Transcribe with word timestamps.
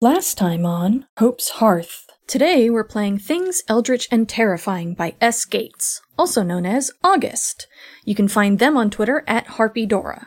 Last 0.00 0.38
time 0.38 0.64
on 0.64 1.06
Hope's 1.18 1.48
Hearth. 1.58 2.06
Today 2.28 2.70
we're 2.70 2.84
playing 2.84 3.18
Things 3.18 3.64
Eldritch 3.66 4.06
and 4.12 4.28
Terrifying 4.28 4.94
by 4.94 5.16
S. 5.20 5.44
Gates, 5.44 6.00
also 6.16 6.44
known 6.44 6.64
as 6.64 6.92
August. 7.02 7.66
You 8.04 8.14
can 8.14 8.28
find 8.28 8.60
them 8.60 8.76
on 8.76 8.90
Twitter 8.90 9.24
at 9.26 9.46
HarpyDora. 9.46 10.26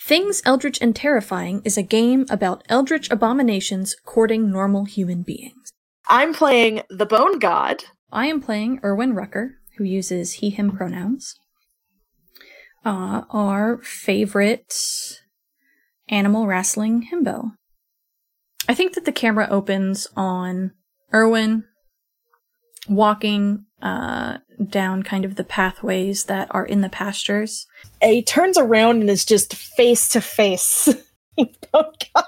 Things 0.00 0.40
Eldritch 0.46 0.80
and 0.80 0.96
Terrifying 0.96 1.60
is 1.62 1.76
a 1.76 1.82
game 1.82 2.24
about 2.30 2.64
eldritch 2.70 3.10
abominations 3.10 3.94
courting 4.06 4.50
normal 4.50 4.86
human 4.86 5.20
beings. 5.20 5.74
I'm 6.08 6.32
playing 6.32 6.80
the 6.88 7.04
Bone 7.04 7.38
God. 7.38 7.84
I 8.10 8.28
am 8.28 8.40
playing 8.40 8.80
Erwin 8.82 9.12
Rucker, 9.12 9.56
who 9.76 9.84
uses 9.84 10.36
he, 10.36 10.48
him 10.48 10.74
pronouns. 10.74 11.34
Uh, 12.82 13.24
our 13.28 13.76
favorite 13.82 14.72
animal 16.08 16.46
wrestling 16.46 17.10
himbo. 17.12 17.56
I 18.68 18.74
think 18.74 18.94
that 18.94 19.04
the 19.04 19.12
camera 19.12 19.48
opens 19.50 20.06
on 20.16 20.72
Erwin 21.12 21.64
walking 22.88 23.66
uh, 23.80 24.38
down 24.68 25.02
kind 25.02 25.24
of 25.24 25.36
the 25.36 25.44
pathways 25.44 26.24
that 26.24 26.48
are 26.52 26.64
in 26.64 26.80
the 26.80 26.88
pastures. 26.88 27.66
He 28.00 28.22
turns 28.22 28.56
around 28.58 29.00
and 29.00 29.10
is 29.10 29.24
just 29.24 29.54
face 29.54 30.08
to 30.10 30.20
face. 30.20 30.88
Oh 31.74 31.90
God! 32.14 32.24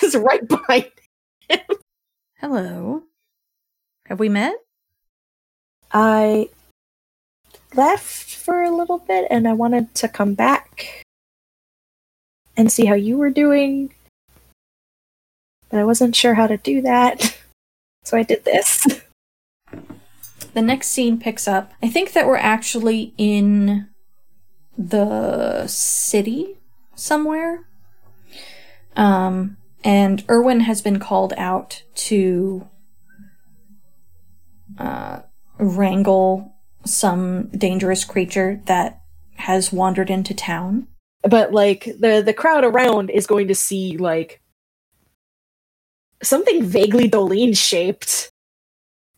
Just 0.00 0.16
right 0.16 0.48
behind 0.48 0.90
him. 1.50 1.60
Hello. 2.40 3.02
Have 4.06 4.18
we 4.18 4.30
met? 4.30 4.54
I 5.92 6.48
left 7.74 8.34
for 8.34 8.62
a 8.62 8.74
little 8.74 8.98
bit 8.98 9.26
and 9.30 9.46
I 9.46 9.52
wanted 9.52 9.94
to 9.96 10.08
come 10.08 10.32
back 10.32 11.04
and 12.56 12.72
see 12.72 12.86
how 12.86 12.94
you 12.94 13.18
were 13.18 13.28
doing. 13.28 13.92
But 15.70 15.80
I 15.80 15.84
wasn't 15.84 16.16
sure 16.16 16.34
how 16.34 16.46
to 16.46 16.56
do 16.56 16.82
that. 16.82 17.36
So 18.04 18.16
I 18.16 18.22
did 18.22 18.42
this. 18.46 18.86
The 20.54 20.62
next 20.62 20.88
scene 20.88 21.20
picks 21.20 21.46
up. 21.46 21.72
I 21.82 21.88
think 21.88 22.14
that 22.14 22.26
we're 22.26 22.36
actually 22.36 23.12
in 23.16 23.88
the 24.76 25.66
city 25.66 26.56
somewhere. 26.94 27.68
Um, 28.96 29.56
and 29.84 30.24
Erwin 30.28 30.60
has 30.60 30.82
been 30.82 30.98
called 30.98 31.32
out 31.36 31.82
to 31.94 32.68
uh, 34.78 35.20
wrangle 35.58 36.54
some 36.84 37.48
dangerous 37.50 38.04
creature 38.04 38.60
that 38.66 39.00
has 39.36 39.72
wandered 39.72 40.10
into 40.10 40.34
town. 40.34 40.88
But 41.22 41.52
like 41.52 41.84
the 41.84 42.22
the 42.24 42.34
crowd 42.34 42.64
around 42.64 43.10
is 43.10 43.26
going 43.26 43.48
to 43.48 43.54
see 43.54 43.96
like 43.96 44.40
something 46.22 46.64
vaguely 46.64 47.08
Dolene 47.08 47.56
shaped 47.56 48.30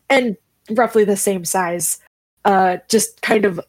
and 0.08 0.36
roughly 0.70 1.04
the 1.04 1.16
same 1.16 1.44
size 1.44 1.98
uh 2.44 2.78
just 2.88 3.22
kind 3.22 3.44
of 3.44 3.60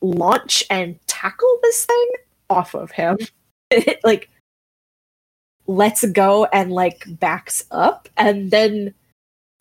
launch 0.00 0.64
and 0.70 0.98
tackle 1.06 1.58
this 1.62 1.84
thing 1.86 2.08
off 2.50 2.74
of 2.74 2.90
him. 2.90 3.18
It 3.68 3.98
like 4.04 4.30
lets 5.66 6.04
go 6.04 6.44
and 6.52 6.70
like 6.70 7.02
backs 7.18 7.64
up 7.72 8.08
and 8.16 8.52
then 8.52 8.94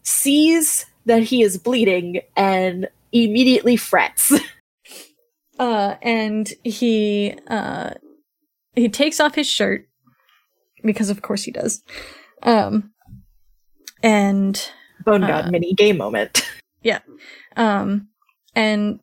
sees 0.03 0.85
that 1.07 1.23
he 1.23 1.41
is 1.41 1.57
bleeding 1.57 2.21
and 2.35 2.87
immediately 3.11 3.77
frets. 3.77 4.31
Uh, 5.57 5.95
and 6.01 6.53
he 6.65 7.33
uh, 7.47 7.91
he 8.75 8.89
takes 8.89 9.21
off 9.21 9.35
his 9.35 9.47
shirt 9.47 9.87
because, 10.83 11.09
of 11.09 11.21
course, 11.21 11.43
he 11.43 11.51
does. 11.51 11.81
Um, 12.43 12.91
and 14.05 14.71
Bone 15.03 15.21
God 15.21 15.47
Uh, 15.47 15.51
mini 15.51 15.73
game 15.73 15.97
moment. 15.97 16.47
yeah, 16.83 16.99
um, 17.57 18.09
and 18.55 18.99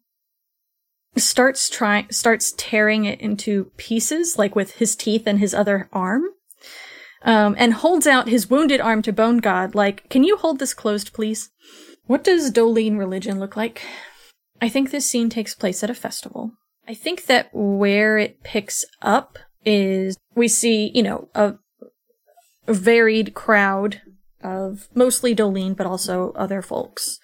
starts 1.17 1.69
trying 1.69 2.11
starts 2.11 2.55
tearing 2.57 3.05
it 3.05 3.21
into 3.21 3.71
pieces, 3.77 4.39
like 4.39 4.57
with 4.57 4.77
his 4.77 4.97
teeth 4.97 5.27
and 5.27 5.39
his 5.41 5.53
other 5.53 5.89
arm. 5.93 6.25
Um, 7.25 7.55
and 7.57 7.75
holds 7.75 8.09
out 8.09 8.29
his 8.29 8.51
wounded 8.51 8.81
arm 8.81 9.01
to 9.03 9.13
Bone 9.13 9.39
God, 9.39 9.77
like, 9.77 10.09
"Can 10.09 10.25
you 10.25 10.37
hold 10.37 10.59
this 10.59 10.75
closed, 10.75 11.13
please?" 11.13 11.51
What 12.07 12.25
does 12.25 12.51
Dolene 12.51 12.99
religion 12.99 13.39
look 13.39 13.57
like? 13.57 13.83
I 14.61 14.69
think 14.69 14.91
this 14.91 15.09
scene 15.09 15.31
takes 15.31 15.55
place 15.55 15.85
at 15.85 15.91
a 15.91 15.95
festival. 15.95 16.53
I 16.89 16.95
think 16.95 17.27
that 17.27 17.49
where 17.53 18.19
it 18.19 18.43
picks 18.43 18.85
up 19.01 19.39
is 19.65 20.17
we 20.35 20.49
see, 20.49 20.91
you 20.95 21.03
know, 21.05 21.29
a 21.37 21.55
varied 22.67 23.35
crowd 23.35 24.01
of 24.43 24.89
mostly 24.95 25.35
Dolene, 25.35 25.77
but 25.77 25.87
also 25.87 26.33
other 26.37 26.63
folks. 26.63 27.19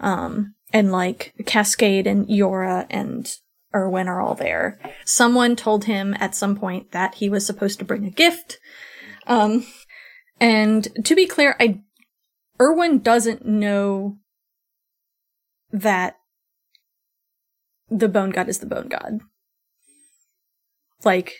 Um, 0.00 0.54
and 0.72 0.92
like 0.92 1.34
Cascade 1.46 2.06
and 2.06 2.26
Yora 2.26 2.86
and 2.90 3.30
Erwin 3.74 4.08
are 4.08 4.20
all 4.20 4.34
there. 4.34 4.78
Someone 5.04 5.56
told 5.56 5.84
him 5.84 6.14
at 6.18 6.34
some 6.34 6.56
point 6.56 6.92
that 6.92 7.16
he 7.16 7.28
was 7.28 7.44
supposed 7.44 7.78
to 7.78 7.84
bring 7.84 8.04
a 8.04 8.10
gift. 8.10 8.58
Um, 9.26 9.66
and 10.40 10.88
to 11.04 11.14
be 11.14 11.26
clear, 11.26 11.56
I, 11.60 11.82
Erwin 12.60 13.00
doesn't 13.00 13.46
know 13.46 14.18
that 15.70 16.16
the 17.90 18.08
bone 18.08 18.30
god 18.30 18.48
is 18.48 18.58
the 18.58 18.66
bone 18.66 18.88
god. 18.88 19.20
Like, 21.04 21.34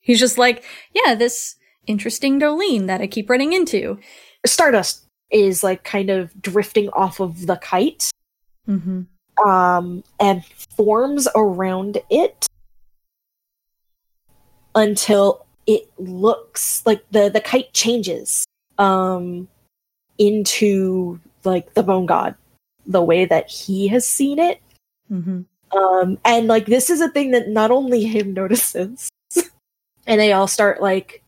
he's 0.00 0.20
just 0.20 0.38
like, 0.38 0.64
yeah, 0.92 1.14
this 1.14 1.56
interesting 1.86 2.38
Dolene 2.40 2.86
that 2.86 3.00
I 3.00 3.06
keep 3.06 3.30
running 3.30 3.52
into. 3.52 3.98
Stardust 4.46 5.04
is 5.30 5.62
like 5.62 5.84
kind 5.84 6.10
of 6.10 6.40
drifting 6.40 6.88
off 6.90 7.20
of 7.20 7.46
the 7.46 7.56
kite 7.56 8.10
Mm-hmm. 8.68 9.48
um 9.48 10.04
and 10.20 10.44
forms 10.76 11.26
around 11.34 11.98
it 12.10 12.46
until 14.74 15.46
it 15.66 15.90
looks 15.98 16.82
like 16.84 17.02
the 17.10 17.30
the 17.30 17.40
kite 17.40 17.72
changes 17.72 18.44
um 18.76 19.48
into 20.18 21.18
like 21.44 21.72
the 21.74 21.82
bone 21.82 22.04
god 22.06 22.34
the 22.86 23.02
way 23.02 23.24
that 23.24 23.50
he 23.50 23.88
has 23.88 24.06
seen 24.06 24.38
it 24.38 24.60
Mm-hmm. 25.10 25.40
um 25.78 26.18
and 26.26 26.48
like 26.48 26.66
this 26.66 26.90
is 26.90 27.00
a 27.00 27.08
thing 27.08 27.30
that 27.30 27.48
not 27.48 27.70
only 27.70 28.04
him 28.16 28.34
notices 28.34 29.08
and 30.06 30.20
they 30.20 30.32
all 30.32 30.46
start 30.46 30.82
like 30.82 31.22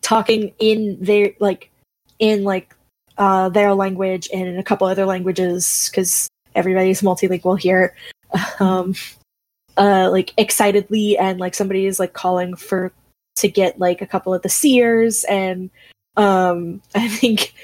talking 0.00 0.54
in 0.60 0.96
their 1.00 1.32
like 1.40 1.70
in 2.20 2.44
like 2.44 2.76
uh 3.18 3.48
their 3.48 3.74
language 3.74 4.28
and 4.32 4.46
in 4.46 4.58
a 4.58 4.62
couple 4.62 4.86
other 4.86 5.04
languages 5.04 5.90
because 5.90 6.28
everybody's 6.54 7.02
multilingual 7.02 7.58
here 7.58 7.94
um 8.60 8.94
uh 9.76 10.08
like 10.10 10.32
excitedly 10.38 11.18
and 11.18 11.40
like 11.40 11.54
somebody 11.54 11.86
is 11.86 11.98
like 11.98 12.12
calling 12.12 12.54
for 12.54 12.92
to 13.34 13.48
get 13.48 13.80
like 13.80 14.00
a 14.00 14.06
couple 14.06 14.32
of 14.32 14.42
the 14.42 14.48
seers 14.48 15.24
and 15.24 15.70
um 16.16 16.80
i 16.94 17.08
think 17.08 17.54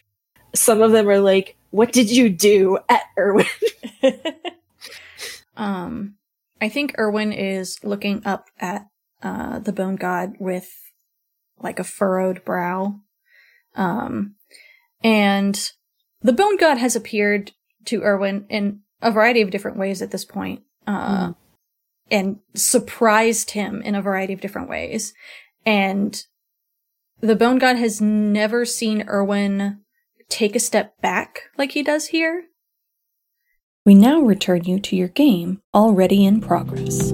some 0.55 0.83
of 0.83 0.91
them 0.91 1.09
are 1.09 1.21
like 1.21 1.55
what 1.71 1.93
did 1.93 2.11
you 2.11 2.29
do 2.29 2.79
at 2.89 3.03
erwin 3.17 3.47
um, 5.57 6.17
I 6.61 6.69
think 6.69 6.95
Erwin 6.99 7.33
is 7.33 7.83
looking 7.85 8.23
up 8.25 8.49
at 8.59 8.87
uh, 9.23 9.59
the 9.59 9.73
bone 9.73 9.97
god 9.97 10.35
with 10.39 10.71
like 11.59 11.79
a 11.79 11.85
furrowed 11.85 12.45
brow. 12.45 13.01
Um, 13.75 14.37
and 15.03 15.73
the 16.23 16.33
bone 16.33 16.57
god 16.57 16.79
has 16.79 16.97
appeared 16.97 17.53
to 17.87 18.03
Erwin 18.03 18.47
in 18.49 18.81
a 19.03 19.11
variety 19.11 19.43
of 19.43 19.51
different 19.51 19.79
ways 19.79 20.03
at 20.03 20.11
this 20.11 20.25
point, 20.25 20.63
uh, 20.87 21.33
and 22.11 22.39
surprised 22.55 23.53
him 23.53 23.83
in 23.83 23.95
a 23.95 24.03
variety 24.03 24.33
of 24.33 24.41
different 24.41 24.69
ways. 24.69 25.13
And 25.65 26.21
the 27.21 27.37
bone 27.37 27.59
god 27.59 27.77
has 27.77 28.01
never 28.01 28.65
seen 28.65 29.05
Erwin 29.09 29.81
take 30.29 30.57
a 30.57 30.61
step 30.61 31.01
back 31.01 31.43
like 31.57 31.73
he 31.73 31.83
does 31.83 32.09
here. 32.09 32.45
We 33.85 33.95
now 33.95 34.21
return 34.21 34.65
you 34.65 34.81
to 34.81 34.97
your 34.97 35.09
game 35.09 35.63
already 35.73 36.25
in 36.25 36.41
progress. 36.41 37.13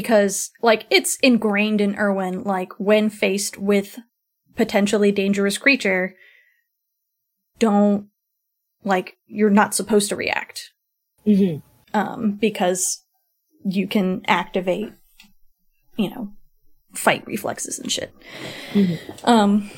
Because 0.00 0.50
like 0.62 0.86
it's 0.90 1.16
ingrained 1.22 1.80
in 1.80 1.94
Erwin 1.96 2.42
like 2.44 2.72
when 2.78 3.10
faced 3.10 3.58
with 3.58 3.98
potentially 4.56 5.12
dangerous 5.12 5.58
creature 5.58 6.14
don't 7.58 8.08
like 8.82 9.16
you're 9.26 9.50
not 9.50 9.74
supposed 9.74 10.08
to 10.08 10.16
react 10.16 10.70
hmm 11.24 11.56
um 11.92 12.32
because 12.32 13.04
you 13.64 13.86
can 13.86 14.22
activate 14.26 14.90
you 15.96 16.08
know 16.08 16.32
fight 16.94 17.26
reflexes 17.26 17.78
and 17.78 17.92
shit 17.92 18.12
Mhm. 18.72 18.98
um 19.24 19.70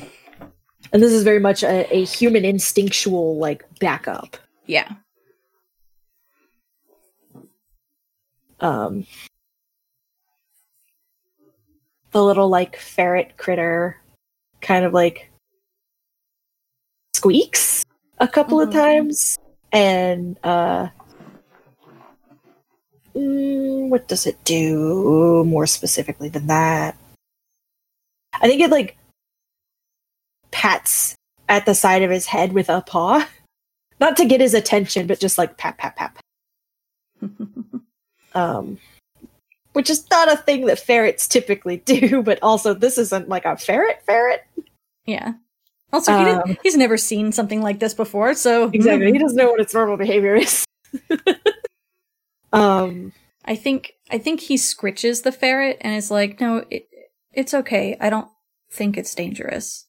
And 0.93 1.01
this 1.03 1.11
is 1.11 1.23
very 1.23 1.39
much 1.39 1.63
a, 1.63 1.87
a 1.93 2.05
human 2.05 2.45
instinctual 2.45 3.37
like 3.37 3.63
backup. 3.79 4.37
yeah 4.67 4.89
Um, 8.59 9.05
the 12.13 12.23
little 12.23 12.47
like 12.47 12.77
ferret 12.77 13.35
critter 13.37 13.97
kind 14.61 14.85
of 14.85 14.93
like 14.93 15.29
squeaks 17.15 17.83
a 18.19 18.27
couple 18.27 18.61
of 18.61 18.69
Mhm. 18.69 18.73
times. 18.73 19.37
And 19.71 20.37
uh 20.43 20.89
mm, 23.15 23.89
what 23.89 24.07
does 24.07 24.25
it 24.25 24.41
do 24.43 25.43
more 25.45 25.65
specifically 25.67 26.29
than 26.29 26.47
that? 26.47 26.95
I 28.33 28.47
think 28.47 28.61
it 28.61 28.69
like 28.69 28.95
pats 30.51 31.15
at 31.49 31.65
the 31.65 31.75
side 31.75 32.03
of 32.03 32.11
his 32.11 32.27
head 32.27 32.53
with 32.53 32.69
a 32.69 32.81
paw. 32.81 33.27
Not 33.99 34.17
to 34.17 34.25
get 34.25 34.41
his 34.41 34.53
attention 34.53 35.07
but 35.07 35.19
just 35.19 35.37
like 35.37 35.57
pat 35.57 35.77
pat 35.77 35.95
pat 35.95 36.17
um, 38.35 38.77
which 39.73 39.89
is 39.89 40.09
not 40.09 40.31
a 40.31 40.37
thing 40.37 40.65
that 40.67 40.79
ferrets 40.79 41.27
typically 41.27 41.77
do, 41.77 42.21
but 42.25 42.39
also 42.41 42.73
this 42.73 42.97
isn't 42.97 43.29
like 43.29 43.45
a 43.45 43.57
ferret 43.57 44.01
ferret. 44.05 44.43
yeah 45.05 45.33
also 45.91 46.11
he 46.17 46.23
Um, 46.31 46.57
he's 46.63 46.77
never 46.77 46.97
seen 46.97 47.31
something 47.31 47.61
like 47.61 47.79
this 47.79 47.93
before 47.93 48.33
so 48.33 48.69
Exactly, 48.73 49.11
he 49.11 49.19
doesn't 49.19 49.37
know 49.37 49.49
what 49.51 49.59
its 49.61 49.73
normal 49.73 49.97
behavior 49.97 50.35
is. 50.35 50.65
um, 52.53 53.13
I 53.45 53.55
think 53.55 53.93
I 54.11 54.17
think 54.17 54.39
he 54.41 54.55
scritches 54.55 55.23
the 55.23 55.31
ferret 55.31 55.77
and 55.81 55.95
is 55.95 56.11
like, 56.11 56.39
"No, 56.39 56.63
it, 56.69 56.87
it's 57.33 57.53
okay. 57.53 57.97
I 57.99 58.09
don't 58.09 58.27
think 58.71 58.97
it's 58.97 59.15
dangerous." 59.15 59.85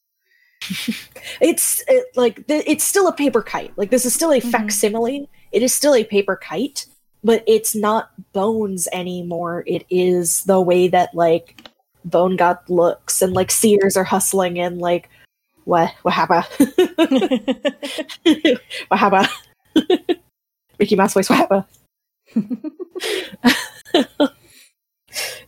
it's 1.41 1.85
it, 1.89 2.07
like 2.17 2.47
th- 2.47 2.65
it's 2.67 2.85
still 2.85 3.07
a 3.07 3.13
paper 3.13 3.43
kite. 3.43 3.73
Like 3.77 3.91
this 3.91 4.05
is 4.07 4.15
still 4.15 4.33
a 4.33 4.41
Mhm. 4.41 4.51
facsimile. 4.51 5.29
It 5.53 5.63
is 5.63 5.75
still 5.75 5.95
a 5.95 6.05
paper 6.05 6.37
kite, 6.37 6.87
but 7.25 7.43
it's 7.47 7.75
not 7.75 8.11
bones 8.33 8.87
anymore. 8.93 9.65
It 9.67 9.85
is 9.91 10.45
the 10.45 10.61
way 10.61 10.87
that 10.89 11.15
like 11.15 11.69
Bone 12.05 12.37
God 12.37 12.59
looks, 12.69 13.23
and 13.23 13.33
like 13.33 13.51
seers 13.51 13.97
are 13.97 14.05
hustling 14.05 14.59
in 14.59 14.79
like. 14.79 15.09
What 15.65 15.95
what 16.03 16.13
happened? 16.13 16.45
what 18.89 19.01
happened? 19.01 19.29
Mickey 20.79 20.95
Mouse 20.95 21.15
voice. 21.15 21.31
What 21.31 21.39
happened? 21.39 21.65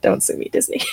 Don't 0.01 0.23
sue 0.23 0.37
me, 0.37 0.49
Disney. 0.49 0.81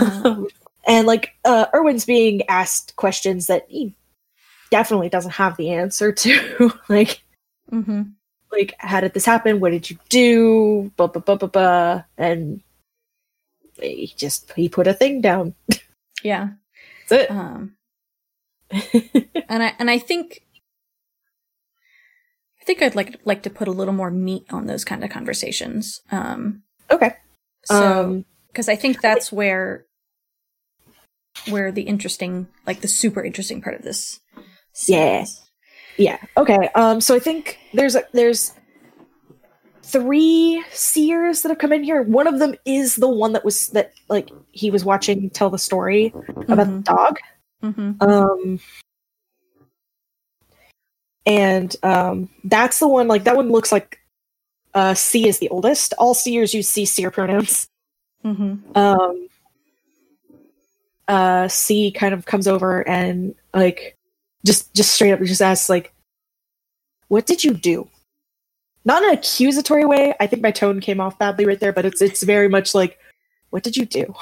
Um, 0.00 0.48
and 0.86 1.06
like 1.06 1.34
uh 1.44 1.66
Erwin's 1.72 2.04
being 2.04 2.42
asked 2.48 2.96
questions 2.96 3.46
that 3.46 3.66
he 3.68 3.94
definitely 4.70 5.08
doesn't 5.08 5.30
have 5.30 5.56
the 5.56 5.70
answer 5.70 6.12
to. 6.12 6.72
like 6.88 7.22
hmm 7.70 8.02
like 8.52 8.74
how 8.78 9.00
did 9.00 9.14
this 9.14 9.24
happen? 9.26 9.60
What 9.60 9.70
did 9.70 9.90
you 9.90 9.98
do? 10.08 10.92
Blah 10.96 11.08
blah 11.08 11.22
blah 11.22 11.36
blah 11.36 11.48
blah. 11.48 12.02
And 12.18 12.62
he 13.80 14.12
just 14.16 14.52
he 14.54 14.68
put 14.68 14.86
a 14.86 14.94
thing 14.94 15.20
down. 15.20 15.54
Yeah. 16.22 16.48
That's 17.08 17.24
it 17.24 17.30
Um, 17.30 17.76
and 19.48 19.62
I 19.62 19.74
and 19.78 19.90
I 19.90 19.96
think 19.98 20.42
I 22.60 22.64
think 22.64 22.82
I'd 22.82 22.94
like 22.94 23.18
like 23.24 23.42
to 23.44 23.50
put 23.50 23.68
a 23.68 23.72
little 23.72 23.94
more 23.94 24.10
meat 24.10 24.44
on 24.50 24.66
those 24.66 24.84
kind 24.84 25.02
of 25.02 25.08
conversations. 25.10 26.02
Um, 26.12 26.62
okay. 26.90 27.14
so 27.64 28.00
um 28.00 28.24
because 28.48 28.68
I 28.68 28.76
think 28.76 29.00
that's 29.00 29.32
where 29.32 29.86
where 31.48 31.72
the 31.72 31.82
interesting, 31.82 32.48
like 32.66 32.80
the 32.82 32.88
super 32.88 33.24
interesting 33.24 33.62
part 33.62 33.76
of 33.76 33.82
this. 33.82 34.20
Yeah. 34.86 35.24
series- 35.24 35.49
Yeah. 35.96 36.18
Okay. 36.36 36.68
Um. 36.74 37.00
So 37.00 37.14
I 37.14 37.18
think 37.18 37.58
there's 37.74 37.94
a, 37.96 38.04
there's 38.12 38.54
three 39.82 40.62
seers 40.70 41.42
that 41.42 41.48
have 41.48 41.58
come 41.58 41.72
in 41.72 41.82
here. 41.82 42.02
One 42.02 42.26
of 42.26 42.38
them 42.38 42.54
is 42.64 42.96
the 42.96 43.08
one 43.08 43.32
that 43.32 43.44
was 43.44 43.68
that 43.68 43.92
like 44.08 44.30
he 44.52 44.70
was 44.70 44.84
watching 44.84 45.30
tell 45.30 45.50
the 45.50 45.58
story 45.58 46.12
about 46.48 46.56
the 46.56 46.64
Mhm. 46.64 46.84
dog. 46.84 47.18
Mhm. 47.62 48.02
Um. 48.02 48.60
And 51.26 51.76
um, 51.82 52.28
that's 52.44 52.78
the 52.78 52.88
one. 52.88 53.06
Like 53.08 53.24
that 53.24 53.36
one 53.36 53.50
looks 53.50 53.70
like 53.72 53.98
uh, 54.74 54.94
C 54.94 55.28
is 55.28 55.38
the 55.38 55.48
oldest. 55.50 55.92
All 55.98 56.14
seers 56.14 56.54
use 56.54 56.68
C 56.68 56.84
seer 56.84 57.10
pronouns. 57.10 57.68
Mhm. 58.24 58.76
Um. 58.76 59.28
Uh, 61.08 61.48
C 61.48 61.90
kind 61.90 62.14
of 62.14 62.24
comes 62.24 62.46
over 62.46 62.86
and 62.88 63.34
like 63.52 63.96
just 64.44 64.72
just 64.74 64.92
straight 64.94 65.12
up 65.12 65.20
just 65.20 65.42
asks 65.42 65.68
like, 65.68 65.92
"What 67.08 67.26
did 67.26 67.44
you 67.44 67.54
do?" 67.54 67.88
Not 68.84 69.02
in 69.02 69.10
an 69.10 69.14
accusatory 69.18 69.84
way. 69.84 70.14
I 70.18 70.26
think 70.26 70.42
my 70.42 70.50
tone 70.50 70.80
came 70.80 71.00
off 71.00 71.18
badly 71.18 71.44
right 71.44 71.60
there, 71.60 71.72
but 71.72 71.84
it's 71.84 72.00
it's 72.00 72.22
very 72.22 72.48
much 72.48 72.74
like, 72.74 72.98
"What 73.50 73.62
did 73.62 73.76
you 73.76 73.84
do? 73.86 74.14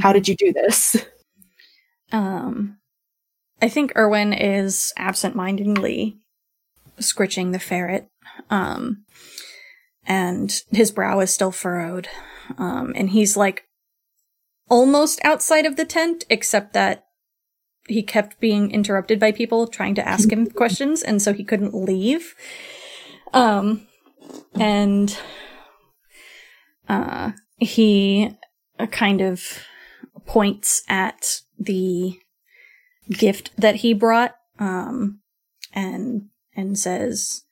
How 0.00 0.10
Mhm. 0.10 0.14
did 0.14 0.28
you 0.28 0.36
do 0.36 0.52
this?" 0.52 0.96
Um, 2.12 2.78
I 3.60 3.68
think 3.68 3.92
Erwin 3.96 4.32
is 4.34 4.92
absent-mindedly 4.96 6.16
scritching 7.00 7.50
the 7.50 7.58
ferret, 7.58 8.06
um, 8.50 9.04
and 10.06 10.62
his 10.70 10.92
brow 10.92 11.18
is 11.20 11.32
still 11.32 11.50
furrowed, 11.50 12.08
um, 12.56 12.92
and 12.94 13.10
he's 13.10 13.36
like 13.36 13.64
almost 14.68 15.18
outside 15.24 15.66
of 15.66 15.74
the 15.76 15.84
tent, 15.86 16.24
except 16.30 16.72
that 16.74 17.03
he 17.88 18.02
kept 18.02 18.40
being 18.40 18.70
interrupted 18.70 19.18
by 19.20 19.32
people 19.32 19.66
trying 19.66 19.94
to 19.96 20.08
ask 20.08 20.30
him 20.30 20.46
questions, 20.50 21.02
and 21.02 21.20
so 21.20 21.32
he 21.32 21.44
couldn't 21.44 21.74
leave. 21.74 22.34
Um, 23.32 23.86
and 24.54 25.16
uh, 26.88 27.32
he 27.56 28.30
uh, 28.78 28.86
kind 28.86 29.20
of 29.20 29.42
points 30.26 30.82
at 30.88 31.40
the 31.58 32.18
gift 33.10 33.50
that 33.58 33.76
he 33.76 33.92
brought 33.92 34.34
um 34.58 35.20
and 35.74 36.28
and 36.56 36.78
says 36.78 37.42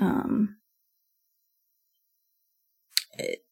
um 0.00 0.56
it- 3.16 3.44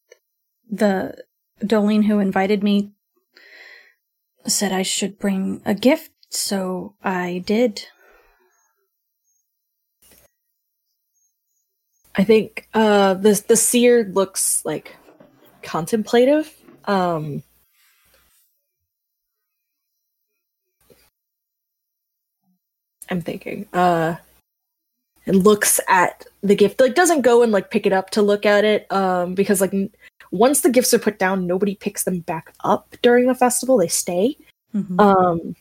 the 0.71 1.15
Dolene 1.63 2.05
who 2.07 2.19
invited 2.19 2.63
me 2.63 2.93
said 4.49 4.73
I 4.73 4.83
should 4.83 5.19
bring 5.19 5.63
a 5.65 5.75
gift 5.75 6.11
so 6.31 6.95
I 7.03 7.43
did 7.47 7.85
I 12.19 12.25
think 12.25 12.69
uh 12.75 13.15
the 13.15 13.43
the 13.47 13.57
seer 13.57 14.05
looks 14.13 14.65
like 14.65 14.97
contemplative. 15.63 16.53
Um 16.85 17.45
I'm 23.09 23.21
thinking. 23.21 23.69
Uh 23.73 24.17
and 25.27 25.45
looks 25.45 25.79
at 25.89 26.27
the 26.43 26.57
gift. 26.57 26.81
Like 26.81 26.97
doesn't 26.97 27.21
go 27.23 27.43
and 27.43 27.53
like 27.53 27.71
pick 27.71 27.87
it 27.87 27.93
up 27.93 28.11
to 28.11 28.23
look 28.23 28.45
at 28.45 28.65
it 28.65 28.91
um 28.93 29.35
because 29.35 29.61
like 29.61 29.73
once 30.31 30.61
the 30.63 30.71
gifts 30.71 30.93
are 30.95 30.99
put 30.99 31.19
down 31.19 31.47
nobody 31.47 31.75
picks 31.75 32.05
them 32.05 32.21
back 32.21 32.53
up 32.65 32.95
during 33.03 33.27
the 33.27 33.35
festival. 33.35 33.77
They 33.79 33.89
stay. 33.89 34.37
Mhm. 34.75 35.01
Um 35.01 35.57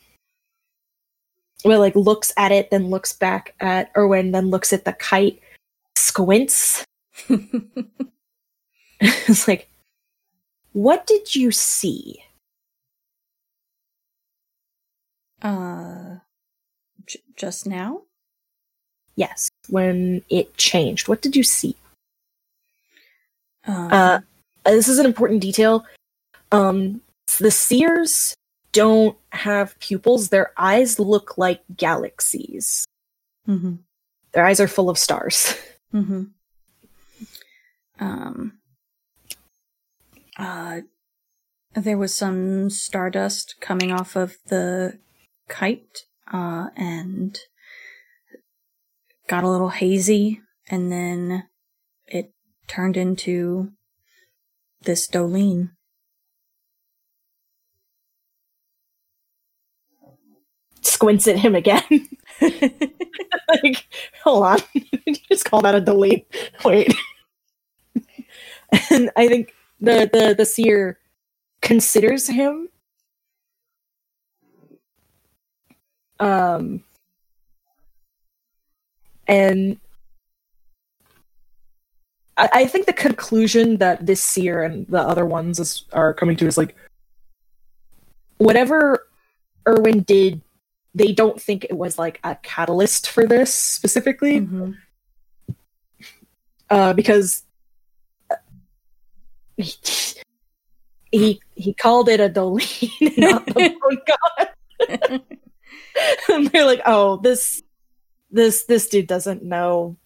well 1.64 1.80
like 1.80 1.96
looks 1.96 2.32
at 2.36 2.52
it 2.52 2.70
then 2.70 2.88
looks 2.88 3.12
back 3.12 3.54
at 3.60 3.90
Erwin 3.96 4.30
then 4.32 4.48
looks 4.50 4.72
at 4.72 4.84
the 4.84 4.92
kite 4.92 5.40
squints 5.96 6.84
it's 9.00 9.48
like, 9.48 9.68
what 10.72 11.06
did 11.06 11.34
you 11.34 11.50
see? 11.50 12.22
uh 15.42 16.16
j- 17.06 17.22
just 17.36 17.66
now 17.66 18.02
Yes, 19.16 19.48
when 19.68 20.22
it 20.30 20.56
changed. 20.56 21.08
What 21.08 21.22
did 21.22 21.34
you 21.34 21.42
see? 21.42 21.74
um, 23.66 23.88
Uh, 23.92 24.20
this 24.64 24.88
is 24.88 24.98
an 24.98 25.06
important 25.06 25.40
detail. 25.40 25.84
Um, 26.52 27.00
the 27.38 27.50
seers 27.50 28.34
don't 28.72 29.16
have 29.32 29.78
pupils. 29.78 30.28
Their 30.28 30.52
eyes 30.56 30.98
look 30.98 31.38
like 31.38 31.62
galaxies. 31.76 32.86
mhm. 33.46 33.78
Their 34.32 34.44
eyes 34.44 34.60
are 34.60 34.68
full 34.68 34.90
of 34.90 34.98
stars. 34.98 35.54
Mm-hmm. 35.94 36.24
Um, 37.98 38.58
uh, 40.38 40.80
there 41.74 41.96
was 41.96 42.14
some 42.14 42.68
stardust 42.68 43.54
coming 43.60 43.90
off 43.90 44.16
of 44.16 44.36
the 44.48 44.98
kite, 45.48 46.04
uh, 46.30 46.66
and 46.76 47.38
got 49.28 49.44
a 49.44 49.48
little 49.48 49.70
hazy, 49.70 50.42
and 50.68 50.92
then 50.92 51.48
it 52.06 52.32
turned 52.66 52.98
into 52.98 53.72
this 54.82 55.08
Dolene. 55.08 55.70
Squints 60.82 61.28
at 61.28 61.38
him 61.38 61.54
again. 61.54 62.08
like, 62.40 63.86
hold 64.22 64.44
on. 64.44 64.58
just 65.28 65.44
call 65.44 65.60
that 65.62 65.74
a 65.74 65.80
delete. 65.80 66.26
Wait. 66.64 66.94
and 68.90 69.10
I 69.16 69.28
think 69.28 69.54
the, 69.80 70.08
the 70.12 70.34
the 70.36 70.44
seer 70.44 70.98
considers 71.60 72.28
him 72.28 72.68
um 76.20 76.82
and 79.26 79.78
I, 82.38 82.48
I 82.52 82.64
think 82.66 82.86
the 82.86 82.92
conclusion 82.92 83.76
that 83.78 84.06
this 84.06 84.22
seer 84.22 84.62
and 84.62 84.86
the 84.86 85.00
other 85.00 85.26
ones 85.26 85.58
is, 85.58 85.84
are 85.92 86.14
coming 86.14 86.36
to 86.36 86.46
is 86.46 86.56
like 86.56 86.74
whatever 88.38 89.06
Erwin 89.66 90.00
did, 90.00 90.40
they 90.94 91.12
don't 91.12 91.40
think 91.40 91.64
it 91.64 91.76
was 91.76 91.98
like 91.98 92.20
a 92.24 92.36
catalyst 92.36 93.10
for 93.10 93.26
this 93.26 93.52
specifically, 93.52 94.40
Mhm. 94.40 94.76
uh, 96.70 96.92
because 96.94 97.42
he 101.10 101.40
he 101.54 101.74
called 101.74 102.08
it 102.08 102.20
a 102.20 102.28
Dolene, 102.28 102.90
not 103.18 103.44
the 103.46 103.74
god. 104.88 105.20
and 106.28 106.46
they're 106.48 106.64
like, 106.66 106.82
oh, 106.86 107.16
this 107.16 107.62
this 108.30 108.64
this 108.64 108.88
dude 108.88 109.06
doesn't 109.06 109.42
know 109.42 109.96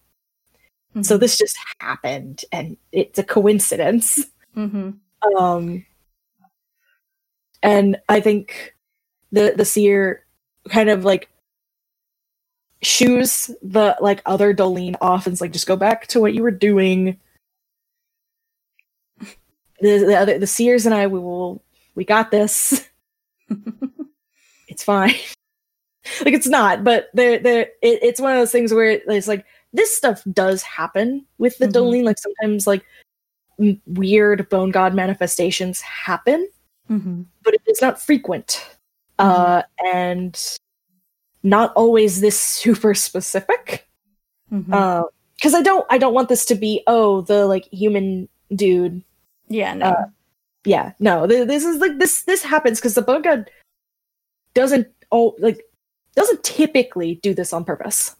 so 1.01 1.17
Mhm. 1.17 1.19
this 1.21 1.37
just 1.37 1.57
happened 1.79 2.45
and 2.51 2.77
it's 2.91 3.17
a 3.19 3.23
coincidence 3.23 4.25
Mhm. 4.55 4.97
um 5.39 5.85
and 7.63 7.97
i 8.09 8.19
think 8.19 8.75
the 9.31 9.53
the 9.57 9.65
seer 9.65 10.25
kind 10.69 10.89
of 10.89 11.03
like 11.05 11.29
shoes 12.83 13.49
the 13.61 13.95
like 14.01 14.21
other 14.25 14.53
dolene 14.53 14.95
off 15.01 15.25
and 15.25 15.33
is 15.33 15.41
like 15.41 15.53
just 15.53 15.67
go 15.67 15.75
back 15.75 16.05
to 16.07 16.19
what 16.19 16.33
you 16.33 16.43
were 16.43 16.51
doing 16.51 17.17
the, 19.81 19.97
the 19.99 20.15
other 20.17 20.37
the 20.37 20.47
seers 20.47 20.85
and 20.85 20.93
i 20.93 21.07
we 21.07 21.19
will 21.19 21.63
we 21.95 22.03
got 22.05 22.29
this 22.29 22.87
it's 24.67 24.83
fine 24.83 25.09
like 26.25 26.33
it's 26.33 26.47
not 26.47 26.83
but 26.83 27.09
they're 27.13 27.39
they're 27.39 27.67
it, 27.81 27.99
it's 28.03 28.19
one 28.19 28.31
of 28.33 28.37
those 28.37 28.51
things 28.51 28.73
where 28.73 28.91
it's 28.91 29.27
like 29.27 29.45
this 29.73 29.95
stuff 29.95 30.23
does 30.31 30.61
happen 30.61 31.25
with 31.39 31.57
the 31.57 31.67
Mhm. 31.67 31.71
Dolene. 31.73 32.03
Like 32.03 32.17
sometimes 32.19 32.67
like 32.67 32.85
m- 33.59 33.81
weird 33.87 34.47
bone 34.49 34.71
god 34.71 34.93
manifestations 34.93 35.81
happen, 35.81 36.47
Mhm. 36.89 37.25
but 37.43 37.55
it's 37.65 37.81
not 37.81 38.01
frequent. 38.01 38.63
Uh 39.19 39.63
and 39.93 40.39
not 41.43 41.73
always 41.75 42.21
this 42.21 42.39
super 42.61 42.93
specific. 42.93 43.87
Mhm. 44.51 44.73
Uh 44.73 45.03
because 45.35 45.53
I 45.55 45.61
don't 45.61 45.85
I 45.89 45.97
don't 45.97 46.13
want 46.13 46.29
this 46.29 46.45
to 46.45 46.55
be, 46.55 46.83
oh, 46.87 47.21
the 47.21 47.45
like 47.47 47.65
human 47.65 48.29
dude. 48.55 49.03
yeah, 49.49 49.73
no. 49.73 49.85
uh, 49.87 50.05
Yeah, 50.65 50.93
no, 50.99 51.27
th- 51.27 51.47
this 51.47 51.65
is 51.65 51.77
like 51.81 51.97
this 51.99 52.23
this 52.23 52.43
happens 52.43 52.79
because 52.79 52.95
the 52.95 53.01
bone 53.01 53.21
god 53.23 53.49
doesn't 54.53 54.87
oh 55.11 55.35
like 55.39 55.61
doesn't 56.15 56.43
typically 56.43 57.15
do 57.23 57.33
this 57.33 57.51
on 57.53 57.65
purpose. 57.65 58.15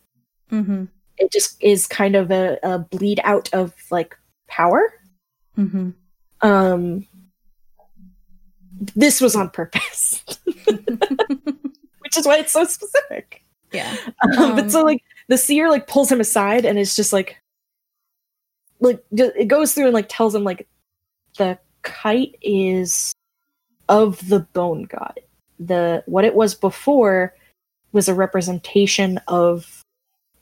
Mhm. 0.52 0.90
It 1.18 1.32
just 1.32 1.62
is 1.62 1.88
kind 1.88 2.16
of 2.16 2.32
a, 2.32 2.58
a 2.64 2.80
bleed 2.80 3.20
out 3.24 3.50
of 3.54 3.74
like 3.92 4.18
power. 4.48 4.94
Mhm. 5.58 5.94
Um, 6.42 7.08
this 8.96 9.22
was 9.22 9.36
on 9.36 9.50
purpose, 9.50 10.24
which 10.56 12.18
is 12.18 12.26
why 12.26 12.38
it's 12.38 12.52
so 12.52 12.64
specific. 12.66 13.44
yeah. 13.72 13.96
Um, 14.24 14.40
Um, 14.40 14.56
but 14.56 14.72
so 14.72 14.84
like 14.84 15.02
the 15.30 15.38
seer 15.38 15.70
like 15.70 15.88
pulls 15.88 16.12
him 16.12 16.20
aside 16.20 16.66
and 16.66 16.78
it's 16.78 16.96
just 16.96 17.14
like 17.14 17.40
like 18.80 19.02
it 19.12 19.48
goes 19.48 19.74
through 19.74 19.86
and 19.86 19.94
like 19.94 20.08
tells 20.10 20.36
him 20.36 20.44
like 20.44 20.68
the 21.38 21.58
kite 21.84 22.36
is 22.42 23.14
of 23.88 24.28
the 24.28 24.42
bone 24.54 24.84
god. 24.84 25.20
The 25.60 26.04
what 26.08 26.26
it 26.26 26.36
was 26.36 26.56
before 26.56 27.36
was 27.94 28.10
a 28.10 28.14
representation 28.14 29.20
of 29.28 29.83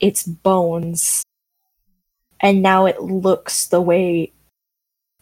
its 0.02 0.24
bones 0.24 1.24
and 2.42 2.62
now 2.62 2.86
it 2.86 3.02
looks 3.02 3.68
the 3.68 3.82
way 3.82 4.34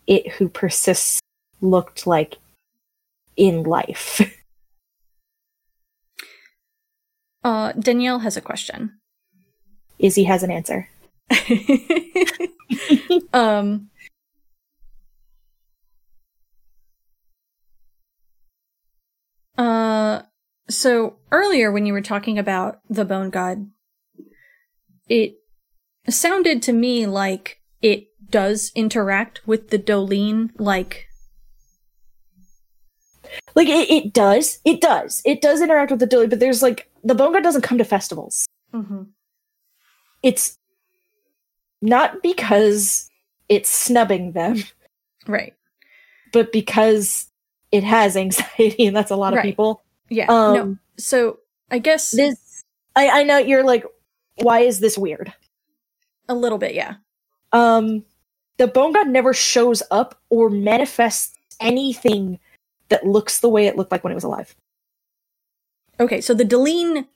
it 0.07 0.31
who 0.33 0.49
persists 0.49 1.19
looked 1.61 2.07
like 2.07 2.37
in 3.37 3.63
life. 3.63 4.21
Uh, 7.41 7.71
Danielle 7.71 8.19
has 8.19 8.35
a 8.35 8.41
question. 8.41 8.99
Izzy 9.97 10.25
has 10.25 10.43
an 10.43 10.51
answer. 10.51 10.89
um, 13.33 13.89
uh, 19.57 20.23
so 20.69 21.15
earlier 21.31 21.71
when 21.71 21.85
you 21.85 21.93
were 21.93 22.01
talking 22.01 22.37
about 22.37 22.81
the 22.89 23.05
bone 23.05 23.29
god, 23.29 23.69
it 25.09 25.35
sounded 26.07 26.61
to 26.63 26.73
me 26.73 27.05
like 27.05 27.59
it 27.81 28.07
does 28.29 28.71
interact 28.75 29.41
with 29.47 29.69
the 29.69 29.79
Dolene, 29.79 30.51
like, 30.57 31.07
Like 33.55 33.67
it, 33.67 33.89
it 33.89 34.13
does, 34.13 34.59
it 34.65 34.81
does, 34.81 35.21
it 35.25 35.41
does 35.41 35.61
interact 35.61 35.91
with 35.91 35.99
the 35.99 36.05
Dilly, 36.07 36.27
but 36.27 36.39
there's 36.39 36.61
like 36.61 36.89
the 37.03 37.15
Bone 37.15 37.33
God 37.33 37.43
doesn't 37.43 37.61
come 37.61 37.77
to 37.77 37.83
festivals. 37.83 38.47
It's 40.23 40.57
not 41.81 42.21
because 42.21 43.09
it's 43.47 43.69
snubbing 43.69 44.33
them, 44.33 44.63
right. 45.27 45.53
but 46.33 46.51
because 46.51 47.29
it 47.71 47.83
has 47.83 48.17
anxiety, 48.17 48.85
and 48.87 48.95
that's 48.95 49.11
a 49.11 49.15
lot 49.15 49.33
of 49.33 49.37
Right. 49.37 49.45
people. 49.45 49.81
Yeah. 50.09 50.25
Um, 50.27 50.53
no. 50.53 50.77
So 50.97 51.39
I 51.71 51.79
guess 51.79 52.11
This, 52.11 52.63
I, 52.95 53.21
I 53.21 53.23
know 53.23 53.37
you're 53.37 53.63
like, 53.63 53.85
why 54.41 54.61
is 54.61 54.79
this 54.79 54.97
weird? 54.97 55.33
a 56.27 56.35
little 56.35 56.59
bit, 56.59 56.75
yeah. 56.75 56.95
Um, 57.53 58.05
the 58.59 58.67
Bone 58.67 58.93
God 58.93 59.07
never 59.07 59.33
shows 59.33 59.81
up 59.89 60.19
or 60.29 60.49
manifests 60.51 61.35
anything 61.59 62.39
that 62.89 63.05
looks 63.05 63.39
the 63.39 63.49
way 63.49 63.65
it 63.65 63.75
looked 63.77 63.91
like 63.91 64.03
when 64.03 64.11
it 64.11 64.15
was 64.15 64.23
alive. 64.23 64.55
Okay, 65.99 66.21
so 66.21 66.33
the 66.35 66.45
Dolene 66.45 67.07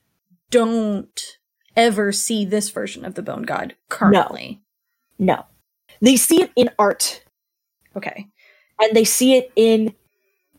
don't 0.49 1.37
ever 1.77 2.11
see 2.11 2.43
this 2.45 2.69
version 2.69 3.05
of 3.05 3.13
the 3.15 3.21
Bone 3.21 3.43
God 3.43 3.75
currently. 3.89 4.61
No, 5.19 5.45
they 6.01 6.15
see 6.17 6.41
it 6.41 6.51
in 6.55 6.69
art 6.79 7.23
Okay. 7.95 8.27
and 8.81 8.95
they 8.95 9.03
see 9.05 9.35
it 9.35 9.51
in 9.55 9.93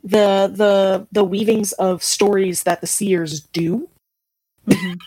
the 0.05 0.53
the 0.55 1.07
the 1.13 1.25
weavings 1.25 1.73
of 1.73 2.03
stories 2.05 2.63
that 2.63 2.81
the 2.81 2.87
seers 2.87 3.41
do. 3.41 3.89
Mhm. 4.69 5.01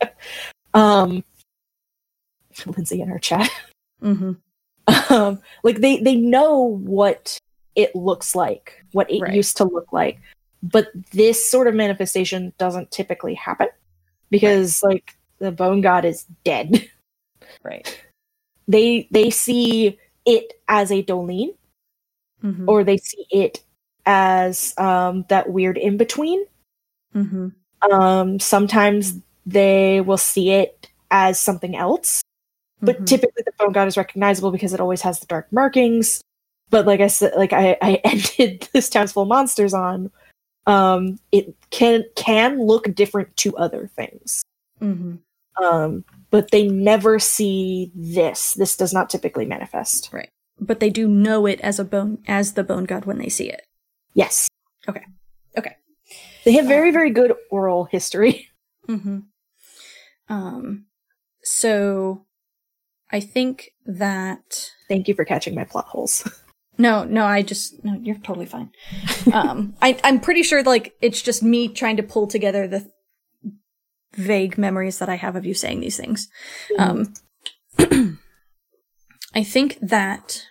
Um, 0.74 1.24
Lindsay 2.66 3.00
in 3.00 3.08
her 3.08 3.18
chat, 3.18 3.50
hmm 4.00 4.32
um, 5.08 5.40
like 5.62 5.78
they 5.78 5.98
they 5.98 6.14
know 6.16 6.58
what 6.60 7.38
it 7.74 7.94
looks 7.96 8.34
like, 8.34 8.84
what 8.92 9.10
it 9.10 9.20
Right. 9.20 9.34
used 9.34 9.56
to 9.58 9.64
look 9.64 9.92
like, 9.92 10.20
but 10.62 10.88
this 11.12 11.48
sort 11.48 11.66
of 11.66 11.74
manifestation 11.74 12.52
doesn't 12.58 12.90
typically 12.90 13.34
happen 13.34 13.68
because 14.30 14.82
like 14.82 15.16
the 15.38 15.52
bone 15.52 15.80
god 15.80 16.04
is 16.04 16.26
dead. 16.44 16.88
Right. 17.62 18.00
they 18.68 19.08
they 19.10 19.30
see 19.30 19.98
it 20.26 20.52
as 20.68 20.90
a 20.90 21.02
Dolene, 21.02 21.54
hmm 22.40 22.68
or 22.68 22.84
they 22.84 22.96
see 22.98 23.26
it 23.30 23.62
as 24.06 24.74
um, 24.76 25.24
that 25.28 25.48
weird 25.50 25.78
in 25.78 25.96
between. 25.96 26.44
hmm 27.12 27.48
Um, 27.90 28.38
sometimes 28.38 29.14
they 29.46 30.00
will 30.00 30.16
see 30.18 30.50
it 30.50 30.90
as 31.10 31.38
something 31.40 31.76
else, 31.76 32.22
but 32.80 33.00
Mhm. 33.00 33.06
typically 33.06 33.42
the 33.44 33.52
bone 33.58 33.72
god 33.72 33.88
is 33.88 33.96
recognizable 33.96 34.50
because 34.50 34.72
it 34.72 34.80
always 34.80 35.02
has 35.02 35.20
the 35.20 35.26
dark 35.26 35.52
markings. 35.52 36.20
But 36.70 36.86
like 36.86 37.00
I 37.00 37.06
said, 37.08 37.34
like 37.36 37.52
I, 37.52 37.76
I 37.82 38.00
ended 38.04 38.68
this 38.72 38.88
town's 38.88 39.12
full 39.12 39.22
of 39.24 39.28
monsters 39.28 39.74
on, 39.74 40.10
um, 40.66 41.18
it 41.30 41.54
can 41.70 42.04
can 42.16 42.58
look 42.66 42.92
different 42.94 43.36
to 43.38 43.56
other 43.56 43.90
things. 43.96 44.42
hmm 44.80 45.16
Um, 45.62 46.04
but 46.30 46.50
they 46.50 46.66
never 46.66 47.18
see 47.20 47.92
this. 47.94 48.54
This 48.54 48.76
does 48.76 48.92
not 48.92 49.08
typically 49.10 49.46
manifest. 49.46 50.10
Right. 50.12 50.28
but 50.60 50.78
they 50.80 50.88
do 50.90 51.06
know 51.08 51.46
it 51.46 51.60
as 51.60 51.78
a 51.78 51.84
bone 51.84 52.18
as 52.28 52.54
the 52.54 52.64
bone 52.64 52.84
god 52.84 53.04
when 53.04 53.18
they 53.18 53.28
see 53.28 53.48
it. 53.50 53.62
Yes. 54.14 54.48
Okay. 54.88 55.04
Okay. 55.58 55.76
They 56.44 56.52
have 56.52 56.66
very, 56.66 56.90
very 56.92 57.10
good 57.10 57.34
oral 57.50 57.84
history. 57.84 58.48
Mm-hmm. 58.88 59.20
Um, 60.28 60.86
so 61.42 62.24
I 63.10 63.20
think 63.20 63.70
that 63.86 64.70
Thank 64.88 65.08
you 65.08 65.14
for 65.14 65.24
catching 65.24 65.54
my 65.54 65.64
plot 65.64 65.86
holes. 65.86 66.28
no, 66.78 67.04
no, 67.04 67.24
I 67.24 67.42
just 67.42 67.84
no, 67.84 67.94
you're 68.02 68.16
totally 68.16 68.46
fine. 68.46 68.70
um, 69.32 69.74
I 69.80 69.98
I'm 70.04 70.20
pretty 70.20 70.42
sure 70.42 70.62
like 70.62 70.94
it's 71.00 71.22
just 71.22 71.42
me 71.42 71.68
trying 71.68 71.96
to 71.96 72.02
pull 72.02 72.26
together 72.26 72.66
the 72.66 72.90
vague 74.14 74.58
memories 74.58 74.98
that 74.98 75.08
I 75.08 75.16
have 75.16 75.36
of 75.36 75.44
you 75.44 75.54
saying 75.54 75.80
these 75.80 75.96
things. 75.96 76.28
Um, 76.78 77.14
I 79.34 79.42
think 79.42 79.78
that 79.80 80.42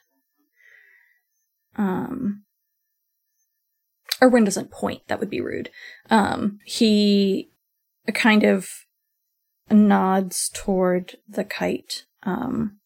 um 1.76 2.44
Erwin 4.22 4.44
doesn't 4.46 4.72
point, 4.72 5.02
that 5.08 5.20
would 5.20 5.30
be 5.30 5.42
rude. 5.42 5.70
Um 6.10 6.60
he 6.66 7.52
a 8.08 8.12
kind 8.12 8.44
of 8.44 8.70
nods 9.70 10.50
toward 10.54 11.16
the 11.28 11.44
kite 11.44 12.06
um 12.24 12.78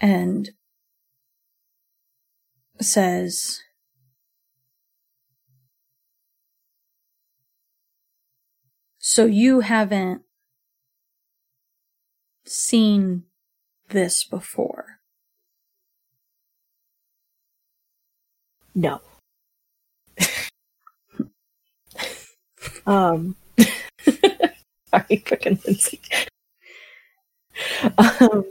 and 0.00 0.50
says 2.80 3.60
So 9.10 9.24
you 9.24 9.60
haven't 9.60 10.20
seen 12.44 13.24
this 13.88 14.22
before. 14.22 15.00
No. 18.74 19.00
um 22.86 23.36
sorry, 24.90 25.16
fucking 25.26 25.58
Lindsay. 25.66 26.00
um, 27.98 28.44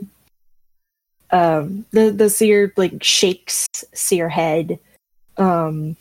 um 1.30 1.84
the 1.92 2.10
the 2.10 2.30
seer 2.30 2.72
like 2.76 3.02
shakes 3.02 3.66
seer 3.94 4.28
head. 4.28 4.78
Um 5.36 5.96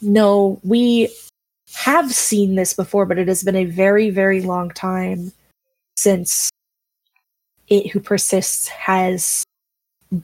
no, 0.00 0.60
we 0.62 1.08
have 1.74 2.12
seen 2.12 2.54
this 2.54 2.74
before, 2.74 3.06
but 3.06 3.18
it 3.18 3.26
has 3.28 3.42
been 3.42 3.56
a 3.56 3.64
very, 3.64 4.10
very 4.10 4.40
long 4.40 4.70
time 4.70 5.32
since 5.96 6.50
it 7.68 7.90
who 7.90 8.00
persists 8.00 8.68
has 8.68 9.42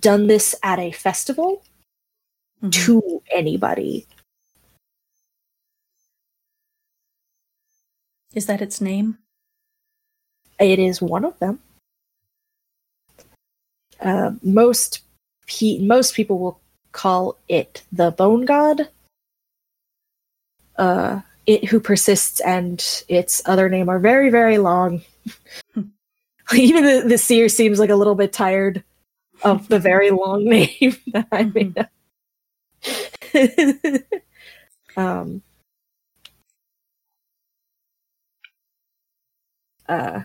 done 0.01 0.27
this 0.27 0.55
at 0.63 0.79
a 0.79 0.93
festival 0.93 1.63
Mhm. 2.63 2.73
to 2.85 3.23
anybody. 3.35 4.07
Is 8.35 8.47
that 8.47 8.63
its 8.63 8.81
name? 8.81 9.19
It 10.59 10.79
is 10.79 11.03
one 11.03 11.25
of 11.25 11.39
them. 11.39 11.61
Uh, 14.01 14.33
most 14.43 15.01
pe- 15.47 15.79
most 15.79 16.15
people 16.15 16.39
will 16.39 16.61
call 16.93 17.37
it 17.49 17.83
the 17.93 18.11
bone 18.11 18.45
god. 18.45 18.89
Uh, 20.77 21.21
it 21.47 21.65
who 21.67 21.81
persists 21.81 22.41
and 22.41 23.05
its 23.09 23.43
other 23.47 23.69
name 23.69 23.89
are 23.89 23.99
very 23.99 24.31
very 24.31 24.59
long. 24.59 25.03
Even 26.55 26.85
the, 26.85 27.05
the 27.07 27.19
seer 27.19 27.49
seems 27.49 27.79
like 27.79 27.91
a 27.91 27.97
little 27.97 28.15
bit 28.15 28.33
tired 28.33 28.83
of 29.43 29.69
the 29.69 29.79
very 29.79 30.11
long 30.23 30.45
name 30.45 30.97
that 31.09 31.27
I 31.33 31.45
made 31.45 31.79
up. 31.79 31.91
um, 34.97 35.43
uh, 39.91 40.23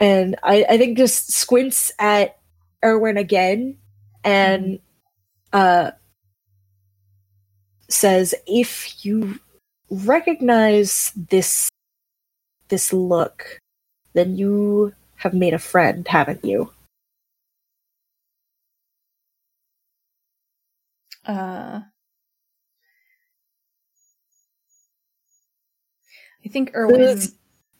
and 0.00 0.36
I, 0.42 0.66
I 0.68 0.76
think 0.76 0.98
just 0.98 1.32
squints 1.32 1.92
at 2.00 2.36
Erwin 2.84 3.16
again 3.16 3.78
and 4.24 4.80
uh, 5.52 5.92
says, 7.88 8.34
"If 8.46 9.04
you 9.04 9.38
recognize 9.88 11.12
this 11.30 11.68
this 12.68 12.92
look, 12.92 13.60
then 14.14 14.36
you 14.36 14.92
have 15.16 15.32
made 15.32 15.54
a 15.54 15.58
friend, 15.60 16.06
haven't 16.08 16.44
you?" 16.44 16.70
Uh, 21.24 21.80
I 26.44 26.48
think 26.48 26.72
Erwin. 26.74 27.00
This- 27.00 27.34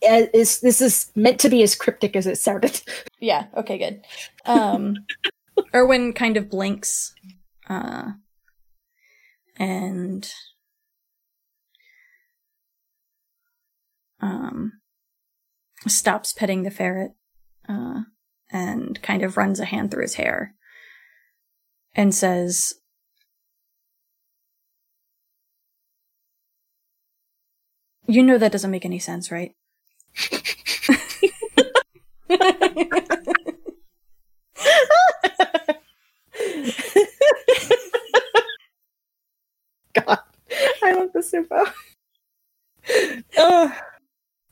is 0.07 0.61
this 0.61 0.83
is 0.83 1.11
meant 1.15 1.41
to 1.41 1.49
be 1.49 1.63
as 1.63 1.75
cryptic 1.75 2.15
as 2.15 2.27
it 2.27 2.37
sounded? 2.37 2.81
Yeah. 3.21 3.47
Okay. 3.57 3.79
Good. 3.79 4.05
Um, 4.45 4.97
Erwin 5.75 6.13
kind 6.13 6.37
of 6.37 6.51
blinks, 6.51 7.15
uh, 7.71 8.11
and 9.57 10.31
um, 14.21 14.73
stops 15.87 16.35
petting 16.35 16.65
the 16.65 16.71
ferret, 16.71 17.13
uh, 17.67 18.03
and 18.53 19.01
kind 19.01 19.23
of 19.23 19.39
runs 19.39 19.59
a 19.59 19.65
hand 19.65 19.91
through 19.91 20.03
his 20.03 20.15
hair, 20.17 20.55
and 21.95 22.15
says, 22.15 22.75
"You 28.07 28.23
know 28.23 28.39
that 28.39 28.53
doesn't 28.53 28.71
make 28.71 28.85
any 28.85 28.99
sense, 28.99 29.31
right?" 29.31 29.53
God, 39.95 40.19
I 40.83 40.93
love 40.93 41.13
the 41.13 41.23
super. 41.23 41.63
uh, 43.39 43.71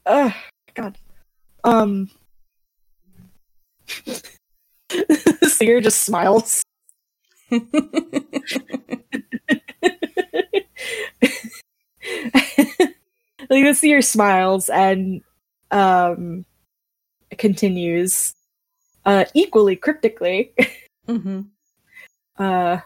uh, 0.07 0.31
God. 0.75 0.99
Um. 1.65 2.11
Seer 5.45 5.81
just 5.81 6.03
smiles. 6.03 6.63
like 13.53 13.65
the 13.65 13.75
seer 13.75 14.03
smiles 14.03 14.71
and 14.71 15.23
um 15.73 16.47
continues 17.39 18.35
uh 19.07 19.25
equally 19.35 19.77
cryptically 19.77 20.53
hmm 21.07 21.43
uh 22.39 22.79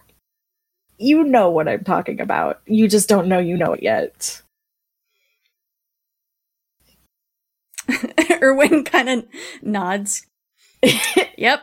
you 0.99 1.25
know 1.25 1.51
what 1.51 1.69
i'm 1.69 1.85
talking 1.85 2.21
about 2.21 2.61
you 2.67 2.89
just 2.89 3.09
don't 3.09 3.29
know 3.29 3.39
you 3.39 3.57
know 3.57 3.75
it 3.75 3.83
yet 3.83 4.43
Erwin 8.43 8.85
kind 8.85 9.09
of 9.09 9.27
nods. 9.63 10.27
Yep. 11.39 11.63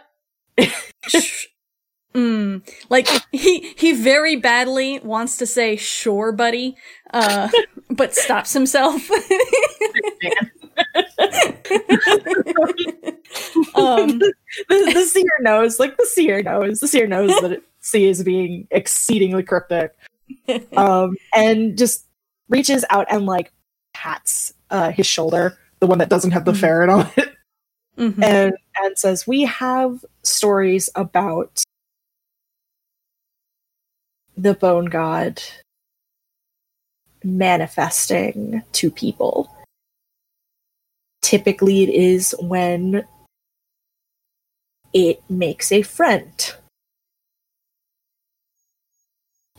Mm. 2.13 2.61
Like 2.89 3.07
he 3.31 3.73
he 3.75 3.93
very 3.93 4.35
badly 4.35 4.99
wants 4.99 5.37
to 5.37 5.45
say 5.45 5.75
sure, 5.75 6.31
buddy, 6.31 6.75
uh, 7.13 7.49
but 7.89 8.15
stops 8.15 8.53
himself. 8.53 9.09
um, 13.75 14.19
the, 14.19 14.33
the 14.69 15.09
seer 15.11 15.37
knows 15.41 15.79
like 15.79 15.97
the 15.97 16.05
seer 16.05 16.41
knows 16.43 16.79
the 16.79 16.87
seer 16.87 17.07
knows 17.07 17.29
that 17.41 17.53
it, 17.53 17.63
C 17.79 18.05
is 18.05 18.23
being 18.23 18.67
exceedingly 18.71 19.43
cryptic 19.43 19.93
um 20.77 21.15
and 21.35 21.77
just 21.77 22.05
reaches 22.49 22.85
out 22.89 23.07
and 23.09 23.25
like 23.25 23.51
pats 23.93 24.53
uh 24.69 24.91
his 24.91 25.05
shoulder 25.05 25.57
the 25.79 25.87
one 25.87 25.97
that 25.99 26.09
doesn't 26.09 26.31
have 26.31 26.45
the 26.45 26.51
Mhm. 26.53 26.59
ferret 26.59 26.89
on 26.89 27.09
it 27.17 27.33
mhm. 27.97 28.23
and 28.23 28.53
and 28.77 28.97
says 28.97 29.27
we 29.27 29.43
have 29.43 30.03
stories 30.23 30.89
about 30.95 31.63
the 34.37 34.53
bone 34.53 34.85
god 34.85 35.41
manifesting 37.23 38.63
to 38.73 38.91
people. 38.91 39.49
Typically 41.21 41.83
it 41.83 41.89
is 41.89 42.35
when 42.39 43.05
it 44.93 45.21
makes 45.29 45.71
a 45.71 45.81
friend. 45.81 46.53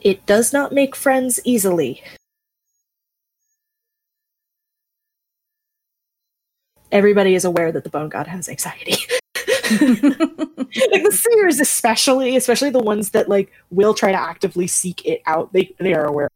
It 0.00 0.26
does 0.26 0.52
not 0.52 0.72
make 0.72 0.94
friends 0.94 1.40
easily. 1.44 2.02
Everybody 6.92 7.34
is 7.34 7.44
aware 7.44 7.72
that 7.72 7.82
the 7.82 7.90
bone 7.90 8.08
god 8.08 8.26
has 8.28 8.48
anxiety. 8.48 8.96
like 10.90 11.02
the 11.04 11.10
seers 11.12 11.60
especially 11.60 12.36
especially 12.36 12.70
the 12.70 12.78
ones 12.82 13.10
that 13.10 13.28
like 13.28 13.52
will 13.70 13.94
try 13.94 14.12
to 14.12 14.20
actively 14.20 14.66
seek 14.66 15.04
it 15.04 15.22
out 15.26 15.52
they 15.52 15.74
they 15.78 15.94
are 15.94 16.04
aware 16.04 16.28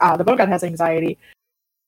uh, 0.00 0.16
the 0.16 0.24
bone 0.24 0.36
god 0.36 0.48
has 0.48 0.64
anxiety 0.64 1.18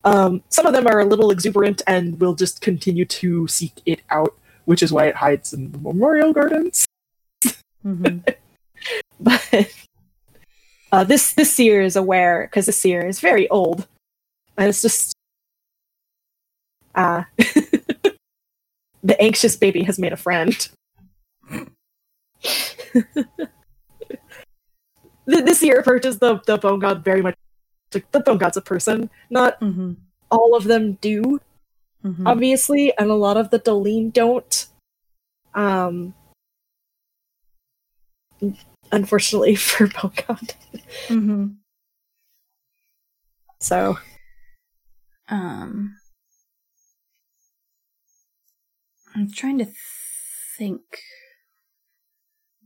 um 0.04 0.42
some 0.48 0.66
of 0.66 0.72
them 0.72 0.86
are 0.86 1.00
a 1.00 1.04
little 1.04 1.30
exuberant 1.30 1.82
and 1.86 2.20
will 2.20 2.34
just 2.34 2.60
continue 2.60 3.04
to 3.04 3.46
seek 3.48 3.80
it 3.86 4.02
out 4.10 4.34
which 4.64 4.82
is 4.82 4.92
why 4.92 5.06
it 5.06 5.16
hides 5.16 5.52
in 5.52 5.72
the 5.72 5.78
memorial 5.78 6.32
gardens 6.32 6.86
Mhm. 7.84 8.34
but 9.20 9.72
uh, 10.92 11.04
this 11.04 11.34
this 11.34 11.52
seer 11.54 11.82
is 11.82 11.96
aware 11.96 12.48
because 12.50 12.66
the 12.66 12.72
seer 12.72 13.06
is 13.06 13.20
very 13.20 13.48
old, 13.48 13.86
and 14.56 14.68
it's 14.68 14.82
just 14.82 15.12
uh, 16.94 17.24
the 19.02 19.20
anxious 19.20 19.56
baby 19.56 19.84
has 19.84 19.98
made 19.98 20.12
a 20.12 20.16
friend. 20.16 20.68
the, 25.26 25.42
year 25.62 25.78
approaches 25.80 26.18
the 26.18 26.40
the 26.46 26.56
bone 26.56 26.78
god 26.78 27.04
very 27.04 27.22
much 27.22 27.34
like 27.94 28.10
the 28.12 28.20
bone 28.20 28.38
god's 28.38 28.56
a 28.56 28.62
person. 28.62 29.10
Not 29.30 29.60
Mhm. 29.60 29.96
all 30.30 30.54
of 30.56 30.64
them 30.64 30.94
do, 31.00 31.40
Mhm. 32.04 32.26
obviously, 32.26 32.96
and 32.98 33.10
a 33.10 33.14
lot 33.14 33.36
of 33.36 33.50
the 33.50 33.58
Dolene 33.58 34.12
don't. 34.12 34.66
Um, 35.54 36.14
unfortunately 38.92 39.54
for 39.56 39.86
bone 39.88 40.12
god. 40.26 40.54
Mhm. 41.08 41.56
So 43.60 43.98
Um, 45.28 45.96
I'm 49.16 49.28
trying 49.28 49.58
to 49.58 49.66
think 50.56 50.82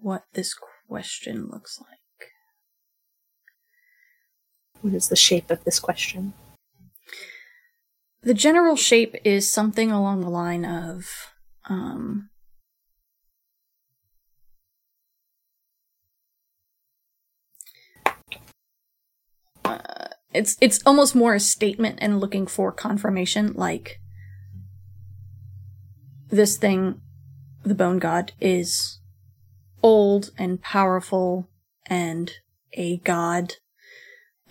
what 0.01 0.25
this 0.33 0.55
question 0.89 1.49
looks 1.51 1.81
like. 1.81 1.99
What 4.81 4.95
is 4.95 5.09
the 5.09 5.17
shape 5.17 5.51
of 5.51 5.65
this 5.65 5.79
question? 5.79 6.33
The 8.23 8.35
general 8.35 8.77
shape 8.77 9.17
is 9.25 9.51
something 9.51 9.91
along 9.91 10.21
the 10.21 10.29
line 10.29 10.65
of 10.65 11.33
um, 11.69 12.31
uh, 19.65 20.09
it's 20.35 20.57
it's 20.61 20.81
almost 20.85 21.15
more 21.15 21.35
a 21.35 21.41
statement 21.41 21.99
and 22.03 22.21
looking 22.21 22.47
for 22.47 22.73
confirmation 22.73 23.53
like 23.55 24.01
this 26.29 26.57
thing 26.57 27.01
the 27.63 27.75
bone 27.75 27.99
god 27.99 28.33
is 28.41 29.00
old 29.83 30.31
and 30.39 30.63
powerful 30.63 31.49
and 31.87 32.33
a 32.75 32.99
god 32.99 33.55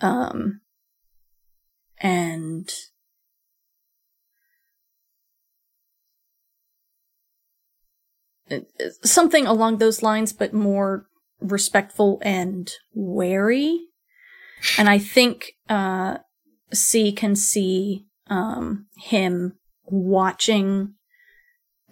um 0.00 0.60
and 1.98 2.70
something 9.04 9.46
along 9.46 9.78
those 9.78 10.02
lines, 10.02 10.32
but 10.32 10.52
more 10.52 11.06
respectful 11.40 12.18
and 12.22 12.70
wary. 12.92 13.80
And 14.78 14.88
I 14.88 14.98
think 14.98 15.52
uh, 15.68 16.18
C 16.72 17.12
can 17.12 17.36
see 17.36 18.06
um, 18.28 18.86
him 18.96 19.54
watching 19.86 20.94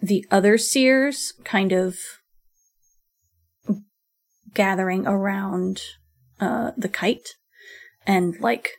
the 0.01 0.25
other 0.31 0.57
seers 0.57 1.33
kind 1.43 1.71
of 1.71 1.97
gathering 4.53 5.07
around 5.07 5.81
uh, 6.39 6.71
the 6.77 6.89
kite 6.89 7.35
and 8.05 8.39
like 8.39 8.71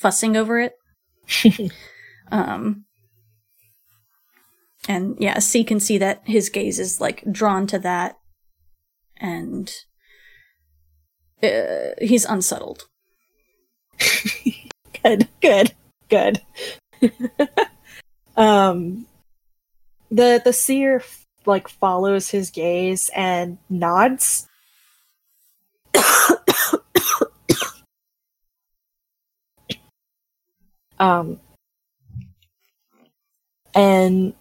fussing 0.00 0.36
over 0.36 0.60
it. 0.60 0.74
Um, 2.30 2.84
and 4.88 5.16
yeah, 5.18 5.38
C 5.38 5.64
can 5.64 5.80
see 5.80 5.98
that 5.98 6.22
his 6.24 6.48
gaze 6.48 6.78
is 6.78 7.00
like 7.00 7.24
drawn 7.30 7.66
to 7.68 7.78
that, 7.80 8.18
and 9.16 9.72
uh, 11.42 11.90
he's 12.00 12.24
unsettled. 12.24 12.88
good, 15.02 15.28
good, 15.40 15.72
good. 16.08 16.42
um, 18.36 19.06
the 20.10 20.40
the 20.44 20.52
seer 20.52 21.02
like 21.46 21.68
follows 21.68 22.30
his 22.30 22.50
gaze 22.50 23.10
and 23.14 23.58
nods. 23.68 24.48
Um, 30.98 31.40
and 33.74 34.34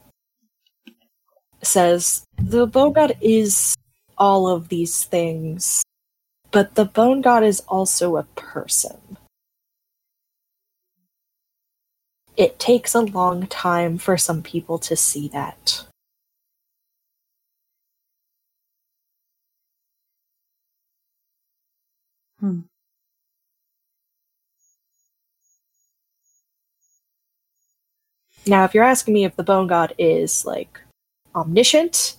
says 1.62 2.26
the 2.38 2.66
bone 2.68 2.94
god 2.94 3.18
is 3.22 3.76
all 4.18 4.48
of 4.48 4.70
these 4.70 5.04
things, 5.04 5.84
but 6.52 6.76
the 6.76 6.86
bone 6.86 7.22
god 7.22 7.44
is 7.44 7.62
also 7.68 8.18
a 8.18 8.24
person. 8.36 9.18
It 12.38 12.60
takes 12.60 12.94
a 12.94 13.02
long 13.02 13.48
time 13.48 13.98
for 13.98 14.18
some 14.18 14.42
people 14.44 14.78
to 14.80 14.96
see 14.96 15.30
that. 15.30 15.86
Hmm. 22.40 22.62
Now, 28.48 28.64
if 28.64 28.74
you're 28.74 28.84
asking 28.84 29.14
me 29.14 29.26
if 29.26 29.36
the 29.36 29.44
bone 29.44 29.68
god 29.68 29.94
is 29.98 30.46
like 30.46 30.80
omniscient, 31.34 32.16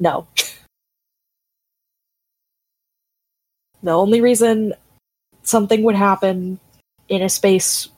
no. 0.00 0.26
the 3.82 3.92
only 3.92 4.20
reason 4.20 4.74
something 5.42 5.82
would 5.84 5.94
happen 5.94 6.58
in 7.08 7.22
a 7.22 7.28
space 7.28 7.88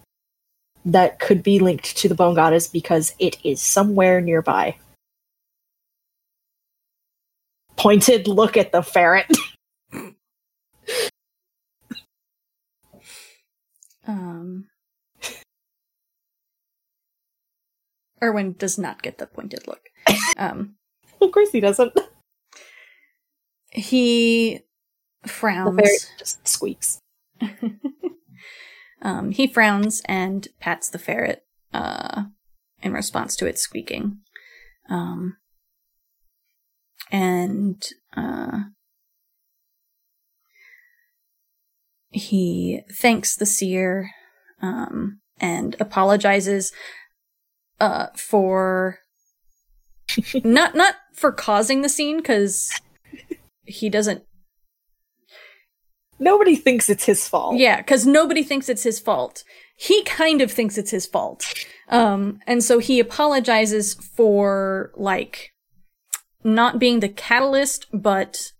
that 0.85 1.19
could 1.19 1.43
be 1.43 1.59
linked 1.59 1.97
to 1.97 2.09
the 2.09 2.15
bone 2.15 2.35
god 2.35 2.53
is 2.53 2.69
because 2.69 3.15
it 3.19 3.39
is 3.45 3.63
somewhere 3.63 4.21
nearby. 4.21 4.77
Pointed 7.77 8.29
look 8.29 8.57
at 8.57 8.73
the 8.73 8.83
ferret. 8.83 9.31
Um, 14.07 14.68
Erwin 18.23 18.55
does 18.59 18.79
not 18.79 19.03
get 19.03 19.19
the 19.19 19.27
pointed 19.27 19.67
look. 19.67 19.81
Um, 20.37 20.77
of 21.21 21.33
course 21.33 21.51
he 21.51 21.59
doesn't. 21.61 21.93
he 23.71 24.61
The 25.25 25.29
frowns. 25.29 25.77
ferret 25.81 26.13
just 26.19 26.47
squeaks. 26.47 27.01
um, 29.03 29.33
he 29.33 29.47
frowns 29.49 30.01
and 30.05 30.47
pats 30.61 30.89
the 30.89 30.99
ferret 30.99 31.43
uh, 31.75 32.25
in 32.83 32.93
response 32.93 33.35
to 33.37 33.47
its 33.47 33.61
squeaking. 33.63 34.19
Um, 34.89 35.37
and 37.11 37.85
uh, 38.17 38.61
he 42.11 42.83
thanks 43.01 43.35
the 43.37 43.47
seer 43.47 44.11
um, 44.63 45.21
and 45.41 45.75
apologizes 45.81 46.73
uh, 47.81 48.07
for 48.17 48.99
not 50.45 50.75
not 50.75 50.95
for 51.15 51.33
causing 51.33 51.83
the 51.83 51.89
scene 51.89 52.19
because 52.19 52.71
he 53.65 53.89
doesn't 53.89 54.23
Nobody 56.21 56.57
thinks 56.57 56.91
it's 56.91 57.05
his 57.05 57.29
fault. 57.29 57.57
yeah, 57.59 57.77
because 57.77 58.05
nobody 58.07 58.43
thinks 58.43 58.69
it's 58.69 58.83
his 58.83 58.99
fault. 58.99 59.45
He 59.77 60.03
kind 60.03 60.41
of 60.41 60.51
thinks 60.51 60.77
it's 60.77 60.91
his 60.91 61.07
fault. 61.07 61.45
Um, 61.89 62.41
and 62.47 62.65
so 62.65 62.81
he 62.81 62.99
apologizes 62.99 63.95
for, 63.95 64.91
like, 64.97 65.51
not 66.43 66.81
being 66.81 66.99
the 66.99 67.09
catalyst, 67.09 67.87
but, 67.93 68.51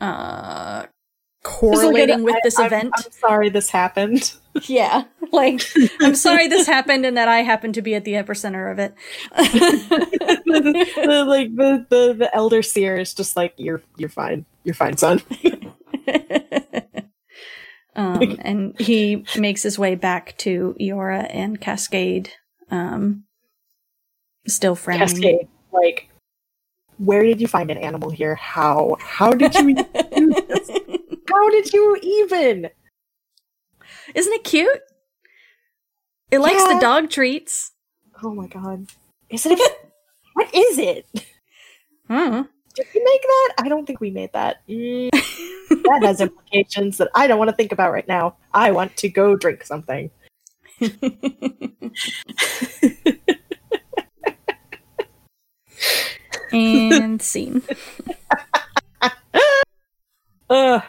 uh, 0.00 0.80
Just 0.80 0.82
look 0.82 0.86
at 0.86 1.01
correlating 1.42 2.20
it, 2.20 2.24
with 2.24 2.34
I- 2.36 2.40
this 2.42 2.58
I'm- 2.58 2.66
event. 2.66 2.92
I'm 2.96 3.12
sorry 3.12 3.48
this 3.48 3.70
happened. 3.70 4.32
yeah. 4.64 5.04
Like, 5.32 5.62
I'm 6.00 6.14
sorry 6.14 6.46
this 6.48 6.66
happened 6.66 7.06
and 7.06 7.16
that 7.16 7.28
I 7.28 7.38
happened 7.38 7.74
to 7.74 7.82
be 7.82 7.94
at 7.94 8.04
the 8.04 8.12
epicenter 8.12 8.70
of 8.70 8.78
it. 8.78 8.94
the, 9.34 10.86
the- 10.96 11.24
like 11.24 11.54
the, 11.56 11.86
the 11.88 12.14
the 12.14 12.34
elder 12.34 12.62
seer 12.62 12.96
is 12.96 13.14
just 13.14 13.34
like 13.36 13.54
you're 13.56 13.80
you're 13.96 14.08
fine 14.10 14.44
you're 14.64 14.74
fine 14.74 14.96
son 14.96 15.22
um, 17.96 18.36
and 18.40 18.78
he 18.80 19.24
makes 19.38 19.62
his 19.62 19.78
way 19.78 19.94
back 19.94 20.36
to 20.38 20.74
Eora 20.80 21.26
and 21.30 21.60
Cascade. 21.60 22.30
Um, 22.70 23.24
still 24.46 24.74
frowning. 24.74 25.06
Cascade. 25.08 25.48
Like, 25.72 26.08
where 26.98 27.22
did 27.22 27.40
you 27.40 27.48
find 27.48 27.70
an 27.70 27.78
animal 27.78 28.10
here? 28.10 28.34
How? 28.34 28.96
How 29.00 29.32
did 29.32 29.54
you 29.54 29.74
do 29.74 29.84
this? 30.48 30.70
How 31.32 31.50
did 31.50 31.72
you 31.72 31.96
even? 32.02 32.68
Isn't 34.14 34.32
it 34.32 34.44
cute? 34.44 34.80
It 36.30 36.38
likes 36.40 36.62
Yeah. 36.62 36.74
the 36.74 36.80
dog 36.80 37.10
treats. 37.10 37.72
Oh 38.22 38.34
my 38.34 38.46
god. 38.46 38.86
Is 39.30 39.46
it? 39.46 39.58
A, 39.58 39.70
what 40.34 40.54
is 40.54 40.78
it? 40.78 41.06
Hmm. 42.08 42.42
Did 42.74 42.86
we 42.94 43.04
make 43.04 43.22
that? 43.22 43.54
I 43.58 43.68
don't 43.68 43.86
think 43.86 44.00
we 44.00 44.10
made 44.10 44.32
that. 44.32 44.66
Mm, 44.68 45.10
that 45.10 46.00
has 46.02 46.20
implications 46.20 46.98
that 46.98 47.08
I 47.14 47.26
don't 47.26 47.38
want 47.38 47.50
to 47.50 47.56
think 47.56 47.72
about 47.72 47.92
right 47.92 48.06
now. 48.08 48.36
I 48.54 48.70
want 48.72 48.96
to 48.98 49.08
go 49.08 49.36
drink 49.36 49.64
something. 49.64 50.10
and 56.52 57.20
scene. 57.22 57.62
Ugh. 60.50 60.82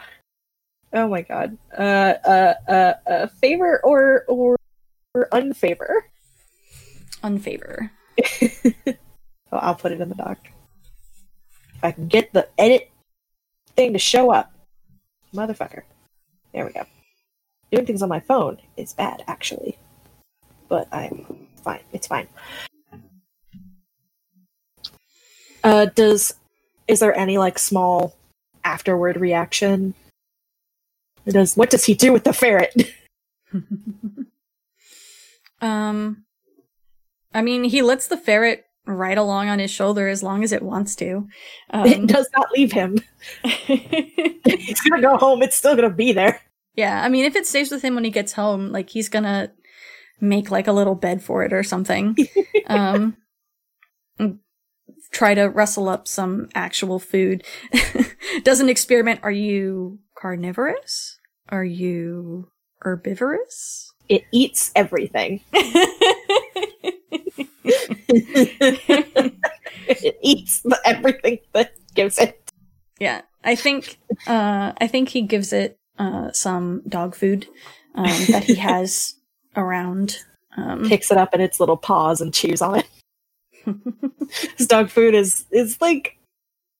Oh 0.94 1.08
my 1.08 1.22
god. 1.22 1.58
Uh, 1.76 2.14
uh, 2.24 2.54
uh, 2.68 2.92
uh, 3.06 3.26
favor 3.26 3.80
or 3.84 4.24
or, 4.28 4.56
or 5.14 5.28
unfavor? 5.32 6.02
Unfavor. 7.22 7.90
Oh, 9.54 9.58
I'll 9.58 9.76
put 9.76 9.92
it 9.92 10.00
in 10.00 10.08
the 10.08 10.16
doc. 10.16 10.38
If 11.76 11.84
I 11.84 11.92
can 11.92 12.08
get 12.08 12.32
the 12.32 12.48
edit 12.58 12.90
thing 13.76 13.92
to 13.92 14.00
show 14.00 14.32
up. 14.32 14.52
Motherfucker. 15.32 15.82
There 16.52 16.66
we 16.66 16.72
go. 16.72 16.82
Doing 17.70 17.86
things 17.86 18.02
on 18.02 18.08
my 18.08 18.18
phone 18.18 18.58
is 18.76 18.94
bad, 18.94 19.22
actually. 19.28 19.78
But 20.68 20.88
I'm 20.90 21.46
fine. 21.62 21.82
It's 21.92 22.08
fine. 22.08 22.26
Uh, 25.62 25.86
does 25.86 26.34
is 26.88 26.98
there 26.98 27.16
any 27.16 27.38
like 27.38 27.60
small 27.60 28.16
afterward 28.64 29.16
reaction? 29.16 29.94
Does 31.26 31.56
what 31.56 31.70
does 31.70 31.84
he 31.84 31.94
do 31.94 32.12
with 32.12 32.24
the 32.24 32.32
ferret? 32.32 32.74
um, 35.60 36.24
I 37.32 37.42
mean, 37.42 37.64
he 37.64 37.82
lets 37.82 38.06
the 38.08 38.16
ferret 38.16 38.64
ride 38.86 39.18
along 39.18 39.48
on 39.48 39.58
his 39.58 39.70
shoulder 39.70 40.08
as 40.08 40.22
long 40.22 40.44
as 40.44 40.52
it 40.52 40.62
wants 40.62 40.94
to. 40.96 41.26
it 41.72 41.98
Um, 41.98 42.06
does 42.06 42.28
not 42.36 42.50
leave 42.52 42.72
him. 42.72 42.98
He's 43.42 44.80
gonna 44.82 45.02
go 45.02 45.16
home. 45.16 45.42
It's 45.42 45.56
still 45.56 45.74
gonna 45.74 45.90
be 45.90 46.12
there. 46.12 46.40
yeah, 46.74 47.02
I 47.02 47.08
mean, 47.08 47.24
if 47.24 47.36
it 47.36 47.46
stays 47.46 47.70
with 47.70 47.82
him 47.82 47.94
when 47.94 48.04
he 48.04 48.10
gets 48.10 48.32
home, 48.34 48.72
like 48.72 48.90
he's 48.90 49.08
gonna 49.08 49.50
make 50.20 50.50
like 50.50 50.66
a 50.66 50.72
little 50.72 50.94
bed 50.94 51.22
for 51.22 51.42
it 51.44 51.52
or 51.52 51.62
something. 51.62 52.16
um, 52.66 53.16
try 55.12 55.34
to 55.34 55.44
rustle 55.44 55.88
up 55.88 56.06
some 56.08 56.48
actual 56.54 56.98
food. 56.98 57.44
Does 58.42 58.60
an 58.60 58.68
experiment. 58.68 59.20
Are 59.22 59.30
you 59.30 59.98
carnivorous? 60.16 61.13
Are 61.48 61.64
you 61.64 62.48
herbivorous? 62.80 63.92
It 64.08 64.24
eats 64.32 64.72
everything. 64.74 65.40
it 69.88 70.18
eats 70.22 70.60
the, 70.60 70.78
everything 70.84 71.38
that 71.52 71.72
gives 71.94 72.18
it. 72.18 72.50
Yeah, 72.98 73.22
I 73.42 73.54
think 73.54 73.98
uh, 74.26 74.72
I 74.78 74.86
think 74.86 75.08
he 75.08 75.22
gives 75.22 75.52
it 75.52 75.78
uh, 75.98 76.32
some 76.32 76.82
dog 76.88 77.14
food 77.14 77.46
um, 77.94 78.06
that 78.28 78.44
he 78.44 78.54
has 78.56 79.14
around. 79.56 80.18
Um, 80.56 80.88
Picks 80.88 81.10
it 81.10 81.18
up 81.18 81.34
in 81.34 81.40
its 81.40 81.58
little 81.58 81.76
paws 81.76 82.20
and 82.20 82.32
chews 82.32 82.62
on 82.62 82.76
it. 82.76 82.88
His 84.56 84.66
dog 84.66 84.90
food 84.90 85.14
is 85.14 85.46
is 85.50 85.80
like 85.80 86.16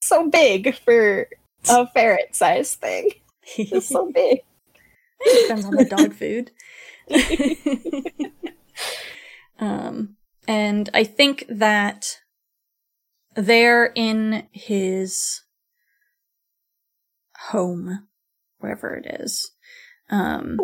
so 0.01 0.29
big 0.29 0.75
for 0.75 1.27
a 1.67 1.87
ferret 1.87 2.35
size 2.35 2.75
thing. 2.75 3.11
It's 3.57 3.89
so 3.89 4.11
big. 4.11 4.41
Depends 5.31 5.65
on 5.65 5.75
the 5.75 5.85
dog 5.85 6.13
food. 6.19 6.51
um, 9.59 10.15
and 10.47 10.89
I 10.93 11.03
think 11.03 11.45
that 11.49 12.19
there 13.35 13.91
in 13.95 14.47
his 14.51 15.41
home, 17.49 18.07
wherever 18.59 18.93
it 18.95 19.21
is, 19.21 19.51
um, 20.09 20.57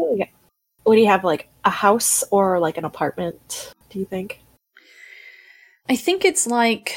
Would 0.85 0.97
he 0.97 1.05
have 1.05 1.23
like 1.23 1.49
a 1.63 1.69
house 1.69 2.23
or 2.31 2.59
like 2.59 2.77
an 2.77 2.85
apartment? 2.85 3.73
Do 3.89 3.99
you 3.99 4.05
think? 4.05 4.41
I 5.89 5.95
think 5.95 6.23
it's 6.25 6.47
like 6.47 6.95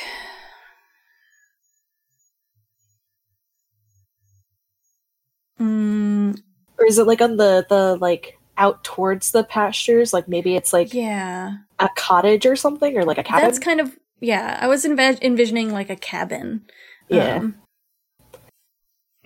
Mm, 5.61 6.37
Or 6.79 6.87
is 6.87 6.99
it 6.99 7.07
like 7.07 7.21
on 7.21 7.37
the 7.37 7.65
the 7.69 7.97
like 7.97 8.39
out 8.57 8.85
towards 8.85 9.33
the 9.33 9.45
pastures? 9.45 10.13
Like 10.13 10.29
maybe 10.29 10.57
it's 10.57 10.73
like 10.73 10.93
yeah. 10.95 11.59
a 11.79 11.89
cottage 11.97 12.47
or 12.47 12.57
something, 12.57 12.97
or 12.97 13.05
like 13.05 13.19
a 13.19 13.23
cabin. 13.23 13.45
That's 13.45 13.59
kind 13.59 13.81
of 13.81 13.97
yeah. 14.21 14.59
I 14.61 14.67
was 14.69 14.85
env- 14.85 15.23
envisioning 15.23 15.71
like 15.73 15.91
a 15.91 15.97
cabin. 15.97 16.63
Yeah. 17.09 17.37
um, 17.37 17.57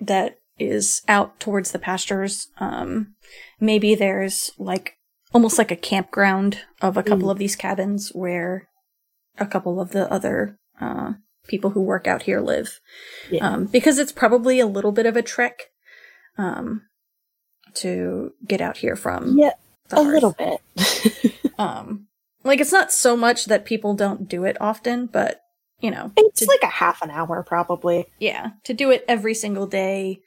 that 0.01 0.39
is 0.59 1.03
out 1.09 1.39
towards 1.41 1.73
the 1.73 1.79
pastures. 1.79 2.49
Um, 2.59 3.15
maybe 3.61 3.95
there's 3.95 4.51
like 4.59 4.95
almost 5.33 5.59
like 5.59 5.71
a 5.71 5.77
campground 5.77 6.61
of 6.81 6.97
a 6.97 7.03
couple 7.03 7.29
Mm. 7.29 7.33
of 7.33 7.39
these 7.39 7.57
cabins 7.57 8.11
where 8.15 8.69
a 9.39 9.47
couple 9.47 9.81
of 9.81 9.91
the 9.91 10.11
other 10.13 10.59
uh, 10.81 11.13
people 11.47 11.71
who 11.71 11.81
work 11.81 12.07
out 12.07 12.23
here 12.23 12.41
live. 12.41 12.81
Yeah. 13.31 13.47
Um, 13.49 13.67
because 13.67 13.99
it's 13.99 14.13
probably 14.13 14.59
a 14.59 14.67
little 14.67 14.93
bit 14.93 15.07
of 15.07 15.17
a 15.17 15.23
trek 15.23 15.71
um, 16.37 16.83
to 17.79 18.33
get 18.47 18.61
out 18.61 18.77
here 18.79 18.97
from. 18.97 19.37
yeah, 19.39 19.53
a 19.93 20.03
little 20.03 20.33
bit. 20.33 20.61
Um, 21.59 22.07
like 22.45 22.61
it's 22.61 22.71
not 22.71 22.93
so 22.93 23.17
much 23.17 23.47
that 23.47 23.65
people 23.65 23.93
don't 23.95 24.29
do 24.29 24.45
it 24.45 24.57
often, 24.61 25.07
but 25.07 25.41
you 25.81 25.91
know, 25.91 26.13
it's 26.17 26.39
to- 26.41 26.47
like 26.47 26.63
a 26.63 26.67
half 26.69 27.03
an 27.03 27.11
hour 27.11 27.43
probably. 27.43 28.07
yeah, 28.21 28.51
to 28.63 28.73
do 28.75 28.93
it 28.93 29.05
every 29.09 29.35
single 29.35 29.67
day, 29.67 30.21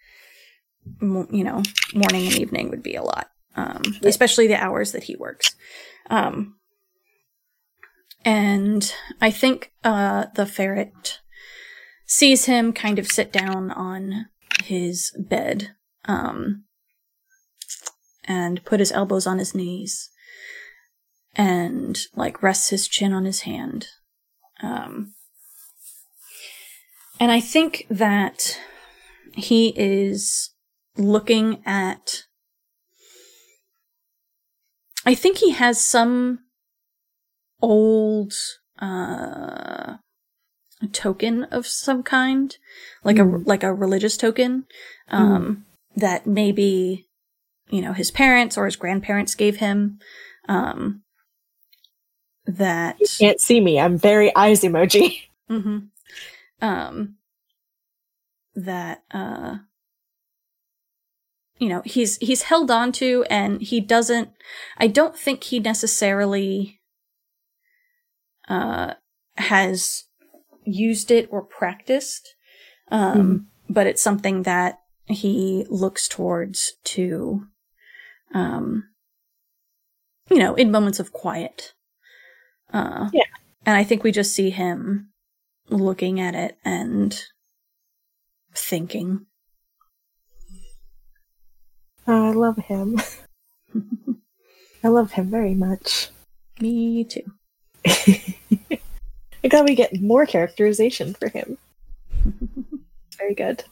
mo- 0.99 1.27
you 1.31 1.45
know, 1.45 1.63
morning 1.93 2.25
and 2.27 2.37
evening 2.37 2.69
would 2.69 2.83
be 2.83 2.95
a 2.95 3.01
lot, 3.03 3.29
um, 3.55 3.81
Yeah. 4.01 4.09
especially 4.09 4.47
the 4.47 4.61
hours 4.61 4.91
that 4.91 5.03
he 5.03 5.15
works. 5.15 5.55
Um, 6.09 6.55
and 8.25 8.93
I 9.21 9.31
think 9.31 9.71
uh, 9.83 10.25
the 10.35 10.45
ferret 10.45 11.19
sees 12.05 12.45
him 12.45 12.73
kind 12.73 12.99
of 12.99 13.07
sit 13.07 13.31
down 13.31 13.71
on 13.71 14.27
his 14.65 15.11
bed 15.17 15.71
um, 16.05 16.65
and 18.25 18.63
put 18.65 18.79
his 18.79 18.91
elbows 18.91 19.25
on 19.27 19.39
his 19.39 19.55
knees 19.55 20.09
and 21.35 21.97
like 22.15 22.43
rests 22.43 22.69
his 22.69 22.87
chin 22.87 23.13
on 23.13 23.25
his 23.25 23.41
hand. 23.41 23.87
Um, 24.61 25.13
and 27.19 27.31
I 27.31 27.39
think 27.39 27.85
that 27.89 28.59
he 29.33 29.73
is 29.75 30.51
looking 30.97 31.61
at. 31.65 32.23
I 35.05 35.15
think 35.15 35.37
he 35.37 35.51
has 35.51 35.83
some 35.83 36.39
old 37.61 38.33
uh, 38.79 39.97
token 40.91 41.43
of 41.45 41.65
some 41.65 42.03
kind, 42.03 42.55
like 43.03 43.17
a 43.17 43.23
Mm. 43.23 43.47
like 43.47 43.63
a 43.63 43.73
religious 43.73 44.17
token, 44.17 44.65
um, 45.09 45.65
that 45.95 46.27
maybe 46.27 47.07
you 47.71 47.81
know 47.81 47.93
his 47.93 48.11
parents 48.11 48.57
or 48.57 48.65
his 48.65 48.75
grandparents 48.75 49.35
gave 49.35 49.57
him. 49.57 49.99
Um, 50.47 51.03
that 52.45 52.97
You 52.99 53.07
can't 53.19 53.39
see 53.39 53.61
me. 53.61 53.79
I'm 53.79 53.97
very 53.97 54.35
eyes 54.35 54.61
emoji. 54.61 55.21
hmm 55.47 55.79
Um, 56.61 57.15
that 58.55 59.03
uh, 59.11 59.57
you 61.57 61.69
know, 61.69 61.81
he's 61.85 62.17
he's 62.17 62.43
held 62.43 62.71
on 62.71 62.91
to, 62.93 63.23
and 63.29 63.61
he 63.61 63.79
doesn't. 63.79 64.29
I 64.77 64.87
don't 64.87 65.17
think 65.17 65.43
he 65.43 65.59
necessarily 65.59 66.79
uh 68.49 68.95
has 69.37 70.05
used 70.65 71.11
it 71.11 71.27
or 71.31 71.41
practiced. 71.43 72.35
Um, 72.89 73.47
but 73.69 73.87
it's 73.87 74.01
something 74.01 74.43
that 74.43 74.79
he 75.05 75.65
looks 75.69 76.07
towards 76.07 76.73
to, 76.83 77.47
um, 78.33 78.85
you 80.29 80.37
know, 80.37 80.55
in 80.55 80.71
moments 80.71 80.99
of 80.99 81.11
quiet. 81.13 81.73
Uh, 82.73 83.09
Yeah. 83.13 83.23
And 83.65 83.77
I 83.77 83.83
think 83.83 84.03
we 84.03 84.11
just 84.11 84.33
see 84.33 84.49
him 84.49 85.09
looking 85.69 86.19
at 86.19 86.33
it 86.35 86.57
and 86.65 87.21
thinking. 88.55 89.25
I 92.07 92.31
love 92.31 92.57
him. 92.57 92.99
I 94.83 94.87
love 94.87 95.11
him 95.11 95.29
very 95.29 95.53
much. 95.53 96.09
Me 96.59 97.03
too. 97.03 97.31
I'm 99.43 99.49
glad 99.49 99.65
we 99.65 99.75
get 99.75 100.01
more 100.01 100.25
characterization 100.25 101.13
for 101.13 101.29
him. 101.29 101.57
Very 103.17 103.35
good. 103.35 103.63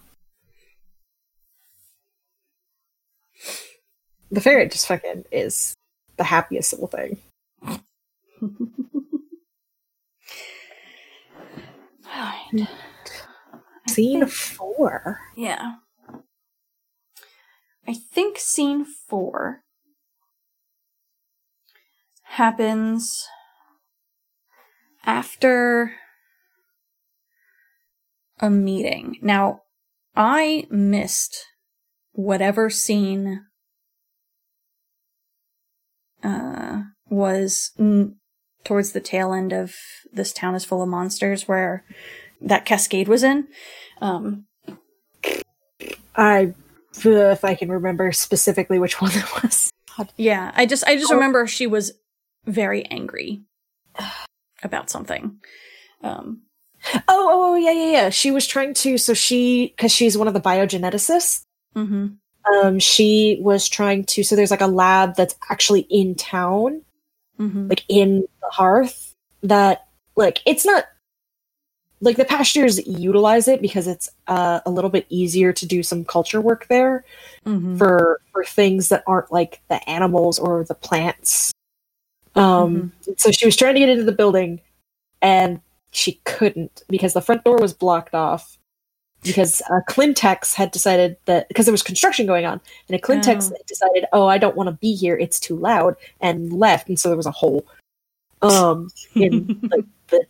The 4.32 4.42
ferret 4.42 4.72
just 4.72 4.88
fucking 4.88 5.26
is 5.32 5.76
the 6.18 6.24
happiest 6.24 6.74
little 6.74 6.88
thing. 6.88 7.18
Alright. 12.06 12.70
Scene 13.88 14.26
four. 14.28 15.20
Yeah. 15.36 15.76
I 17.88 17.94
think 17.94 18.38
scene 18.38 18.86
four 18.86 19.64
happens 22.24 23.28
after 25.06 25.94
a 28.40 28.50
meeting. 28.50 29.18
Now, 29.22 29.62
I 30.16 30.68
missed 30.70 31.46
whatever 32.12 32.70
scene 32.70 33.46
uh, 36.24 36.82
was 37.10 37.72
n- 37.80 38.16
towards 38.64 38.92
the 38.92 39.00
tail 39.02 39.34
end 39.34 39.54
of 39.54 39.76
This 40.12 40.34
Town 40.34 40.56
is 40.56 40.66
Full 40.66 40.82
of 40.82 40.90
Monsters, 40.90 41.48
where 41.48 41.84
that 42.42 42.66
Cascade 42.66 43.08
was 43.08 43.24
in. 43.24 43.48
Um, 44.02 44.46
I, 46.16 46.54
if 47.04 47.44
I 47.46 47.56
can 47.56 47.72
remember 47.72 48.12
specifically 48.12 48.80
which 48.80 49.02
one 49.02 49.12
it 49.14 49.44
was. 49.44 49.72
Yeah, 50.16 50.52
I 50.56 50.66
just 50.66 50.86
I 50.88 50.96
just 50.96 51.12
Oh. 51.12 51.16
remember 51.16 51.46
she 51.48 51.68
was 51.68 51.92
very 52.46 52.86
angry 52.86 53.42
about 54.64 54.90
something. 54.90 55.40
Um 56.04 56.44
Oh, 56.94 57.02
oh, 57.10 57.30
oh, 57.52 57.56
yeah, 57.56 57.72
yeah, 57.74 57.92
yeah. 57.92 58.10
She 58.10 58.32
was 58.32 58.48
trying 58.48 58.74
to. 58.76 58.98
So 58.98 59.14
she, 59.14 59.74
because 59.76 59.92
she's 59.92 60.18
one 60.18 60.30
of 60.30 60.34
the 60.34 60.40
biogeneticists. 60.40 61.42
mhm. 61.76 62.16
Um, 62.46 62.80
she 62.80 63.38
was 63.42 63.68
trying 63.68 64.06
to. 64.06 64.24
So 64.24 64.36
there's 64.36 64.52
like 64.52 64.62
a 64.62 64.68
lab 64.68 65.16
that's 65.16 65.36
actually 65.50 65.82
in 65.90 66.16
town, 66.16 66.82
Mhm. 67.40 67.70
like 67.70 67.84
in 67.90 68.22
the 68.42 68.50
hearth. 68.50 69.14
That 69.44 69.88
like 70.16 70.40
it's 70.46 70.66
not 70.66 70.86
like 72.02 72.18
the 72.18 72.26
pastures 72.26 72.86
utilize 72.88 73.48
it 73.48 73.62
because 73.62 73.88
it's 73.88 74.10
uh, 74.28 74.62
a 74.66 74.70
little 74.70 74.90
bit 74.90 75.06
easier 75.10 75.52
to 75.54 75.66
do 75.66 75.84
some 75.84 76.06
culture 76.06 76.40
work 76.42 76.68
there 76.68 77.04
Mhm. 77.46 77.78
for 77.78 78.22
for 78.32 78.44
things 78.46 78.90
that 78.90 79.04
aren't 79.08 79.32
like 79.32 79.62
the 79.70 79.88
animals 79.90 80.40
or 80.40 80.64
the 80.64 80.76
plants. 80.76 81.52
Um, 82.36 82.94
so 83.18 83.32
she 83.32 83.46
was 83.46 83.56
trying 83.56 83.74
to 83.74 83.80
get 83.80 83.90
into 83.90 84.04
the 84.04 84.12
building, 84.14 84.62
and 85.22 85.62
she 85.92 86.22
couldn't 86.26 86.84
because 86.88 87.14
the 87.14 87.22
front 87.22 87.44
door 87.44 87.58
was 87.58 87.74
blocked 87.74 88.14
off. 88.14 88.58
Because 89.24 89.62
uh, 89.70 89.82
Clintex 89.90 90.54
had 90.56 90.72
decided 90.72 91.18
that 91.26 91.48
because 91.50 91.66
there 91.66 91.74
was 91.74 91.84
construction 91.84 92.26
going 92.26 92.46
on, 92.46 92.62
and 92.88 92.96
a 92.98 93.02
Clintex 93.02 93.52
Oh. 93.52 93.58
decided, 93.68 94.06
"Oh, 94.14 94.28
I 94.28 94.38
don't 94.38 94.56
want 94.56 94.68
to 94.68 94.74
be 94.74 94.96
here; 94.96 95.18
it's 95.18 95.40
too 95.40 95.58
loud," 95.58 95.96
and 96.22 96.54
left. 96.54 96.88
And 96.88 96.98
so 96.98 97.10
there 97.10 97.18
was 97.18 97.26
a 97.26 97.32
hole 97.32 97.66
um, 98.42 98.90
in 99.16 99.60
like 99.72 99.84
the 100.08 100.26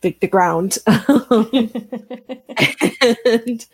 the, 0.00 0.16
the 0.20 0.26
ground. 0.26 0.78
and 3.36 3.66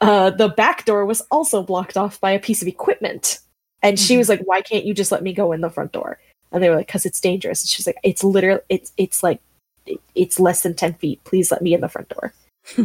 uh, 0.00 0.30
the 0.30 0.48
back 0.56 0.84
door 0.84 1.04
was 1.04 1.20
also 1.32 1.62
blocked 1.62 1.96
off 1.96 2.20
by 2.20 2.30
a 2.30 2.38
piece 2.38 2.62
of 2.62 2.68
equipment. 2.68 3.40
And 3.82 3.98
she 3.98 4.14
Mhm. 4.14 4.18
was 4.18 4.28
like, 4.28 4.42
"Why 4.44 4.60
can't 4.60 4.84
you 4.84 4.94
just 4.94 5.10
let 5.10 5.24
me 5.24 5.32
go 5.32 5.50
in 5.50 5.60
the 5.60 5.70
front 5.70 5.90
door?" 5.90 6.20
And 6.52 6.62
they 6.62 6.68
were 6.70 6.76
like, 6.76 6.86
"Cause 6.86 7.04
it's 7.04 7.20
dangerous." 7.20 7.62
And 7.62 7.68
she 7.68 7.80
was 7.80 7.86
like, 7.88 7.98
"It's 8.04 8.22
literally, 8.22 8.60
it's 8.68 8.92
it's 8.96 9.24
like, 9.24 9.40
it, 9.86 9.98
it's 10.14 10.38
less 10.38 10.62
than 10.62 10.74
ten 10.74 10.94
feet. 10.94 11.22
Please 11.24 11.50
let 11.50 11.62
me 11.62 11.74
in 11.74 11.80
the 11.80 11.88
front 11.88 12.08
door." 12.10 12.32
She 12.64 12.84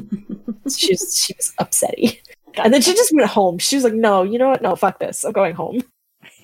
was 0.91 1.15
she 1.17 1.33
was 1.37 1.53
upsetty, 1.59 2.19
and 2.55 2.73
then 2.73 2.81
she 2.81 2.93
just 2.93 3.13
went 3.13 3.29
home. 3.29 3.57
She 3.59 3.75
was 3.75 3.83
like, 3.83 3.93
"No, 3.93 4.23
you 4.23 4.37
know 4.39 4.49
what? 4.49 4.61
No, 4.61 4.75
fuck 4.75 4.99
this. 4.99 5.23
I'm 5.23 5.31
going 5.33 5.55
home. 5.55 5.81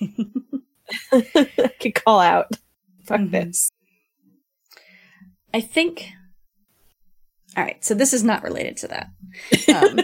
I 1.12 1.70
can 1.80 1.92
call 1.92 2.20
out. 2.20 2.50
Fuck 3.06 3.20
Mhm. 3.20 3.30
this." 3.30 3.70
I 5.52 5.60
think 5.60 6.08
All 7.56 7.62
right, 7.62 7.84
so 7.84 7.94
this 7.94 8.12
is 8.12 8.24
not 8.24 8.42
related 8.42 8.76
to 8.78 8.88
that. 8.88 9.10
Um, 9.72 10.00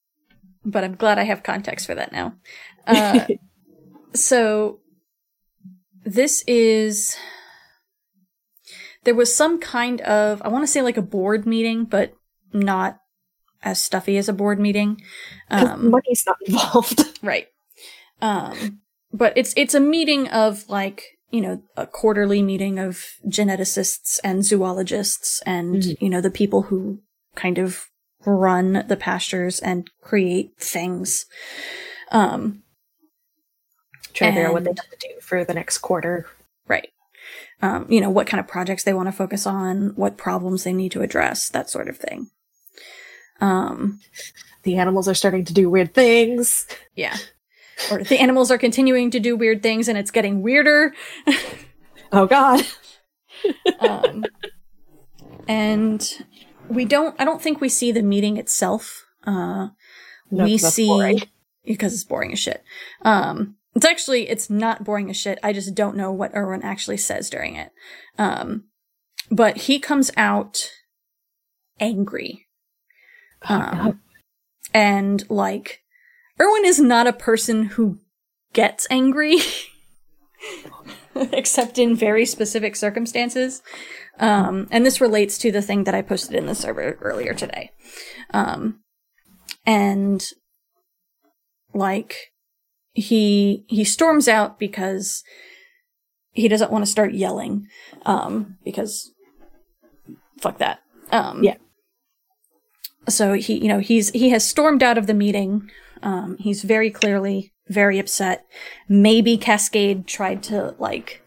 but 0.64 0.82
I'm 0.82 0.96
glad 0.96 1.18
I 1.18 1.22
have 1.24 1.42
context 1.44 1.86
for 1.86 1.94
that 1.94 2.10
now. 2.10 2.34
Uh, 2.86 3.26
so 4.14 4.80
this 6.04 6.42
is 6.48 7.16
there 9.04 9.14
was 9.14 9.34
some 9.34 9.60
kind 9.60 10.00
of 10.00 10.42
I 10.42 10.48
want 10.48 10.64
to 10.64 10.66
say 10.70 10.82
like 10.82 10.96
a 10.96 11.02
board 11.02 11.46
meeting, 11.46 11.84
but 11.84 12.14
not 12.54 12.98
as 13.62 13.82
stuffy 13.82 14.16
as 14.16 14.28
a 14.28 14.32
board 14.32 14.58
meeting. 14.60 15.00
Um, 15.50 15.90
money's 15.90 16.24
not 16.26 16.36
involved. 16.46 17.18
right. 17.22 17.48
Um, 18.22 18.80
but 19.12 19.32
it's 19.36 19.52
it's 19.56 19.74
a 19.74 19.80
meeting 19.80 20.28
of 20.28 20.68
like 20.68 21.02
you 21.30 21.40
know 21.40 21.62
a 21.76 21.86
quarterly 21.86 22.42
meeting 22.42 22.78
of 22.78 23.04
geneticists 23.26 24.20
and 24.22 24.44
zoologists 24.44 25.42
and 25.46 25.76
Mhm. 25.82 25.96
you 26.00 26.10
know 26.10 26.20
the 26.20 26.30
people 26.30 26.62
who 26.62 27.00
kind 27.34 27.58
of 27.58 27.86
run 28.26 28.84
the 28.88 28.96
pastures 28.96 29.58
and 29.60 29.90
create 30.00 30.52
things. 30.58 31.26
Um, 32.10 32.62
Trying 34.12 34.30
to 34.30 34.34
figure 34.36 34.48
out 34.48 34.54
what 34.54 34.64
they 34.64 34.70
have 34.70 34.90
to 34.90 34.96
do 35.08 35.20
for 35.20 35.44
the 35.44 35.54
next 35.54 35.78
quarter. 35.78 36.26
Right. 36.68 36.88
Um, 37.60 37.86
you 37.90 38.00
know, 38.00 38.10
what 38.10 38.26
kind 38.28 38.38
of 38.40 38.46
projects 38.46 38.84
they 38.84 38.94
want 38.94 39.08
to 39.08 39.12
focus 39.12 39.44
on, 39.46 39.92
what 39.96 40.16
problems 40.16 40.62
they 40.64 40.72
need 40.72 40.92
to 40.92 41.02
address, 41.02 41.48
that 41.48 41.68
sort 41.68 41.88
of 41.88 41.96
thing. 41.96 42.30
Um, 43.44 44.00
The 44.62 44.76
animals 44.76 45.08
are 45.08 45.14
starting 45.14 45.44
to 45.44 45.52
do 45.52 45.68
weird 45.70 45.92
things. 45.94 46.66
yeah. 46.96 47.16
Or 47.90 48.02
the 48.04 48.18
animals 48.20 48.50
are 48.50 48.58
continuing 48.58 49.10
to 49.10 49.20
do 49.20 49.36
weird 49.36 49.62
things 49.62 49.88
and 49.88 49.98
it's 49.98 50.10
getting 50.10 50.42
weirder. 50.42 50.94
Oh 52.12 52.26
god. 52.26 52.62
Um, 53.80 54.24
and 55.48 56.24
we 56.68 56.84
don't, 56.84 57.14
I 57.20 57.24
don't 57.24 57.42
think 57.42 57.60
we 57.60 57.68
see 57.68 57.92
the 57.92 58.02
meeting 58.02 58.36
itself. 58.38 59.04
Uh, 59.26 59.68
No, 60.30 60.44
we 60.44 60.56
see, 60.56 60.86
boring. 60.86 61.22
because 61.64 61.92
it's 61.92 62.04
boring 62.04 62.32
as 62.32 62.38
shit. 62.38 62.62
Um, 63.02 63.56
it's 63.74 63.84
actually, 63.84 64.28
it's 64.28 64.48
not 64.48 64.84
boring 64.84 65.10
as 65.10 65.16
shit. 65.16 65.38
I 65.42 65.52
just 65.52 65.74
don't 65.74 65.96
know 65.96 66.12
what 66.12 66.34
Erwin 66.34 66.62
actually 66.62 66.96
says 66.98 67.28
during 67.28 67.56
it. 67.56 67.70
Um, 68.16 68.64
but 69.30 69.56
he 69.66 69.78
comes 69.78 70.10
out 70.16 70.70
angry. 71.80 72.43
Um, 73.48 74.00
and 74.72 75.28
like, 75.30 75.80
Erwin 76.40 76.64
is 76.64 76.80
not 76.80 77.06
a 77.06 77.12
person 77.12 77.64
who 77.64 77.98
gets 78.52 78.86
angry, 78.90 79.38
except 81.14 81.78
in 81.78 81.94
very 81.94 82.26
specific 82.26 82.76
circumstances. 82.76 83.62
Um, 84.18 84.68
and 84.70 84.84
this 84.86 85.00
relates 85.00 85.38
to 85.38 85.50
the 85.52 85.62
thing 85.62 85.84
that 85.84 85.94
I 85.94 86.02
posted 86.02 86.34
in 86.36 86.46
the 86.46 86.54
server 86.54 86.98
earlier 87.00 87.34
today. 87.34 87.70
Um, 88.32 88.80
and 89.66 90.24
like, 91.72 92.32
he, 92.92 93.64
he 93.68 93.84
storms 93.84 94.28
out 94.28 94.58
because 94.58 95.22
he 96.30 96.48
doesn't 96.48 96.70
want 96.70 96.84
to 96.84 96.90
start 96.90 97.14
yelling, 97.14 97.66
um, 98.06 98.58
because 98.64 99.12
fuck 100.40 100.58
that. 100.58 100.80
Um, 101.10 101.42
Yeah. 101.42 101.56
So 103.08 103.34
he, 103.34 103.58
you 103.58 103.68
know, 103.68 103.78
he's, 103.80 104.10
he 104.10 104.30
has 104.30 104.48
stormed 104.48 104.82
out 104.82 104.98
of 104.98 105.06
the 105.06 105.14
meeting. 105.14 105.70
Um, 106.02 106.36
he's 106.38 106.62
very 106.62 106.90
clearly 106.90 107.52
very 107.68 107.98
upset. 107.98 108.46
Maybe 108.88 109.36
Cascade 109.36 110.06
tried 110.06 110.42
to 110.44 110.74
like, 110.78 111.22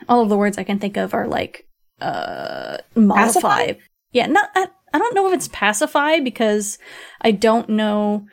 all 0.08 0.22
of 0.22 0.28
the 0.28 0.36
words 0.36 0.58
I 0.58 0.64
can 0.64 0.78
think 0.78 0.96
of 0.96 1.14
are 1.14 1.26
like, 1.26 1.66
uh, 2.00 2.78
modify. 2.94 3.66
Pacify? 3.66 3.72
Yeah, 4.12 4.26
not, 4.26 4.50
I, 4.54 4.68
I 4.92 4.98
don't 4.98 5.14
know 5.14 5.26
if 5.28 5.34
it's 5.34 5.48
pacify 5.48 6.20
because 6.20 6.78
I 7.20 7.30
don't 7.30 7.68
know 7.68 8.26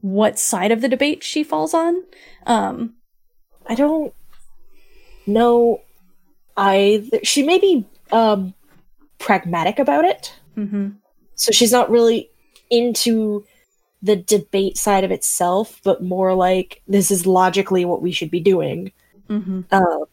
what 0.00 0.38
side 0.38 0.70
of 0.70 0.80
the 0.80 0.88
debate 0.88 1.24
she 1.24 1.42
falls 1.42 1.74
on. 1.74 2.04
Um, 2.46 2.94
I 3.66 3.74
don't 3.74 4.14
know 5.26 5.82
either. 6.56 7.20
She 7.24 7.42
may 7.42 7.58
be 7.58 7.86
um, 8.10 8.54
pragmatic 9.18 9.78
about 9.78 10.04
it. 10.04 10.34
mhm. 10.56 10.96
So 11.34 11.52
she's 11.52 11.72
not 11.72 11.88
really 11.90 12.30
into 12.70 13.44
the 14.02 14.16
debate 14.16 14.76
side 14.76 15.04
of 15.04 15.10
itself, 15.10 15.80
but 15.84 16.02
more 16.02 16.34
like 16.34 16.82
this 16.88 17.10
is 17.10 17.26
logically 17.26 17.84
what 17.84 18.02
we 18.02 18.12
should 18.12 18.30
be 18.30 18.40
doing. 18.40 18.92
hmm 19.28 19.60
Uh, 19.70 20.04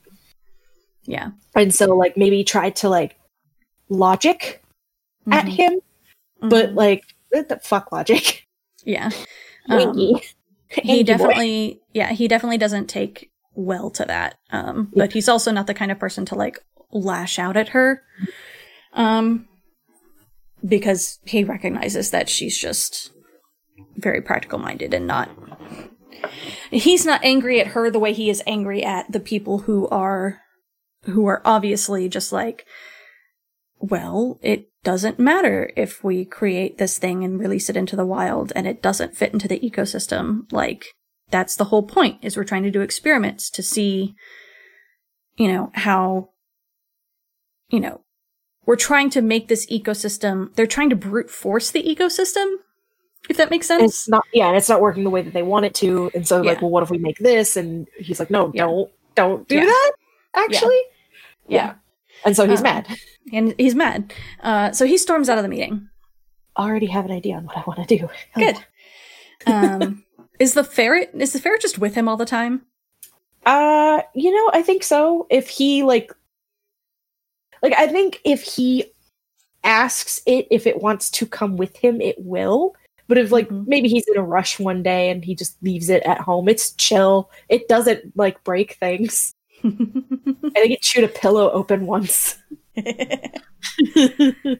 Yeah. 1.05 1.31
and 1.55 1.73
so, 1.73 1.95
like, 1.95 2.17
maybe 2.17 2.43
try 2.43 2.69
to 2.71 2.89
like 2.89 3.17
logic 3.89 4.63
at 5.31 5.45
Mhm. 5.45 5.49
him, 5.49 5.79
but 6.41 6.69
Mhm. 6.71 6.75
like, 6.75 7.03
what 7.31 7.49
the 7.49 7.57
fuck 7.59 7.91
logic? 7.91 8.45
yeah. 8.83 9.09
Um, 9.67 10.19
he 10.69 11.01
definitely, 11.03 11.81
yeah, 11.91 12.11
he 12.11 12.27
definitely 12.27 12.59
doesn't 12.59 12.85
take 12.87 13.31
well 13.55 13.89
to 13.89 14.05
that. 14.05 14.35
Um, 14.51 14.91
but 14.95 15.11
he's 15.13 15.27
also 15.27 15.51
not 15.51 15.65
the 15.65 15.73
kind 15.73 15.91
of 15.91 15.97
person 15.97 16.23
to 16.25 16.35
like 16.35 16.59
lash 16.91 17.39
out 17.39 17.57
at 17.57 17.69
her. 17.69 18.03
Um, 18.95 19.47
because 20.65 21.19
he 21.25 21.43
recognizes 21.43 22.11
that 22.11 22.29
she's 22.29 22.57
just 22.57 23.11
very 23.97 24.21
practical 24.21 24.57
minded 24.57 24.93
and 24.93 25.05
not 25.05 25.29
he's 26.71 27.05
not 27.05 27.23
angry 27.23 27.59
at 27.59 27.67
her 27.67 27.91
the 27.91 27.99
way 27.99 28.13
he 28.13 28.29
is 28.29 28.41
angry 28.47 28.83
at 28.83 29.11
the 29.11 29.19
people 29.19 29.59
who 29.59 29.87
are 29.89 30.41
who 31.03 31.27
are 31.27 31.41
obviously 31.45 32.09
just 32.09 32.31
like 32.31 32.65
well 33.79 34.39
it 34.41 34.69
doesn't 34.85 35.19
matter 35.19 35.71
if 35.75 36.03
we 36.03 36.23
create 36.23 36.77
this 36.77 36.97
thing 36.97 37.23
and 37.23 37.39
release 37.39 37.69
it 37.69 37.75
into 37.75 37.97
the 37.97 38.05
wild 38.05 38.53
and 38.55 38.67
it 38.67 38.81
doesn't 38.81 39.17
fit 39.17 39.33
into 39.33 39.47
the 39.47 39.59
ecosystem. 39.59 40.49
Like 40.53 40.85
that's 41.31 41.55
the 41.55 41.65
whole 41.65 41.83
point 41.83 42.19
is 42.21 42.37
we're 42.37 42.45
trying 42.45 42.63
to 42.63 42.71
do 42.71 42.81
experiments 42.81 43.49
to 43.49 43.63
see 43.63 44.15
you 45.35 45.51
know 45.51 45.71
how 45.73 46.29
you 47.69 47.79
know 47.81 48.04
we're 48.65 48.75
trying 48.75 49.09
to 49.11 49.21
make 49.21 49.47
this 49.47 49.65
ecosystem 49.67 50.53
they're 50.55 50.67
trying 50.67 50.89
to 50.89 50.95
brute 50.95 51.29
force 51.29 51.71
the 51.71 51.83
ecosystem 51.83 52.55
if 53.27 53.37
that 53.37 53.49
makes 53.49 53.65
sense. 53.65 53.81
And 53.81 53.89
it's 53.89 54.07
not 54.09 54.23
yeah, 54.33 54.47
and 54.49 54.55
it's 54.57 54.69
not 54.69 54.81
working 54.81 55.03
the 55.03 55.09
way 55.09 55.23
that 55.23 55.33
they 55.33 55.41
want 55.41 55.65
it 55.65 55.73
to. 55.75 56.11
And 56.13 56.27
so 56.27 56.43
Yeah. 56.43 56.51
like, 56.51 56.61
well, 56.61 56.69
what 56.69 56.83
if 56.83 56.91
we 56.91 56.99
make 56.99 57.17
this? 57.17 57.57
And 57.57 57.87
he's 57.97 58.19
like, 58.19 58.29
no, 58.29 58.51
Yeah. 58.53 58.65
don't, 58.67 58.91
don't 59.15 59.47
do 59.47 59.55
Yeah. 59.55 59.65
that. 59.65 59.91
Actually, 60.35 60.79
yeah. 61.47 61.73
And 62.23 62.35
so 62.35 62.47
he's 62.47 62.59
Um, 62.59 62.63
mad. 62.63 62.87
and 63.33 63.55
he's 63.57 63.73
mad. 63.73 64.13
Uh, 64.43 64.71
so 64.73 64.85
he 64.85 64.95
storms 64.97 65.27
out 65.27 65.39
of 65.39 65.43
the 65.43 65.49
meeting. 65.49 65.89
I 66.55 66.67
Already 66.69 66.85
have 66.85 67.05
an 67.05 67.11
idea 67.11 67.35
on 67.37 67.45
what 67.45 67.57
I 67.57 67.63
want 67.65 67.87
to 67.87 67.97
do. 67.97 68.09
Good. 68.35 68.57
Um, 69.47 70.03
is 70.39 70.53
the 70.53 70.63
ferret 70.63 71.09
is 71.15 71.33
the 71.33 71.39
ferret 71.39 71.61
just 71.61 71.79
with 71.79 71.95
him 71.95 72.07
all 72.07 72.17
the 72.17 72.25
time? 72.25 72.61
Uh, 73.43 74.01
you 74.13 74.31
know, 74.31 74.51
I 74.53 74.61
think 74.61 74.83
so. 74.83 75.25
If 75.31 75.49
he 75.49 75.81
like 75.83 76.13
like 77.65 77.73
I 77.73 77.87
think 77.87 78.21
if 78.23 78.43
he 78.43 78.85
asks 79.63 80.21
it 80.27 80.47
if 80.51 80.67
it 80.67 80.79
wants 80.81 81.09
to 81.09 81.25
come 81.25 81.57
with 81.57 81.75
him, 81.75 81.99
it 82.01 82.15
will. 82.19 82.75
But 83.07 83.17
if 83.17 83.31
like 83.31 83.49
Mhm. 83.49 83.67
maybe 83.67 83.87
he's 83.89 84.07
in 84.07 84.17
a 84.17 84.23
rush 84.23 84.59
one 84.59 84.83
day 84.83 85.09
and 85.09 85.25
he 85.25 85.33
just 85.35 85.61
leaves 85.63 85.89
it 85.89 86.03
at 86.03 86.19
home, 86.21 86.47
it's 86.49 86.71
chill. 86.73 87.29
It 87.49 87.67
doesn't 87.67 88.15
like 88.15 88.43
break 88.43 88.73
things. 88.73 89.33
I 89.63 89.69
think 89.69 90.71
it 90.71 90.81
chewed 90.81 91.03
a 91.03 91.07
pillow 91.07 91.49
open 91.51 91.87
once. 91.87 92.37
Uh, 92.77 92.81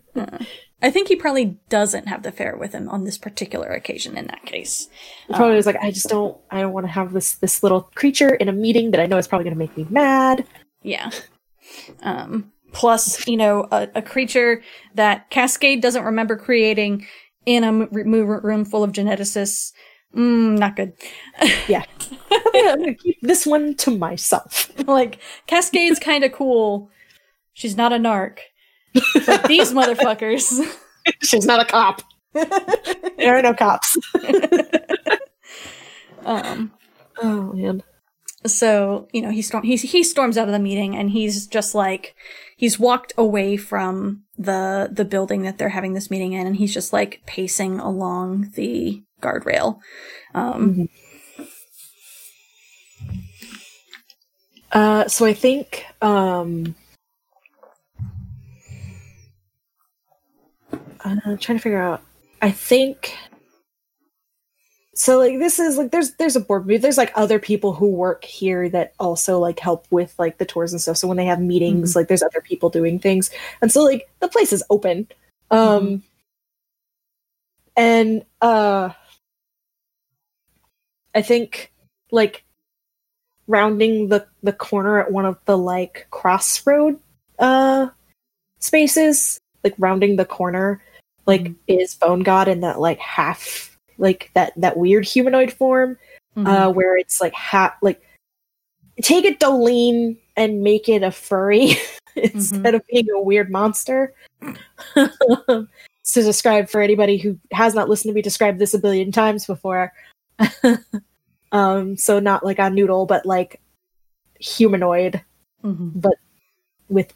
I 0.82 0.92
think 0.92 1.08
he 1.08 1.16
probably 1.16 1.58
doesn't 1.70 2.08
have 2.08 2.24
the 2.24 2.32
ferret 2.32 2.60
with 2.60 2.74
him 2.74 2.90
on 2.90 3.04
this 3.04 3.18
particular 3.18 3.70
occasion. 3.70 4.18
In 4.18 4.28
that 4.28 4.46
case, 4.46 4.90
He 5.28 5.34
probably 5.34 5.52
Um, 5.54 5.58
was 5.58 5.66
like, 5.66 5.78
I 5.82 5.92
just 5.92 6.10
don't 6.10 6.38
I 6.52 6.62
don't 6.62 6.74
want 6.74 6.86
to 6.86 6.92
have 6.92 7.14
this 7.14 7.36
this 7.36 7.64
little 7.64 7.82
creature 7.96 8.34
in 8.36 8.50
a 8.50 8.54
meeting 8.54 8.92
that 8.92 9.00
I 9.02 9.06
know 9.06 9.18
is 9.18 9.28
probably 9.28 9.46
gonna 9.46 9.56
make 9.56 9.76
me 9.78 9.86
mad. 9.90 10.46
yeah. 10.84 11.10
Um, 12.04 12.52
plus, 12.76 13.26
you 13.26 13.38
know, 13.38 13.68
a, 13.72 13.88
a 13.96 14.02
creature 14.02 14.62
that 14.94 15.30
Cascade 15.30 15.82
doesn't 15.82 16.04
remember 16.04 16.36
creating 16.36 17.08
in 17.46 17.64
a 17.64 17.68
m- 17.68 17.88
room 17.92 18.66
full 18.66 18.84
of 18.84 18.92
geneticists. 18.92 19.72
Mm, 20.16 20.60
not 20.60 20.76
good. 20.76 20.94
I'm 21.40 21.84
I'm 22.54 22.80
gonna 22.80 22.94
keep 22.94 23.18
this 23.22 23.46
one 23.46 23.76
to 23.76 23.98
myself. 23.98 24.72
like 24.88 25.20
Cascade's 25.48 26.00
kind 26.00 26.24
of 26.24 26.34
cool. 26.34 26.92
She's 27.54 27.78
not 27.78 27.94
a 27.94 27.98
narc, 27.98 28.40
but 29.26 29.48
these 29.48 29.72
motherfuckers. 29.72 30.62
She's 31.22 31.46
not 31.46 31.62
a 31.62 31.66
cop. 31.66 32.02
There 32.34 33.38
are 33.38 33.42
no 33.42 33.54
cops. 33.54 33.98
um. 36.26 36.74
Oh 37.22 37.54
man. 37.54 37.84
So 38.46 39.08
you 39.14 39.22
know 39.22 39.30
he 39.30 39.42
storm 39.42 39.64
he 39.64 39.78
he 39.78 40.04
storms 40.04 40.38
out 40.38 40.48
of 40.48 40.54
the 40.54 40.60
meeting 40.60 40.96
and 40.96 41.10
he's 41.12 41.48
just 41.48 41.74
like 41.74 42.16
he's 42.56 42.80
walked 42.80 43.14
away 43.18 43.58
from 43.58 44.24
the 44.38 44.90
the 44.92 45.06
building 45.06 45.44
that 45.44 45.58
they're 45.58 45.70
having 45.70 45.94
this 45.94 46.10
meeting 46.10 46.34
in 46.34 46.48
and 46.48 46.56
he's 46.58 46.74
just 46.74 46.94
like 46.94 47.22
pacing 47.26 47.80
along 47.80 48.52
the 48.56 49.04
guardrail. 49.22 49.80
Um. 50.34 50.90
Uh, 54.72 55.08
so 55.08 55.26
I 55.26 55.34
think 55.34 55.86
um, 56.02 56.76
I'm 61.00 61.38
trying 61.38 61.58
to 61.58 61.62
figure 61.62 61.82
out. 61.82 62.02
I 62.42 62.52
think 62.52 63.18
so. 64.96 65.20
Like 65.20 65.38
this 65.40 65.60
is 65.60 65.78
like 65.78 65.92
there's 65.92 66.14
there's 66.14 66.36
a 66.36 66.40
board 66.40 66.66
meeting. 66.66 66.82
There's 66.82 66.98
like 66.98 67.12
other 67.16 67.38
people 67.40 67.74
who 67.74 67.88
work 67.90 68.24
here 68.26 68.68
that 68.70 68.94
also 69.00 69.38
like 69.40 69.60
help 69.60 69.86
with 69.92 70.16
like 70.18 70.38
the 70.40 70.46
tours 70.46 70.72
and 70.74 70.82
stuff. 70.82 70.98
So 70.98 71.08
when 71.08 71.18
they 71.18 71.26
have 71.26 71.40
meetings, 71.42 71.96
like 71.96 72.08
there's 72.08 72.24
other 72.24 72.42
people 72.42 72.70
doing 72.70 72.98
things, 73.00 73.30
and 73.62 73.72
so 73.72 73.84
like 73.84 74.10
the 74.20 74.28
place 74.28 74.52
is 74.54 74.64
open. 74.70 75.08
Um, 75.52 76.02
and 77.78 78.26
uh, 78.42 78.90
I 81.14 81.22
think 81.22 81.72
like 82.12 82.44
rounding 83.48 84.10
the 84.10 84.26
the 84.44 84.54
corner 84.54 85.00
at 85.00 85.12
one 85.12 85.26
of 85.26 85.38
the 85.46 85.58
like 85.58 86.08
crossroad 86.10 87.00
uh 87.38 87.88
spaces 88.60 89.40
like 89.64 89.76
rounding 89.78 90.16
the 90.16 90.26
corner 90.26 90.82
like 91.28 91.44
Mhm. 91.44 91.56
is 91.68 91.94
bone 91.96 92.22
god 92.24 92.48
in 92.48 92.62
that 92.62 92.80
like 92.80 92.98
half 93.00 93.75
like 93.98 94.32
that 94.34 94.54
that 94.58 94.78
weird 94.78 95.06
humanoid 95.06 95.52
form 95.52 95.98
mhm. 96.36 96.48
uh 96.48 96.72
where 96.72 96.98
it's 96.98 97.22
like 97.22 97.34
half 97.34 97.74
like 97.82 98.02
take 99.02 99.26
a 99.26 99.34
Dolene 99.36 100.18
and 100.38 100.62
make 100.62 100.88
it 100.90 101.04
a 101.04 101.12
furry 101.12 101.76
instead 102.16 102.76
of 102.76 102.82
being 102.88 103.10
a 103.10 103.22
weird 103.22 103.52
monster 103.52 104.14
to 104.96 105.68
describe 106.14 106.70
for 106.70 106.82
anybody 106.82 107.18
who 107.18 107.38
has 107.52 107.74
not 107.74 107.90
listened 107.90 108.12
to 108.12 108.16
me 108.16 108.22
describe 108.22 108.58
this 108.58 108.74
a 108.74 108.80
billion 108.80 109.12
times 109.12 109.46
before 109.46 109.92
um 111.52 111.96
so 111.98 112.20
not 112.20 112.44
like 112.46 112.60
a 112.60 112.70
noodle 112.70 113.06
but 113.06 113.26
like 113.26 113.62
humanoid 114.40 115.22
Mhm. 115.64 116.12
with 116.90 117.14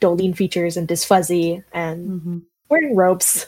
Dolene 0.00 0.36
features 0.36 0.76
and 0.76 0.90
is 0.90 1.04
fuzzy 1.04 1.62
and 1.72 2.22
Mhm. 2.22 2.42
wearing 2.68 2.94
robes 2.94 3.46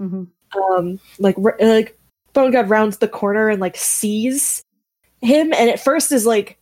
Mhm. 0.00 0.28
um 0.56 1.00
like 1.18 1.36
like 1.38 1.97
bone 2.32 2.50
god 2.50 2.68
rounds 2.68 2.98
the 2.98 3.08
corner 3.08 3.48
and 3.48 3.60
like 3.60 3.76
sees 3.76 4.62
him 5.20 5.52
and 5.52 5.70
at 5.70 5.80
first 5.80 6.12
is 6.12 6.26
like 6.26 6.58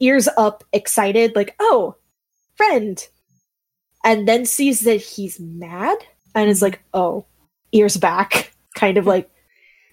ears 0.00 0.28
up 0.36 0.64
excited 0.72 1.34
like 1.36 1.54
oh 1.60 1.96
friend! 2.56 3.08
And 4.04 4.28
then 4.28 4.44
sees 4.44 4.80
that 4.80 5.00
he's 5.00 5.40
mad 5.40 5.96
and 6.34 6.50
is 6.50 6.62
like 6.62 6.82
oh 6.92 7.26
ears 7.72 7.96
back 7.96 8.52
kind 8.74 8.98
of 8.98 9.06
like 9.06 9.30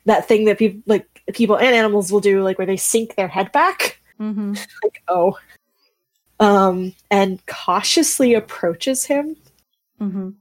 that 0.06 0.28
thing 0.28 0.46
that 0.46 0.58
people 0.58 0.82
like 0.86 1.08
people 1.34 1.58
and 1.58 1.76
animals 1.76 2.12
will 2.12 2.20
do 2.20 2.44
like 2.44 2.58
where 2.58 2.68
they 2.68 2.78
sink 2.78 3.16
their 3.16 3.28
head 3.28 3.52
back. 3.52 4.00
Mhm. 4.20 4.56
like 4.84 5.04
oh. 5.08 5.38
Um 6.40 6.94
and 7.12 7.46
cautiously 7.46 8.34
approaches 8.34 9.06
him. 9.06 9.36
Mhm. 10.00 10.36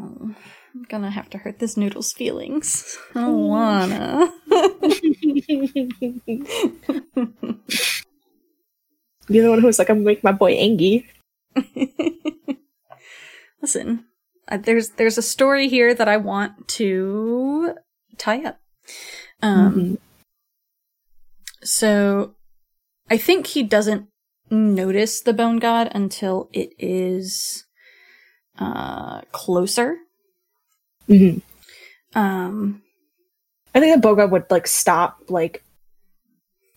Oh, 0.00 0.34
I'm 0.78 0.84
gonna 0.84 1.10
have 1.10 1.28
to 1.30 1.38
hurt 1.38 1.58
this 1.58 1.76
noodle's 1.76 2.12
feelings. 2.12 2.96
I 3.14 3.24
don't 3.24 3.48
wanna. 3.48 4.32
You're 9.28 9.42
the 9.44 9.50
one 9.50 9.60
who's 9.60 9.78
like, 9.80 9.90
I'm 9.90 9.96
gonna 9.98 10.06
make 10.06 10.22
my 10.22 10.30
boy 10.32 10.52
angry. 10.52 11.10
Listen, 13.60 14.04
uh, 14.46 14.58
there's 14.58 14.90
there's 14.90 15.18
a 15.18 15.22
story 15.22 15.68
here 15.68 15.92
that 15.94 16.06
I 16.08 16.16
want 16.16 16.68
to 16.68 17.74
tie 18.16 18.44
up. 18.44 18.60
Um, 19.42 19.74
Mhm. 19.74 19.98
so 21.64 22.36
I 23.10 23.16
think 23.18 23.48
he 23.48 23.64
doesn't 23.64 24.06
notice 24.50 25.20
the 25.20 25.32
bone 25.32 25.56
god 25.58 25.90
until 25.92 26.48
it 26.52 26.70
is 26.78 27.64
uh 28.58 29.22
closer. 29.32 29.96
Mhm. 31.08 31.42
Um, 32.14 32.82
I 33.74 33.80
think 33.80 33.94
that 34.02 34.06
Boga 34.08 34.30
would 34.30 34.50
like 34.50 34.66
stop 34.66 35.18
like 35.28 35.62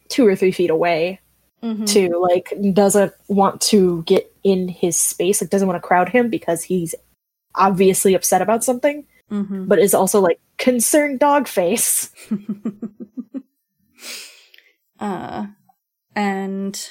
two 0.10 0.26
or 0.28 0.36
three 0.36 0.52
feet 0.52 0.70
away 0.70 1.20
mhm. 1.64 1.88
to 1.88 2.10
like 2.20 2.54
doesn't 2.74 3.14
want 3.28 3.62
to 3.62 4.04
get 4.04 4.32
in 4.44 4.68
his 4.68 5.00
space, 5.00 5.42
like 5.42 5.50
doesn't 5.50 5.68
want 5.68 5.82
to 5.82 5.88
crowd 5.88 6.10
him 6.10 6.30
because 6.30 6.64
he's 6.64 6.94
obviously 7.56 8.14
upset 8.14 8.42
about 8.42 8.64
something, 8.64 9.06
Mhm. 9.32 9.68
but 9.68 9.80
is 9.80 9.94
also 9.94 10.20
like 10.20 10.40
concerned 10.58 11.20
dog 11.20 11.48
face. 11.48 12.10
uh, 15.00 15.48
and 16.16 16.90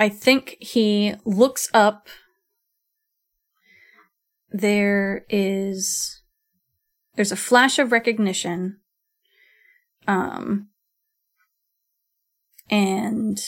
I 0.00 0.08
think 0.08 0.56
he 0.60 1.14
looks 1.24 1.68
up. 1.72 2.08
There 4.54 5.26
is 5.28 6.22
there's 7.16 7.32
a 7.32 7.36
flash 7.36 7.80
of 7.80 7.90
recognition 7.90 8.78
Um, 10.06 10.68
and 12.70 13.40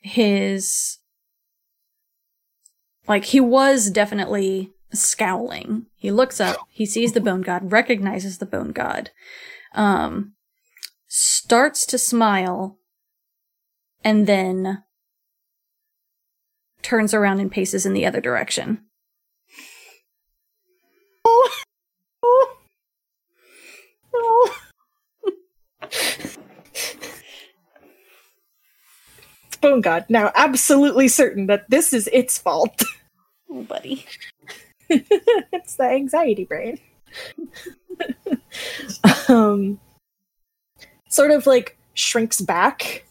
his 0.00 0.98
like 3.06 3.26
he 3.26 3.40
was 3.40 3.90
definitely 3.90 4.72
scowling. 4.92 5.86
He 5.94 6.10
looks 6.10 6.40
up, 6.40 6.56
he 6.68 6.86
sees 6.86 7.12
the 7.12 7.20
bone 7.20 7.42
god, 7.42 7.70
recognizes 7.70 8.38
the 8.38 8.46
bone 8.46 8.72
god, 8.72 9.10
um, 9.74 10.34
starts 11.06 11.86
to 11.86 11.98
smile, 11.98 12.78
and 14.02 14.26
then 14.26 14.82
turns 16.84 17.12
around 17.12 17.40
and 17.40 17.50
paces 17.50 17.84
in 17.84 17.94
the 17.94 18.06
other 18.06 18.20
direction. 18.20 18.78
Oh, 21.24 21.50
oh, 22.22 22.56
oh. 24.14 24.56
Bone 29.60 29.80
God 29.80 30.04
now 30.10 30.30
absolutely 30.34 31.08
certain 31.08 31.46
that 31.46 31.68
this 31.70 31.92
is 31.92 32.08
its 32.12 32.38
fault. 32.38 32.82
Oh, 33.56 33.62
buddy. 33.62 34.04
it's 34.88 35.76
the 35.76 35.84
anxiety 35.84 36.44
brain. 36.44 36.80
um, 39.28 39.78
sort 41.08 41.30
of 41.30 41.46
like 41.46 41.78
shrinks 41.92 42.40
back, 42.40 43.04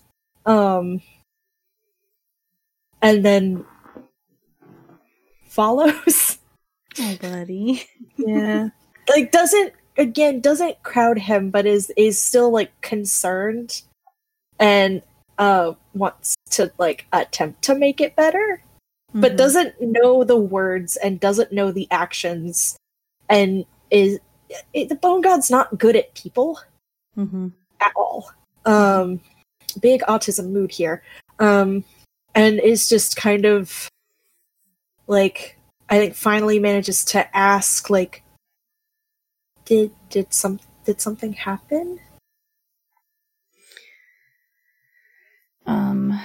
um, 0.46 1.02
and 3.04 3.24
then 3.24 3.66
follows. 5.46 6.40
Oh, 7.00 7.18
buddy. 7.20 7.84
yeah, 8.18 8.68
like 9.10 9.32
doesn't 9.32 9.74
again 9.98 10.42
doesn't 10.42 10.84
crowd 10.84 11.18
him, 11.18 11.50
but 11.50 11.66
is 11.66 11.92
is 11.98 12.22
still 12.22 12.52
like 12.52 12.70
concerned, 12.82 13.82
and 14.60 15.02
uh 15.40 15.74
wants 15.96 16.36
to 16.52 16.72
like 16.78 17.08
attempt 17.12 17.64
to 17.64 17.74
make 17.74 18.00
it 18.00 18.16
better 18.16 18.62
but 19.16 19.32
Mhm. 19.34 19.38
doesn't 19.38 19.82
know 19.82 20.24
the 20.24 20.38
words 20.38 20.96
and 20.98 21.20
doesn't 21.20 21.52
know 21.52 21.72
the 21.72 21.88
actions 21.90 22.78
and 23.28 23.66
is 23.90 24.20
it, 24.74 24.90
the 24.90 24.96
bone 24.96 25.22
god's 25.22 25.50
not 25.50 25.80
good 25.80 25.96
at 25.96 26.14
people 26.14 26.60
Mhm. 27.18 27.54
at 27.82 27.92
all 27.96 28.30
um 28.66 29.20
big 29.82 30.02
autism 30.02 30.52
mood 30.52 30.70
here 30.72 31.02
um 31.40 31.84
and 32.36 32.60
is 32.60 32.90
just 32.90 33.16
kind 33.16 33.46
of 33.46 33.90
like 35.08 35.58
i 35.90 35.98
think 35.98 36.16
finally 36.16 36.60
manages 36.60 37.04
to 37.04 37.36
ask 37.36 37.90
like 37.90 38.24
did 39.66 39.92
did 40.10 40.34
some 40.34 40.60
did 40.86 41.00
something 41.02 41.34
happen 41.34 42.00
Um. 45.66 46.20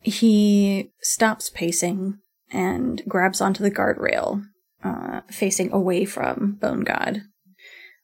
He 0.00 0.92
stops 1.00 1.48
pacing 1.48 2.18
and 2.52 3.02
grabs 3.08 3.40
onto 3.40 3.62
the 3.62 3.70
guardrail, 3.70 4.44
uh, 4.82 5.22
facing 5.30 5.72
away 5.72 6.04
from 6.04 6.58
Bone 6.60 6.82
God. 6.82 7.22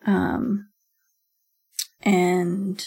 Um, 0.07 0.70
and 2.03 2.85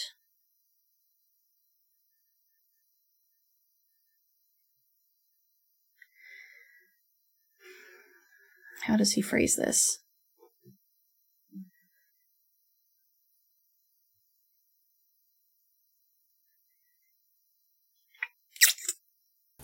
how 8.82 8.96
does 8.96 9.12
he 9.12 9.22
phrase 9.22 9.56
this? 9.56 9.98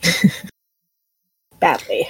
badly 1.61 2.09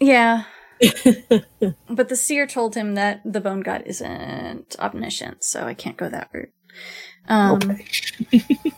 Yeah. 0.00 0.44
but 1.88 2.08
the 2.08 2.16
seer 2.16 2.46
told 2.46 2.74
him 2.74 2.94
that 2.94 3.20
the 3.24 3.40
bone 3.40 3.60
god 3.60 3.82
isn't 3.86 4.76
omniscient, 4.78 5.44
so 5.44 5.64
I 5.64 5.74
can't 5.74 5.96
go 5.96 6.08
that 6.08 6.30
route. 6.32 6.52
Um, 7.28 7.56
Okay. 7.56 7.84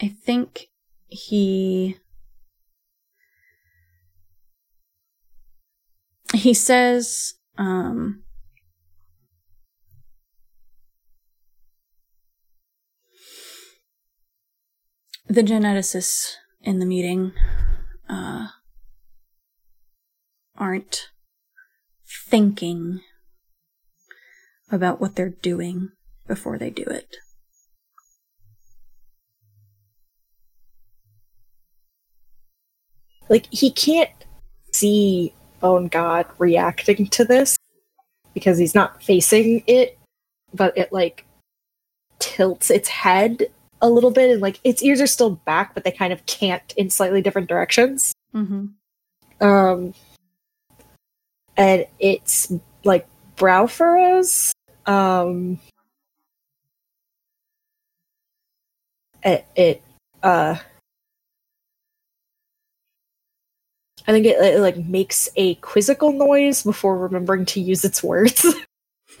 I 0.00 0.08
think 0.08 0.68
he 1.06 1.96
he 6.34 6.52
says 6.52 7.34
um 7.56 8.22
the 15.28 15.42
geneticists 15.42 16.34
in 16.66 16.80
the 16.80 16.86
meeting 16.86 17.32
uh 18.08 18.48
aren't 20.58 21.10
thinking 22.28 23.00
about 24.70 25.00
what 25.00 25.14
they're 25.14 25.30
doing 25.30 25.90
before 26.26 26.58
they 26.58 26.70
do 26.70 26.82
it. 26.82 27.16
like 33.28 33.46
he 33.52 33.70
can't 33.70 34.10
see 34.72 35.34
bone 35.60 35.88
god 35.88 36.26
reacting 36.38 37.06
to 37.06 37.24
this 37.24 37.56
because 38.34 38.58
he's 38.58 38.74
not 38.74 39.02
facing 39.02 39.62
it 39.66 39.98
but 40.52 40.76
it 40.76 40.92
like 40.92 41.24
tilts 42.18 42.70
its 42.70 42.88
head 42.88 43.46
a 43.82 43.88
little 43.90 44.10
bit 44.10 44.30
and 44.30 44.40
like 44.40 44.58
its 44.64 44.82
ears 44.82 45.00
are 45.00 45.06
still 45.06 45.30
back 45.30 45.74
but 45.74 45.84
they 45.84 45.90
kind 45.90 46.12
of 46.12 46.24
can't 46.26 46.74
in 46.76 46.90
slightly 46.90 47.22
different 47.22 47.48
directions 47.48 48.14
Mm-hmm. 48.34 48.66
um 49.46 49.94
and 51.56 51.86
it's 51.98 52.52
like 52.84 53.06
brow 53.36 53.66
furrows 53.66 54.52
um 54.86 55.58
it, 59.22 59.46
it 59.56 59.82
uh 60.22 60.56
I 64.08 64.12
think 64.12 64.26
it, 64.26 64.36
it 64.40 64.60
like 64.60 64.76
makes 64.76 65.28
a 65.36 65.56
quizzical 65.56 66.12
noise 66.12 66.62
before 66.62 66.96
remembering 66.96 67.44
to 67.46 67.60
use 67.60 67.84
its 67.84 68.02
words, 68.04 68.46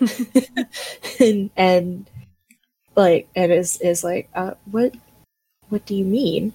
and 1.20 1.50
and 1.56 2.10
like 2.96 3.28
and 3.36 3.52
is 3.52 3.80
is 3.80 4.02
like, 4.04 4.28
uh, 4.34 4.54
what 4.70 4.94
what 5.68 5.86
do 5.86 5.94
you 5.94 6.04
mean? 6.04 6.54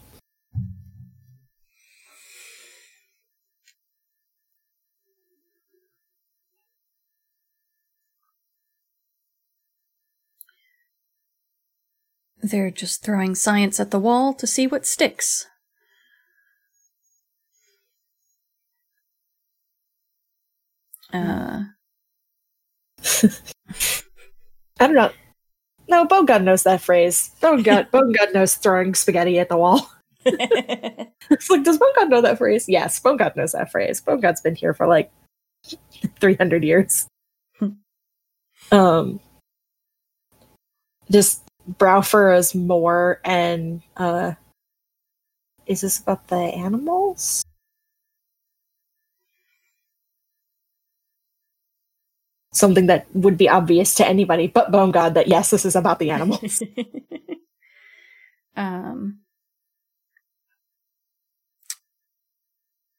They're 12.44 12.70
just 12.72 13.04
throwing 13.04 13.36
science 13.36 13.80
at 13.80 13.90
the 13.92 13.98
wall 14.00 14.34
to 14.34 14.46
see 14.46 14.68
what 14.68 14.86
sticks. 14.86 15.48
Uh, 21.14 21.64
I 24.80 24.88
don't 24.88 24.96
know. 24.96 25.12
No, 25.92 26.06
Bone 26.06 26.26
God 26.26 26.44
knows 26.44 26.64
that 26.64 26.80
phrase. 26.80 27.32
Bone 27.42 27.64
God, 27.64 27.92
Bone 27.92 28.14
God 28.14 28.34
knows 28.34 28.56
throwing 28.56 28.96
spaghetti 28.96 29.38
at 29.40 29.50
the 29.50 29.58
wall. 29.58 29.92
It's 31.30 31.50
like, 31.50 31.64
does 31.64 31.78
Bone 31.78 31.94
God 31.96 32.10
know 32.10 32.22
that 32.22 32.38
phrase? 32.38 32.68
Yes, 32.68 33.00
Bone 33.00 33.16
God 33.16 33.36
knows 33.36 33.54
that 33.54 33.72
phrase. 33.72 34.02
Bone 34.02 34.20
God's 34.20 34.42
been 34.42 34.56
here 34.56 34.74
for 34.74 34.86
like 34.86 35.12
300 36.20 36.64
years. 36.64 37.08
Hmm. 37.58 37.70
um, 38.72 39.20
just 41.10 41.44
brow 41.78 42.02
furrows 42.02 42.54
more 42.54 43.22
and, 43.24 43.82
uh, 43.98 44.34
is 45.68 45.82
this 45.82 46.00
about 46.00 46.28
the 46.28 46.36
animals? 46.36 47.44
Something 52.54 52.88
that 52.88 53.08
would 53.14 53.38
be 53.38 53.48
obvious 53.48 53.96
to 53.96 54.08
anybody 54.08 54.48
but 54.48 54.72
Bone 54.72 54.92
God 54.92 55.14
that 55.14 55.28
yes, 55.28 55.52
this 55.52 55.66
is 55.66 55.76
about 55.76 56.00
the 56.00 56.10
animals. 56.12 56.62
um, 58.58 59.20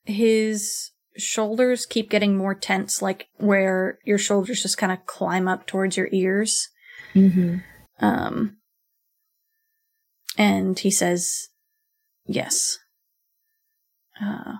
his 0.04 0.90
shoulders 1.16 1.86
keep 1.86 2.10
getting 2.10 2.36
more 2.36 2.54
tense, 2.54 3.02
like 3.02 3.28
where 3.36 3.98
your 4.04 4.18
shoulders 4.18 4.62
just 4.62 4.78
kind 4.78 4.92
of 4.92 5.04
climb 5.06 5.48
up 5.48 5.66
towards 5.66 5.96
your 5.96 6.08
ears. 6.12 6.68
mm-hmm. 7.14 7.58
Um, 8.00 8.56
and 10.36 10.78
he 10.78 10.90
says, 10.90 11.48
"Yes." 12.26 12.78
Uh, 14.20 14.54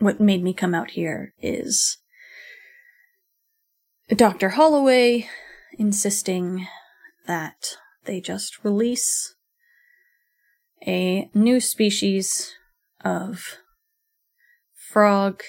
what 0.00 0.18
made 0.18 0.42
me 0.42 0.52
come 0.52 0.74
out 0.74 0.92
here 0.92 1.34
is 1.40 1.98
Dr. 4.08 4.50
Holloway 4.50 5.28
insisting 5.78 6.66
that 7.26 7.76
they 8.06 8.20
just 8.20 8.64
release 8.64 9.34
a 10.86 11.30
new 11.34 11.60
species 11.60 12.54
of 13.04 13.58
frog 14.74 15.42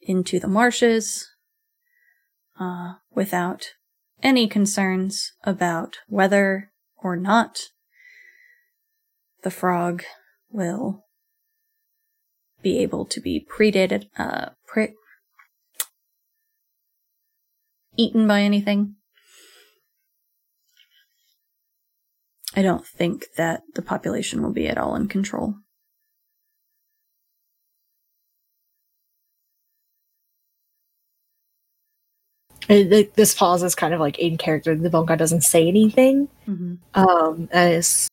into 0.00 0.38
the 0.38 0.48
marshes 0.48 1.28
uh, 2.58 2.94
without 3.12 3.72
any 4.22 4.46
concerns 4.46 5.32
about 5.42 5.96
whether 6.06 6.70
or 6.96 7.16
not 7.16 7.58
the 9.42 9.50
frog 9.50 10.04
will 10.50 11.05
be 12.62 12.78
able 12.78 13.04
to 13.06 13.20
be 13.20 13.46
predated, 13.48 14.08
uh, 14.18 14.50
pre- 14.66 14.94
eaten 17.96 18.26
by 18.26 18.42
anything. 18.42 18.96
I 22.54 22.62
don't 22.62 22.86
think 22.86 23.26
that 23.36 23.62
the 23.74 23.82
population 23.82 24.42
will 24.42 24.52
be 24.52 24.66
at 24.66 24.78
all 24.78 24.96
in 24.96 25.08
control. 25.08 25.56
This 32.68 33.34
pause 33.34 33.62
is 33.62 33.76
kind 33.76 33.94
of 33.94 34.00
like 34.00 34.18
in 34.18 34.38
character. 34.38 34.74
The 34.74 34.90
god 34.90 35.18
doesn't 35.18 35.42
say 35.42 35.68
anything. 35.68 36.28
Mm-hmm. 36.48 36.74
Um, 37.00 37.48
and 37.52 37.74
it's 37.74 38.08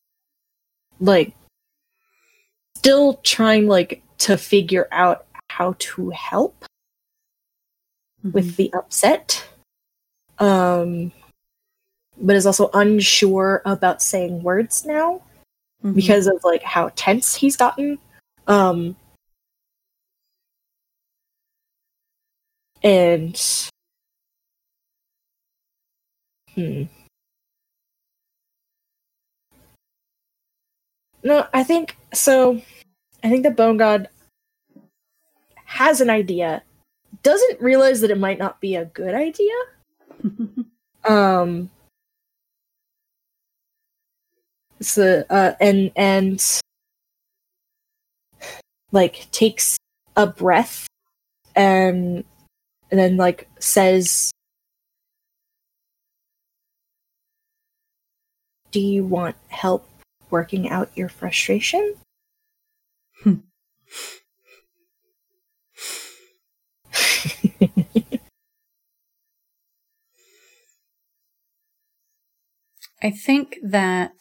like 1.00 1.34
still 2.76 3.14
trying 3.24 3.66
like 3.66 4.03
to 4.18 4.36
figure 4.36 4.88
out 4.92 5.26
how 5.50 5.74
to 5.78 6.10
help 6.10 6.64
Mm-hmm. 8.24 8.32
with 8.32 8.56
the 8.56 8.72
upset. 8.72 9.46
Um, 10.38 11.12
but 12.16 12.36
is 12.36 12.46
also 12.46 12.70
unsure 12.72 13.60
about 13.66 14.00
saying 14.00 14.42
words 14.42 14.86
now 14.86 15.20
Mhm. 15.84 15.94
because 15.94 16.26
of 16.26 16.42
like 16.42 16.62
how 16.62 16.90
tense 16.96 17.34
he's 17.34 17.56
gotten. 17.56 17.98
Um, 18.46 18.96
and 22.82 23.40
hmm. 26.54 26.84
No, 31.22 31.46
I 31.52 31.62
think 31.62 31.96
so. 32.12 32.60
I 33.24 33.30
think 33.30 33.42
the 33.42 33.50
bone 33.50 33.78
god 33.78 34.08
has 35.64 36.02
an 36.02 36.10
idea, 36.10 36.62
doesn't 37.22 37.60
realize 37.60 38.02
that 38.02 38.10
it 38.10 38.18
might 38.18 38.38
not 38.38 38.60
be 38.60 38.76
a 38.76 38.84
good 38.84 39.14
idea. 39.14 39.54
Um, 41.06 41.68
so 44.80 45.22
uh, 45.28 45.52
and 45.60 45.90
and 45.96 46.42
like 48.90 49.30
takes 49.32 49.76
a 50.16 50.26
breath 50.26 50.86
and 51.54 52.24
and 52.90 53.00
then 53.00 53.18
like 53.18 53.48
says 53.58 54.30
do 58.70 58.80
you 58.80 59.04
want 59.04 59.36
help 59.48 59.86
working 60.30 60.70
out 60.70 60.90
your 60.96 61.10
frustration 61.10 61.94
I 73.02 73.10
think 73.10 73.58
that 73.62 74.12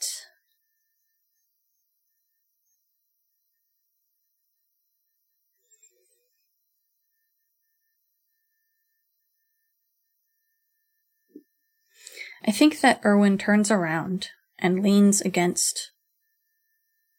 I 12.45 12.51
think 12.51 12.81
that 12.81 12.99
Erwin 13.05 13.37
turns 13.37 13.71
around 13.71 14.29
and 14.59 14.83
leans 14.83 15.21
against 15.21 15.91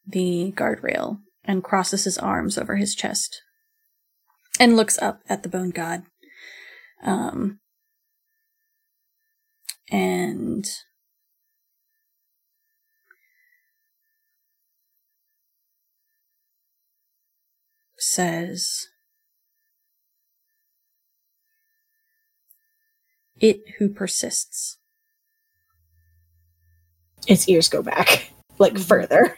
the 0.07 0.53
guardrail 0.55 1.21
and 1.45 1.63
crosses 1.63 2.05
his 2.05 2.19
arms 2.19 2.57
over 2.57 2.77
his 2.77 2.95
chest 2.95 3.43
and 4.59 4.77
looks 4.77 4.99
up 4.99 5.21
at 5.29 5.43
the 5.43 5.49
bone 5.49 5.71
god. 5.71 6.05
Um, 7.03 7.61
and 9.91 10.65
says, 17.99 18.89
It 23.41 23.63
who 23.79 23.89
persists. 23.89 24.79
its 27.27 27.49
ears 27.49 27.69
go 27.69 27.83
back 27.83 28.31
like 28.59 28.79
further 28.79 29.37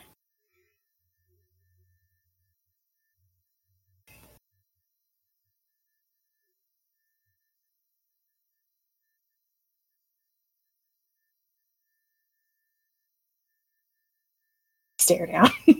stare 15.06 15.26
down. 15.26 15.48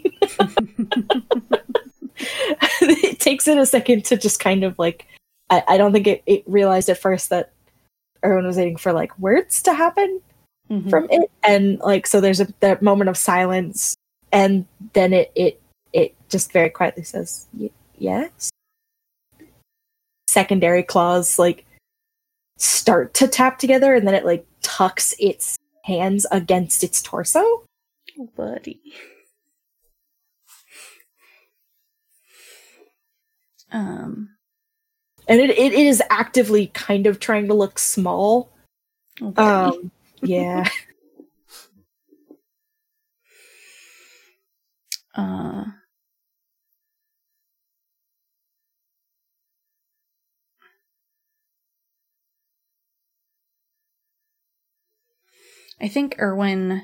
It 2.81 3.19
takes 3.21 3.47
it 3.49 3.59
a 3.59 3.67
second 3.67 4.05
to 4.07 4.17
just 4.17 4.41
kind 4.41 4.65
of 4.65 4.79
like 4.79 5.07
I, 5.51 5.63
I 5.69 5.77
don't 5.77 5.93
think 5.93 6.07
it, 6.07 6.23
it 6.27 6.45
realized 6.47 6.89
at 6.89 6.99
first 6.99 7.29
that 7.31 7.53
everyone 8.23 8.47
was 8.47 8.57
waiting 8.57 8.77
for 8.77 8.93
like 8.93 9.17
words 9.19 9.63
to 9.63 9.75
happen 9.75 10.21
Mhm. 10.71 10.89
from 10.91 11.07
it. 11.11 11.31
And 11.45 11.79
like 11.81 12.07
so 12.07 12.21
there's 12.21 12.41
a 12.41 12.49
that 12.61 12.83
moment 12.83 13.09
of 13.11 13.17
silence. 13.19 13.95
And 14.33 14.67
then 14.95 15.13
it 15.13 15.31
it 15.35 15.61
it 15.93 16.15
just 16.29 16.53
very 16.53 16.71
quietly 16.71 17.03
says 17.05 17.47
"Y- 17.53 17.71
yes. 17.99 18.51
Secondary 20.29 20.83
claws 20.83 21.39
like 21.39 21.65
start 22.59 23.13
to 23.15 23.29
tap 23.29 23.59
together 23.59 23.95
and 23.95 24.07
then 24.07 24.15
it 24.15 24.25
like 24.25 24.47
tucks 24.63 25.15
its 25.21 25.57
hands 25.85 26.27
against 26.33 26.83
its 26.83 27.03
torso. 27.03 27.41
Oh, 28.19 28.29
buddy. 28.37 28.81
Um, 33.73 34.37
and 35.29 35.41
it, 35.41 35.51
it 35.51 35.73
is 35.73 36.03
actively 36.11 36.69
kind 36.69 37.07
of 37.07 37.21
trying 37.21 37.49
to 37.49 37.55
look 37.55 37.79
small 37.79 38.53
buddy. 39.21 39.49
um 39.49 39.91
yeah 40.23 40.69
uh, 45.15 45.65
I 55.81 55.89
think 55.89 56.17
Erwin. 56.19 56.83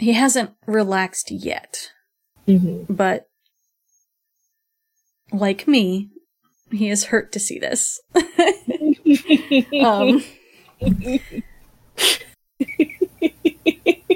He 0.00 0.14
hasn't 0.14 0.52
relaxed 0.66 1.30
yet, 1.30 1.90
Mhm. 2.48 2.86
but 2.88 3.28
like 5.30 5.68
me, 5.68 6.08
he 6.72 6.88
is 6.88 7.04
hurt 7.04 7.32
to 7.32 7.38
see 7.38 7.58
this. 7.58 8.00
um, 9.84 10.24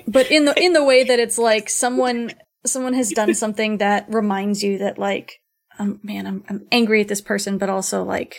but 0.08 0.30
in 0.30 0.46
the 0.46 0.54
in 0.56 0.72
the 0.72 0.82
way 0.82 1.04
that 1.04 1.18
it's 1.18 1.36
like 1.36 1.68
someone 1.68 2.32
someone 2.64 2.94
has 2.94 3.10
done 3.10 3.34
something 3.34 3.76
that 3.76 4.06
reminds 4.08 4.62
you 4.62 4.78
that 4.78 4.98
like 4.98 5.40
um, 5.78 6.00
man 6.02 6.26
I'm 6.26 6.44
I'm 6.48 6.66
angry 6.72 7.02
at 7.02 7.08
this 7.08 7.20
person 7.20 7.58
but 7.58 7.68
also 7.68 8.02
like 8.02 8.36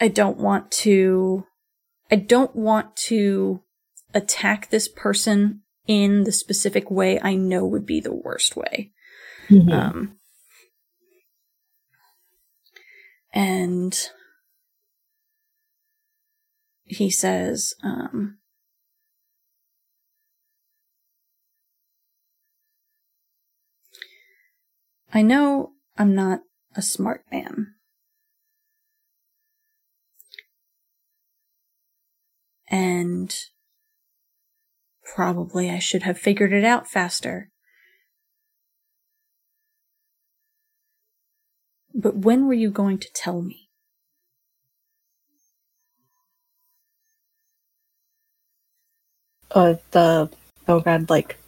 I 0.00 0.06
don't 0.06 0.38
want 0.38 0.70
to 0.86 1.46
I 2.12 2.16
don't 2.16 2.54
want 2.54 2.94
to 3.08 3.62
attack 4.14 4.70
this 4.70 4.86
person 4.86 5.62
in 5.86 6.24
the 6.24 6.32
specific 6.32 6.90
way 6.90 7.20
I 7.20 7.34
know 7.34 7.64
would 7.64 7.86
be 7.86 8.00
the 8.00 8.14
worst 8.14 8.56
way 8.56 8.92
Mhm. 9.50 9.72
um 9.72 10.18
And 13.34 13.98
he 16.84 17.10
says, 17.10 17.74
um, 17.82 18.38
I 25.12 25.22
know 25.22 25.72
I'm 25.98 26.14
not 26.14 26.40
a 26.76 26.82
smart 26.82 27.24
man. 27.32 27.74
And 32.68 33.34
probably 35.04 35.70
I 35.70 35.78
should 35.78 36.02
have 36.02 36.18
figured 36.18 36.52
it 36.52 36.64
out 36.64 36.88
faster. 36.88 37.50
But 41.94 42.16
when 42.16 42.46
were 42.46 42.54
you 42.54 42.70
going 42.70 42.98
to 42.98 43.08
tell 43.14 43.40
me? 43.40 43.68
Uh, 49.50 49.74
the 49.92 50.28
oh 50.66 50.80
god, 50.80 51.08
like 51.08 51.38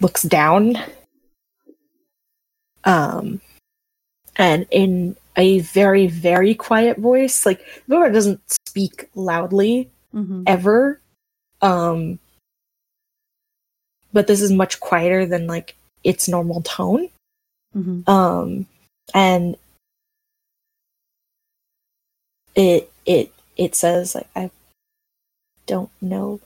looks 0.00 0.22
down. 0.22 0.76
Um, 2.84 3.40
and 4.36 4.66
in 4.70 5.16
a 5.36 5.60
very 5.60 6.08
very 6.08 6.54
quiet 6.54 6.98
voice, 6.98 7.46
like 7.46 7.60
Bone 7.86 8.02
God 8.02 8.12
doesn't 8.12 8.40
speak 8.66 9.08
loudly 9.14 9.90
Mm-hmm. 10.14 10.44
ever. 10.46 11.02
Um, 11.60 12.18
but 14.12 14.26
this 14.26 14.40
is 14.40 14.52
much 14.52 14.80
quieter 14.80 15.26
than 15.26 15.46
like 15.46 15.76
its 16.04 16.28
normal 16.28 16.62
tone. 16.62 17.08
Mm-hmm. 17.76 18.08
um 18.10 18.66
and 19.12 19.56
it 22.54 22.90
it 23.04 23.30
it 23.58 23.74
says 23.74 24.14
like 24.14 24.26
i 24.34 24.50
don't 25.66 25.90
know 26.00 26.40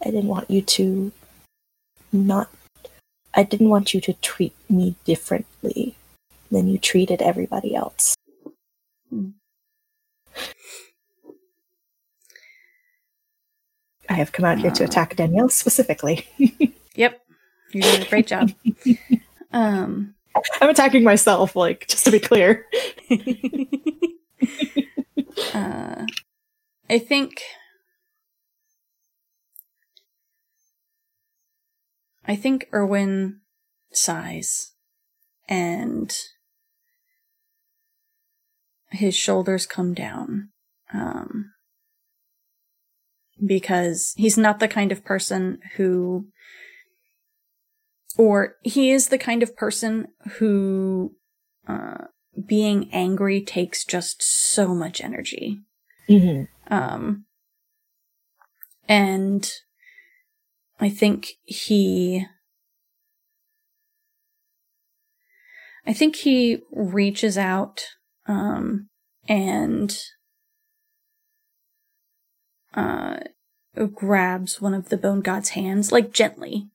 i 0.00 0.04
didn't 0.06 0.28
want 0.28 0.48
you 0.48 0.62
to 0.62 1.10
not 2.12 2.48
i 3.34 3.42
didn't 3.42 3.68
want 3.68 3.92
you 3.92 4.00
to 4.00 4.12
treat 4.14 4.54
me 4.70 4.94
differently 5.04 5.96
than 6.52 6.68
you 6.68 6.78
treated 6.78 7.20
everybody 7.20 7.74
else 7.74 8.14
Hmm. 9.10 9.30
I 14.12 14.14
have 14.14 14.32
come 14.32 14.44
out 14.44 14.58
here 14.58 14.70
to 14.70 14.84
attack 14.84 15.16
danielle 15.16 15.48
specifically 15.48 16.26
Yep. 16.94 17.22
You're 17.72 17.82
doing 17.82 18.02
a 18.02 18.08
great 18.10 18.26
job. 18.26 18.52
um, 19.52 20.14
i'm 20.60 20.68
attacking 20.68 21.04
myself 21.04 21.56
like 21.56 21.86
just 21.88 22.04
to 22.04 22.10
be 22.10 22.20
clear 22.20 22.66
uh, 25.54 26.04
I 26.90 26.98
think. 26.98 27.40
I 32.26 32.36
think 32.36 32.68
Erwin 32.72 33.40
sighs 33.92 34.72
and 35.48 36.14
his 38.90 39.16
shoulders 39.16 39.66
come 39.66 39.94
down. 39.94 40.50
Um, 40.92 41.51
because 43.44 44.14
he's 44.16 44.38
not 44.38 44.60
the 44.60 44.68
kind 44.68 44.92
of 44.92 45.04
person 45.04 45.58
who, 45.76 46.26
or 48.16 48.56
he 48.62 48.90
is 48.90 49.08
the 49.08 49.18
kind 49.18 49.42
of 49.42 49.56
person 49.56 50.08
who, 50.38 51.14
uh, 51.66 52.04
being 52.46 52.90
angry 52.92 53.42
takes 53.42 53.84
just 53.84 54.22
so 54.22 54.74
much 54.74 55.00
energy. 55.00 55.60
Mhm. 56.08 56.48
Um, 56.68 57.26
and 58.88 59.50
I 60.80 60.88
think 60.88 61.28
he, 61.44 62.26
I 65.86 65.92
think 65.92 66.16
he 66.16 66.62
reaches 66.70 67.36
out, 67.36 67.84
um, 68.26 68.88
and, 69.28 69.96
uh, 72.74 73.18
grabs 73.74 74.60
one 74.60 74.74
of 74.74 74.88
the 74.88 74.96
bone 74.96 75.20
god's 75.20 75.50
hands, 75.50 75.90
like 75.92 76.12
gently. 76.12 76.68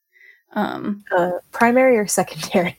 Um, 0.54 1.04
uh, 1.16 1.32
primary 1.52 1.98
or 1.98 2.08
secondary 2.08 2.78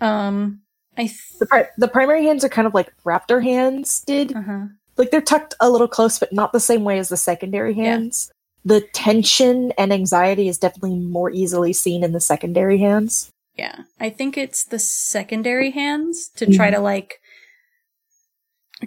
um, 0.00 0.60
I, 0.96 1.02
th- 1.06 1.20
The, 1.40 1.46
pri- 1.46 1.68
the 1.76 1.88
primary 1.88 2.24
hands 2.24 2.44
are 2.44 2.48
kind 2.48 2.66
of 2.68 2.72
like 2.74 2.92
raptor 3.04 3.42
hands 3.42 4.00
did. 4.06 4.34
uh-huh. 4.34 4.66
Like 4.96 5.10
they're 5.10 5.20
tucked 5.20 5.54
a 5.60 5.68
little 5.70 5.88
close, 5.88 6.18
but 6.20 6.32
not 6.32 6.52
the 6.52 6.60
same 6.60 6.84
way 6.84 6.98
as 6.98 7.08
the 7.08 7.16
secondary 7.16 7.74
Yeah. 7.74 7.84
hands. 7.84 8.30
The 8.64 8.80
tension 8.92 9.72
and 9.78 9.92
anxiety 9.92 10.48
is 10.48 10.58
definitely 10.58 10.96
more 10.96 11.30
easily 11.30 11.72
seen 11.72 12.02
in 12.04 12.12
the 12.12 12.20
secondary 12.20 12.78
hands. 12.78 13.30
Yeah, 13.56 13.82
I 14.00 14.10
think 14.10 14.36
it's 14.38 14.64
the 14.64 14.78
secondary 14.78 15.70
hands 15.72 16.28
to 16.36 16.46
try 16.46 16.70
Mhm. 16.70 16.74
to 16.74 16.80
like 16.80 17.20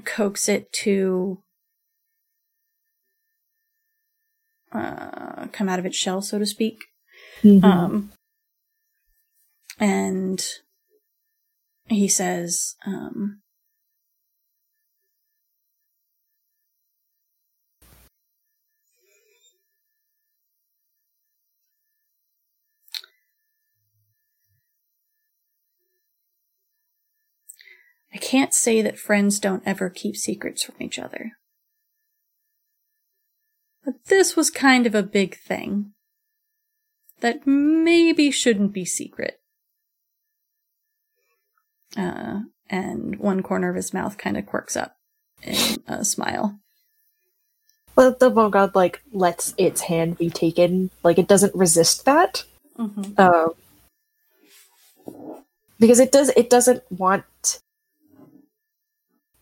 coax 0.06 0.48
it 0.48 0.72
to 0.74 1.42
uh 4.72 5.48
come 5.52 5.70
out 5.70 5.80
of 5.80 5.86
its 5.86 5.98
shell, 5.98 6.22
so 6.22 6.40
to 6.40 6.46
speak. 6.46 6.86
Um 7.44 8.12
and 9.80 10.46
he 11.88 12.08
says, 12.08 12.76
um 12.86 13.42
I 28.14 28.18
can't 28.18 28.54
say 28.54 28.82
that 28.82 29.00
friends 29.00 29.40
don't 29.40 29.64
ever 29.66 29.90
keep 29.90 30.18
secrets 30.18 30.64
from 30.64 30.76
each 30.80 31.00
other. 31.00 31.32
This 34.08 34.36
was 34.36 34.50
kind 34.50 34.86
of 34.86 34.96
a 34.96 35.04
big 35.04 35.38
thing 35.38 35.94
that 37.20 37.46
maybe 37.46 38.32
shouldn't 38.32 38.74
be 38.74 38.86
secret. 38.86 39.40
Uh, 41.98 42.42
and 42.70 43.18
one 43.20 43.44
corner 43.44 43.70
of 43.70 43.76
his 43.76 43.94
mouth 43.94 44.18
kind 44.18 44.38
of 44.38 44.46
quirks 44.46 44.76
up 44.78 44.96
in 45.44 45.78
a 45.88 46.06
smile. 46.06 46.60
but 47.96 48.20
the 48.20 48.30
bone 48.30 48.52
god 48.52 48.74
like 48.74 49.02
lets 49.12 49.54
its 49.58 49.82
hand 49.82 50.18
be 50.18 50.30
taken. 50.30 50.90
Like 51.04 51.18
it 51.18 51.28
doesn't 51.28 51.54
resist 51.56 52.06
that. 52.06 52.44
Mm-hmm. 52.78 53.20
Um, 53.20 53.54
because 55.80 56.00
it 56.00 56.12
does 56.12 56.30
it 56.38 56.50
doesn't 56.50 56.84
want 56.90 57.60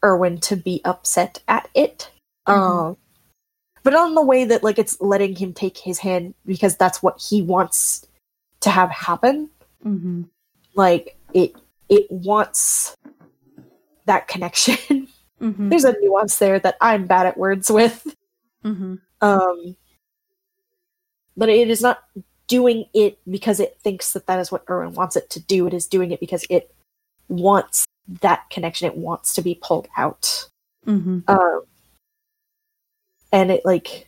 Erwin 0.04 0.39
to 0.39 0.56
be 0.56 0.82
upset 0.84 1.43
at 1.47 1.70
it. 1.76 2.10
Um, 2.47 2.97
but 3.84 3.95
on 3.95 4.15
the 4.15 4.21
way 4.21 4.45
that 4.45 4.63
like 4.63 4.80
it's 4.80 4.99
letting 5.01 5.36
him 5.36 5.53
take 5.53 5.77
his 5.77 5.99
hand 5.99 6.34
because 6.45 6.75
that's 6.75 7.01
what 7.01 7.21
he 7.21 7.41
wants 7.41 8.05
to 8.61 8.69
have 8.69 8.89
happen. 8.89 9.49
Mm-hmm. 9.86 10.23
Like 10.75 11.17
it 11.34 11.55
it 11.89 12.09
wants 12.09 12.95
that 14.05 14.27
connection. 14.27 15.07
Mm-hmm. 15.41 15.69
There's 15.69 15.86
a 15.86 15.95
nuance 16.01 16.38
there 16.38 16.59
that 16.59 16.75
I'm 16.82 17.07
bad 17.07 17.25
at 17.25 17.38
words 17.38 17.71
with. 17.71 18.13
Mm-hmm. 18.65 18.95
Um, 19.21 19.75
but 21.38 21.47
it 21.47 21.69
is 21.69 21.82
not 21.82 22.03
doing 22.47 22.86
it 22.93 23.19
because 23.30 23.61
it 23.61 23.77
thinks 23.80 24.11
that 24.13 24.27
that 24.27 24.39
is 24.39 24.51
what 24.51 24.65
Erwin 24.69 24.93
wants 24.93 25.15
it 25.15 25.30
to 25.30 25.39
do. 25.39 25.65
It 25.67 25.73
is 25.73 25.88
doing 25.88 26.11
it 26.11 26.19
because 26.19 26.45
it 26.49 26.75
wants 27.30 27.86
that 28.21 28.49
connection. 28.49 28.88
It 28.88 28.97
wants 28.97 29.34
to 29.36 29.41
be 29.41 29.55
pulled 29.61 29.88
out. 29.95 30.49
Mm-hmm. 30.86 31.19
Um, 31.30 31.61
and 33.32 33.51
it 33.51 33.61
like 33.65 34.07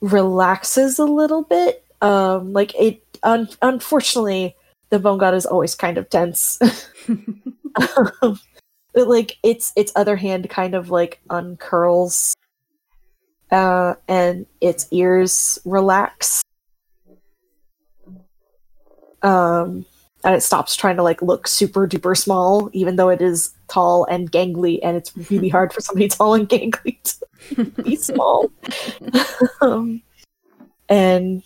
relaxes 0.00 0.98
a 0.98 1.04
little 1.04 1.42
bit. 1.42 1.84
Um, 2.00 2.52
like 2.52 2.74
it. 2.74 3.02
Un- 3.22 3.48
unfortunately, 3.62 4.54
the 4.90 4.98
bone 4.98 5.18
god 5.18 5.34
is 5.34 5.46
always 5.46 5.74
kind 5.74 5.96
of 5.96 6.10
tense. 6.10 6.58
Um, 7.96 8.38
but 8.94 9.08
like 9.08 9.36
its 9.42 9.72
its 9.76 9.92
other 9.96 10.16
hand 10.16 10.48
kind 10.48 10.74
of 10.74 10.88
like 10.88 11.20
uncurls 11.28 12.32
uh 13.50 13.94
and 14.08 14.46
its 14.60 14.86
ears 14.90 15.58
relax 15.64 16.42
um 19.22 19.84
and 20.24 20.34
it 20.34 20.42
stops 20.42 20.74
trying 20.74 20.96
to 20.96 21.02
like 21.02 21.20
look 21.22 21.46
super 21.46 21.86
duper 21.86 22.16
small 22.16 22.70
even 22.72 22.96
though 22.96 23.10
it 23.10 23.20
is 23.20 23.54
tall 23.68 24.04
and 24.06 24.32
gangly 24.32 24.80
and 24.82 24.96
it's 24.96 25.12
really 25.30 25.48
hard 25.48 25.72
for 25.72 25.80
somebody 25.80 26.08
tall 26.08 26.34
and 26.34 26.48
gangly 26.48 26.98
to 27.02 27.64
be 27.82 27.96
small. 28.10 28.50
Um 29.60 30.02
and 30.88 31.42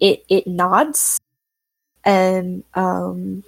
it 0.00 0.24
it 0.28 0.46
nods 0.46 1.18
and 2.04 2.62
um 2.74 3.42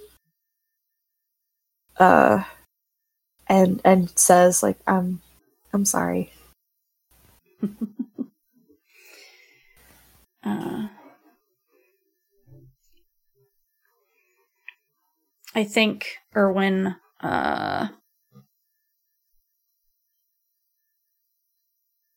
uh 1.97 2.43
and 3.47 3.81
and 3.85 4.09
says 4.17 4.63
like 4.63 4.77
i'm 4.87 5.21
i'm 5.73 5.85
sorry. 5.85 6.31
Uh, 10.43 10.87
I 15.53 15.63
think 15.63 16.07
Erwin 16.35 16.95
uh, 17.19 17.89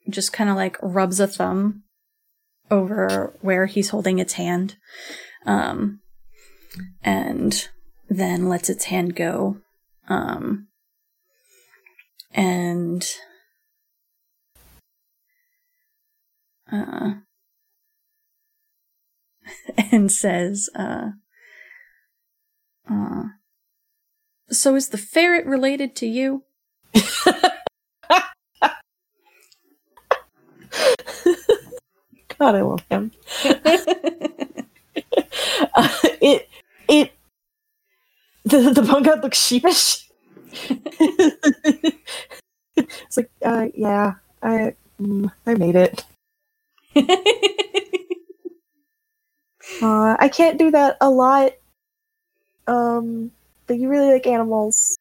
just 0.09 0.33
kind 0.33 0.51
of 0.51 0.57
like 0.57 0.77
rubs 0.83 1.19
a 1.21 1.27
thumb 1.27 1.83
over 2.71 3.35
where 3.41 3.67
he's 3.67 3.91
holding 3.91 4.19
its 4.19 4.35
hand, 4.35 4.77
um, 5.47 6.01
and 7.03 7.69
then 8.09 8.49
lets 8.49 8.71
its 8.71 8.85
hand 8.85 9.17
go, 9.17 9.59
um, 10.09 10.69
and 12.33 13.05
uh, 16.71 17.15
and 19.91 20.11
says, 20.11 20.71
uh, 20.75 21.11
uh, 22.91 23.25
So 24.51 24.75
is 24.75 24.89
the 24.89 24.97
ferret 24.99 25.45
related 25.47 25.95
to 25.97 26.07
you? 26.07 26.45
god 32.39 32.55
i 32.55 32.61
love 32.61 32.85
him 32.91 33.11
uh, 35.75 35.89
it 36.21 36.49
it 36.89 37.13
the 38.45 38.71
the 38.71 38.83
bone 38.83 39.03
god 39.03 39.23
looks 39.23 39.39
sheepish 39.39 40.09
it's 42.77 43.17
like 43.17 43.31
uh 43.45 43.67
yeah 43.75 44.15
i 44.43 44.75
mm, 45.01 45.31
i 45.47 45.55
made 45.55 45.77
it 45.77 46.05
Uh, 49.81 50.17
I 50.19 50.29
can't 50.29 50.59
do 50.59 50.71
that 50.73 50.97
a 51.01 51.11
lot. 51.11 51.53
Um, 52.67 53.31
but 53.67 53.79
you 53.79 53.89
really 53.89 54.13
like 54.13 54.27
animals. 54.27 54.97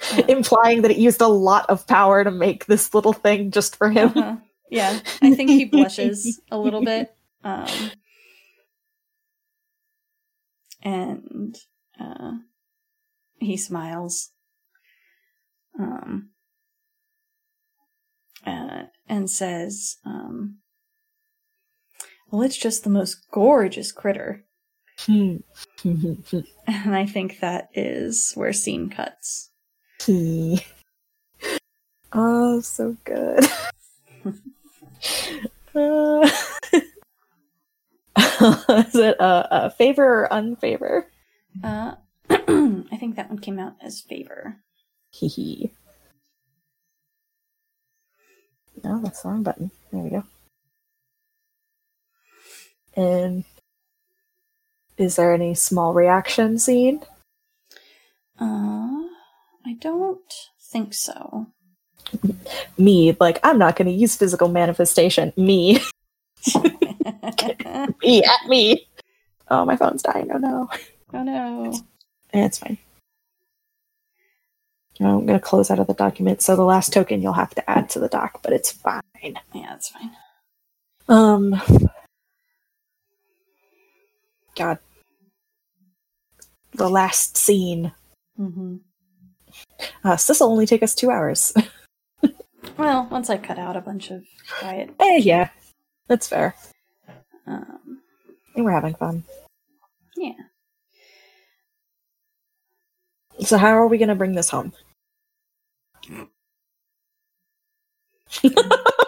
Implying 0.28 0.82
that 0.82 0.90
it 0.90 0.96
used 0.96 1.20
a 1.20 1.28
lot 1.28 1.68
of 1.68 1.86
power 1.86 2.22
to 2.24 2.30
make 2.30 2.66
this 2.66 2.94
little 2.94 3.12
thing 3.12 3.50
just 3.50 3.76
for 3.76 3.90
him. 3.90 4.08
Uh-huh. 4.16 4.36
Yeah, 4.70 5.00
I 5.22 5.34
think 5.34 5.50
he 5.50 5.64
blushes 5.64 6.40
a 6.50 6.58
little 6.58 6.84
bit. 6.84 7.14
Um, 7.42 7.90
and 10.82 11.58
uh, 11.98 12.32
he 13.38 13.56
smiles. 13.56 14.30
Um, 15.78 16.30
uh, 18.46 18.84
and 19.08 19.30
says, 19.30 19.96
um, 20.04 20.58
Well, 22.30 22.42
it's 22.42 22.56
just 22.56 22.84
the 22.84 22.90
most 22.90 23.30
gorgeous 23.30 23.92
critter. 23.92 24.44
And 26.66 26.94
I 26.94 27.06
think 27.06 27.40
that 27.40 27.68
is 27.72 28.32
where 28.34 28.52
scene 28.52 28.90
cuts. 28.90 29.50
oh, 32.12 32.60
so 32.60 32.96
good. 33.04 33.44
uh, 35.74 36.30
is 38.74 38.94
it 38.94 39.16
a, 39.18 39.66
a 39.66 39.70
favor 39.70 40.24
or 40.24 40.28
unfavor? 40.30 41.04
Uh, 41.64 41.94
I 42.30 42.96
think 42.98 43.16
that 43.16 43.28
one 43.30 43.38
came 43.38 43.58
out 43.58 43.76
as 43.82 44.00
favor. 44.00 44.56
Hee 45.10 45.28
hee. 45.28 45.72
No, 48.84 49.00
that's 49.02 49.22
the 49.22 49.28
wrong 49.28 49.42
button. 49.42 49.70
There 49.92 50.02
we 50.02 50.10
go. 50.10 50.24
And 52.98 53.44
is 54.96 55.14
there 55.14 55.32
any 55.32 55.54
small 55.54 55.94
reaction 55.94 56.58
scene? 56.58 57.00
Uh, 58.40 59.06
I 59.64 59.74
don't 59.78 60.20
think 60.60 60.92
so. 60.94 61.46
Me, 62.76 63.16
like, 63.20 63.38
I'm 63.44 63.56
not 63.56 63.76
going 63.76 63.86
to 63.86 63.94
use 63.94 64.16
physical 64.16 64.48
manifestation. 64.48 65.32
Me. 65.36 65.80
me, 68.02 68.24
at 68.24 68.48
me. 68.48 68.88
Oh, 69.46 69.64
my 69.64 69.76
phone's 69.76 70.02
dying. 70.02 70.30
Oh 70.34 70.38
no. 70.38 70.68
oh 71.14 71.22
no. 71.22 71.72
It's 72.32 72.58
fine. 72.58 72.78
I'm 74.98 75.24
going 75.24 75.38
to 75.38 75.40
close 75.40 75.70
out 75.70 75.78
of 75.78 75.86
the 75.86 75.94
document. 75.94 76.42
So 76.42 76.56
the 76.56 76.64
last 76.64 76.92
token 76.92 77.22
you'll 77.22 77.32
have 77.34 77.54
to 77.54 77.70
add 77.70 77.90
to 77.90 78.00
the 78.00 78.08
doc, 78.08 78.40
but 78.42 78.52
it's 78.52 78.72
fine. 78.72 79.02
Yeah, 79.22 79.76
it's 79.76 79.90
fine. 79.90 80.10
Um. 81.08 81.62
God. 84.58 84.78
The 86.74 86.90
last 86.90 87.36
scene. 87.36 87.92
Mm-hmm. 88.38 88.76
Uh, 90.04 90.16
so 90.16 90.32
this 90.32 90.40
will 90.40 90.50
only 90.52 90.66
take 90.66 90.82
us 90.82 90.94
two 90.94 91.10
hours. 91.10 91.52
Well, 92.76 93.08
once 93.10 93.28
I 93.30 93.38
cut 93.38 93.58
out 93.58 93.76
a 93.76 93.80
bunch 93.80 94.10
of 94.12 94.24
quiet. 94.60 94.90
eh, 95.00 95.16
yeah. 95.16 95.48
That's 96.06 96.28
fair. 96.28 96.54
Um, 97.44 98.00
And 98.54 98.64
we're 98.64 98.70
having 98.72 98.94
fun. 98.94 99.24
yeah. 100.16 100.32
So, 103.40 103.58
how 103.58 103.70
are 103.70 103.86
we 103.88 103.98
going 103.98 104.10
to 104.10 104.14
bring 104.14 104.34
this 104.34 104.50
home? 104.50 104.72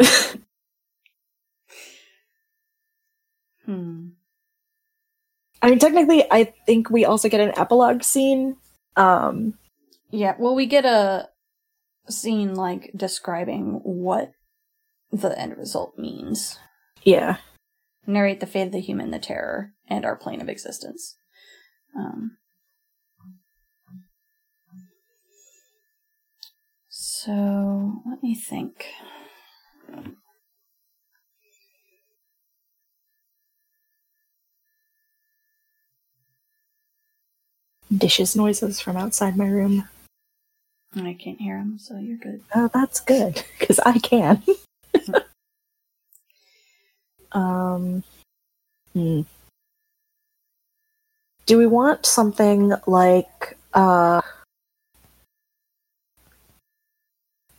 Hmm. 3.64 4.08
I 5.60 5.68
mean, 5.68 5.78
technically, 5.78 6.24
I 6.30 6.54
think 6.64 6.88
we 6.88 7.04
also 7.04 7.28
get 7.28 7.40
an 7.40 7.52
epilogue 7.58 8.02
scene. 8.02 8.56
Um, 8.96 9.58
Yeah, 10.10 10.34
well, 10.38 10.54
we 10.54 10.64
get 10.66 10.86
a 10.86 11.28
scene 12.08 12.54
like 12.54 12.92
describing 12.96 13.80
what 13.82 14.32
the 15.12 15.38
end 15.38 15.58
result 15.58 15.98
means. 15.98 16.58
yeah. 17.02 17.36
Narrate 18.06 18.40
the 18.40 18.46
fate 18.46 18.68
of 18.68 18.72
the 18.72 18.80
human, 18.80 19.10
the 19.10 19.18
terror, 19.18 19.74
and 19.86 20.06
our 20.06 20.16
plane 20.16 20.40
of 20.40 20.48
existence. 20.48 21.16
Um, 21.94 22.38
so, 26.88 28.00
let 28.08 28.22
me 28.22 28.34
think. 28.34 28.86
Dishes 37.96 38.36
noises 38.36 38.80
from 38.80 38.96
outside 38.96 39.36
my 39.36 39.46
room. 39.46 39.88
I 40.94 41.14
can't 41.14 41.40
hear 41.40 41.58
them, 41.58 41.78
so 41.78 41.98
you're 41.98 42.18
good. 42.18 42.42
Oh, 42.54 42.68
that's 42.72 43.00
good 43.00 43.42
because 43.58 43.78
I 43.80 43.98
can. 43.98 44.42
um, 47.32 48.02
hmm. 48.92 49.22
Do 51.46 51.56
we 51.56 51.66
want 51.66 52.04
something 52.04 52.74
like 52.86 53.56
uh? 53.72 54.20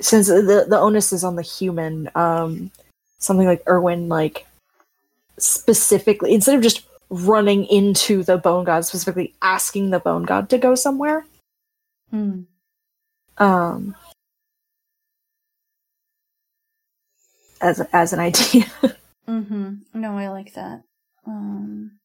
Since 0.02 0.28
the 0.28 0.66
the 0.68 0.80
onus 0.80 1.12
is 1.12 1.24
on 1.24 1.36
the 1.36 1.42
human, 1.42 2.10
um, 2.16 2.72
something 3.18 3.48
like 3.48 3.64
Erwin, 3.68 4.08
like 4.08 4.46
specifically 5.38 6.34
instead 6.34 6.56
of 6.56 6.62
just 6.62 6.84
running 7.10 7.66
into 7.66 8.24
the 8.24 8.38
bone 8.38 8.66
god, 8.66 8.86
specifically 8.86 9.34
asking 9.42 9.90
the 9.90 10.00
bone 10.00 10.24
god 10.24 10.50
to 10.50 10.58
go 10.58 10.76
somewhere. 10.76 11.26
Hmm. 12.12 12.42
Um, 13.38 13.96
as 17.62 17.82
as 17.94 18.14
an 18.14 18.20
idea. 18.30 18.66
Mm-hmm. 19.28 19.74
No, 19.94 20.18
I 20.18 20.30
like 20.30 20.54
that. 20.54 20.82
Um, 21.26 22.00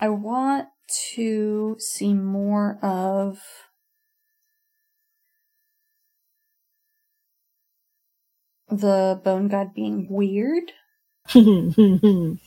I 0.00 0.08
want 0.10 0.68
to 1.14 1.76
see 1.78 2.12
more 2.12 2.78
of 2.82 3.38
the 8.68 9.20
bone 9.24 9.48
god 9.48 9.74
being 9.74 10.06
weird. 10.10 10.72
oh, 11.34 12.38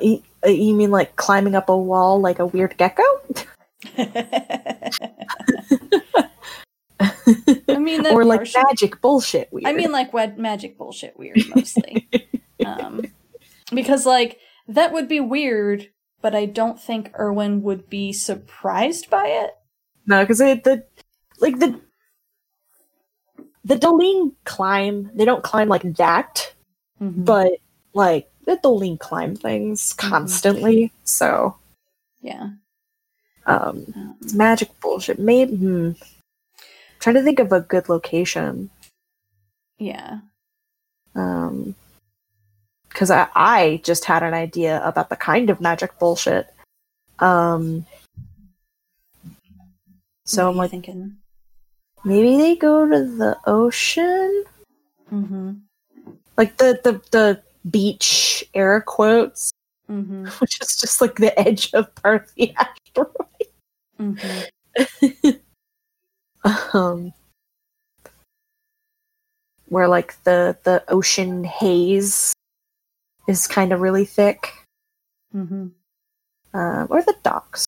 he, 0.00 0.22
uh, 0.44 0.48
you 0.48 0.74
mean 0.74 0.90
like 0.90 1.16
climbing 1.16 1.54
up 1.54 1.68
a 1.68 1.76
wall 1.76 2.20
like 2.20 2.38
a 2.38 2.46
weird 2.46 2.76
gecko? 2.76 3.02
I 7.68 7.78
mean, 7.78 8.06
or 8.10 8.24
like 8.24 8.40
partially- 8.40 8.62
magic 8.64 9.00
bullshit 9.00 9.48
weird. 9.52 9.66
I 9.66 9.72
mean, 9.72 9.92
like 9.92 10.12
wed- 10.12 10.38
magic 10.38 10.78
bullshit 10.78 11.18
weird 11.18 11.38
mostly. 11.54 12.08
um, 12.64 13.02
because 13.72 14.06
like 14.06 14.38
that 14.68 14.92
would 14.92 15.08
be 15.08 15.20
weird, 15.20 15.88
but 16.22 16.34
I 16.34 16.46
don't 16.46 16.80
think 16.80 17.12
Erwin 17.18 17.62
would 17.62 17.88
be 17.88 18.12
surprised 18.12 19.10
by 19.10 19.26
it. 19.26 19.50
no, 20.06 20.22
because 20.22 20.38
the 20.38 20.84
like 21.40 21.58
the 21.58 21.80
the 23.66 23.74
Dolene 23.76 24.32
climb. 24.44 25.10
They 25.14 25.24
don't 25.24 25.42
climb 25.42 25.68
like 25.68 25.82
that, 25.96 26.52
Mhm. 27.02 27.24
but 27.24 27.52
like 27.94 28.30
the 28.46 28.56
Dolene 28.58 28.98
climb 28.98 29.34
things 29.36 29.92
Mm-hmm. 29.92 30.08
constantly. 30.10 30.92
So 31.04 31.56
yeah. 32.22 32.50
um, 33.46 33.84
Um, 33.94 34.16
it's 34.22 34.32
magic 34.34 34.70
bullshit. 34.80 35.18
Maybe 35.18 35.56
hmm. 35.56 35.90
trying 37.00 37.16
to 37.16 37.22
think 37.22 37.38
of 37.40 37.52
a 37.52 37.60
good 37.60 37.88
location. 37.88 38.70
yeah. 39.78 40.20
Um, 41.14 41.74
because 42.88 43.10
I, 43.10 43.28
I 43.34 43.80
just 43.84 44.04
had 44.06 44.22
an 44.22 44.32
idea 44.34 44.80
about 44.84 45.08
the 45.10 45.16
kind 45.16 45.50
of 45.50 45.60
magic 45.60 45.98
bullshit. 45.98 46.46
Um, 47.18 47.84
so 50.24 50.48
I'm 50.48 50.56
like, 50.56 50.70
thinking. 50.70 51.16
Maybe 52.06 52.36
they 52.38 52.56
go 52.56 52.86
to 52.88 53.04
the 53.04 53.36
ocean, 53.46 54.44
Mm-hmm. 55.12 55.52
like 56.36 56.56
the 56.56 56.80
the 56.82 57.00
the 57.10 57.42
beach 57.70 58.44
air 58.54 58.80
quotes, 58.80 59.50
Mm-hmm. 59.90 60.26
which 60.40 60.60
is 60.62 60.76
just 60.80 61.00
like 61.00 61.16
the 61.16 61.38
edge 61.38 61.74
of 61.74 61.94
part 61.96 62.24
of 62.24 62.34
the 62.38 62.54
asteroid. 62.56 63.50
Mm-hmm. 64.00 65.30
um, 66.76 67.12
where 69.68 69.88
like 69.88 70.22
the 70.24 70.56
the 70.64 70.82
ocean 70.88 71.44
haze 71.44 72.32
is 73.28 73.46
kind 73.46 73.72
of 73.72 73.80
really 73.80 74.04
thick, 74.04 74.54
Mm-hmm. 75.34 75.68
um, 76.54 76.86
or 76.90 77.02
the 77.02 77.16
docks. 77.22 77.66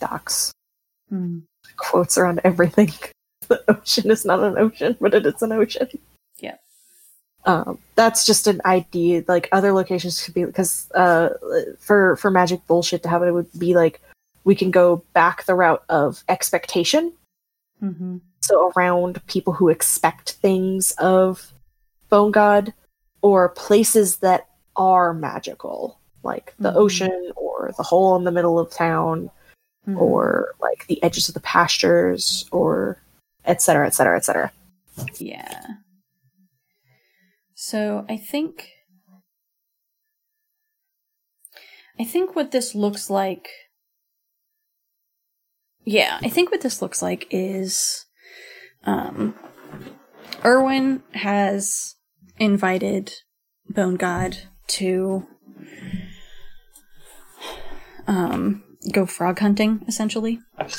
Docks 0.00 0.52
Mm-hmm. 1.14 1.38
quotes 1.76 2.18
around 2.18 2.40
everything. 2.44 2.90
the 3.48 3.62
ocean 3.68 4.10
is 4.10 4.24
not 4.24 4.40
an 4.42 4.58
ocean, 4.58 4.96
but 5.00 5.14
it 5.14 5.24
is 5.26 5.42
an 5.42 5.52
ocean. 5.52 5.88
Yeah. 6.40 6.56
Um, 7.44 7.78
that's 7.94 8.24
just 8.26 8.46
an 8.46 8.60
idea. 8.64 9.22
Like 9.28 9.48
other 9.52 9.72
locations 9.72 10.22
could 10.22 10.34
be 10.34 10.44
because 10.44 10.90
uh, 10.92 11.30
for 11.78 12.16
for 12.16 12.30
magic 12.30 12.66
bullshit 12.66 13.02
to 13.02 13.08
have 13.08 13.22
it, 13.22 13.28
it 13.28 13.32
would 13.32 13.52
be 13.58 13.74
like 13.74 14.00
we 14.44 14.54
can 14.54 14.70
go 14.70 15.04
back 15.12 15.44
the 15.44 15.54
route 15.54 15.84
of 15.88 16.24
expectation. 16.28 17.12
Mm-hmm. 17.82 18.18
So 18.40 18.72
around 18.76 19.24
people 19.26 19.52
who 19.52 19.68
expect 19.68 20.32
things 20.32 20.92
of 20.92 21.52
Bone 22.10 22.30
God, 22.30 22.72
or 23.22 23.48
places 23.50 24.18
that 24.18 24.48
are 24.76 25.14
magical, 25.14 25.98
like 26.22 26.54
the 26.58 26.70
Mhm. 26.72 26.76
ocean 26.76 27.32
or 27.36 27.72
the 27.76 27.82
hole 27.82 28.16
in 28.16 28.24
the 28.24 28.30
middle 28.32 28.58
of 28.58 28.70
town, 28.70 29.30
Mm-hmm. 29.86 30.00
or 30.00 30.54
like 30.62 30.86
the 30.86 31.02
edges 31.02 31.28
of 31.28 31.34
the 31.34 31.40
pastures, 31.40 32.48
or 32.50 33.02
et 33.44 33.60
cetera, 33.60 33.86
et 33.86 33.92
cetera, 33.94 34.16
et 34.16 34.24
cetera. 34.24 34.50
Yeah. 35.18 35.62
So 37.54 38.06
I 38.08 38.16
think 38.16 38.70
I 42.00 42.04
think 42.04 42.34
what 42.34 42.50
this 42.50 42.74
looks 42.74 43.10
like 43.10 43.48
Yeah, 45.84 46.18
I 46.22 46.30
think 46.30 46.50
what 46.50 46.62
this 46.62 46.80
looks 46.80 47.02
like 47.02 47.26
is 47.30 48.06
um 48.84 49.34
Erwin 50.44 51.02
has 51.12 51.96
invited 52.38 53.12
Bone 53.68 53.96
God 53.96 54.38
to 54.68 55.26
um 58.06 58.62
go 58.92 59.06
frog 59.06 59.38
hunting 59.38 59.84
essentially. 59.88 60.40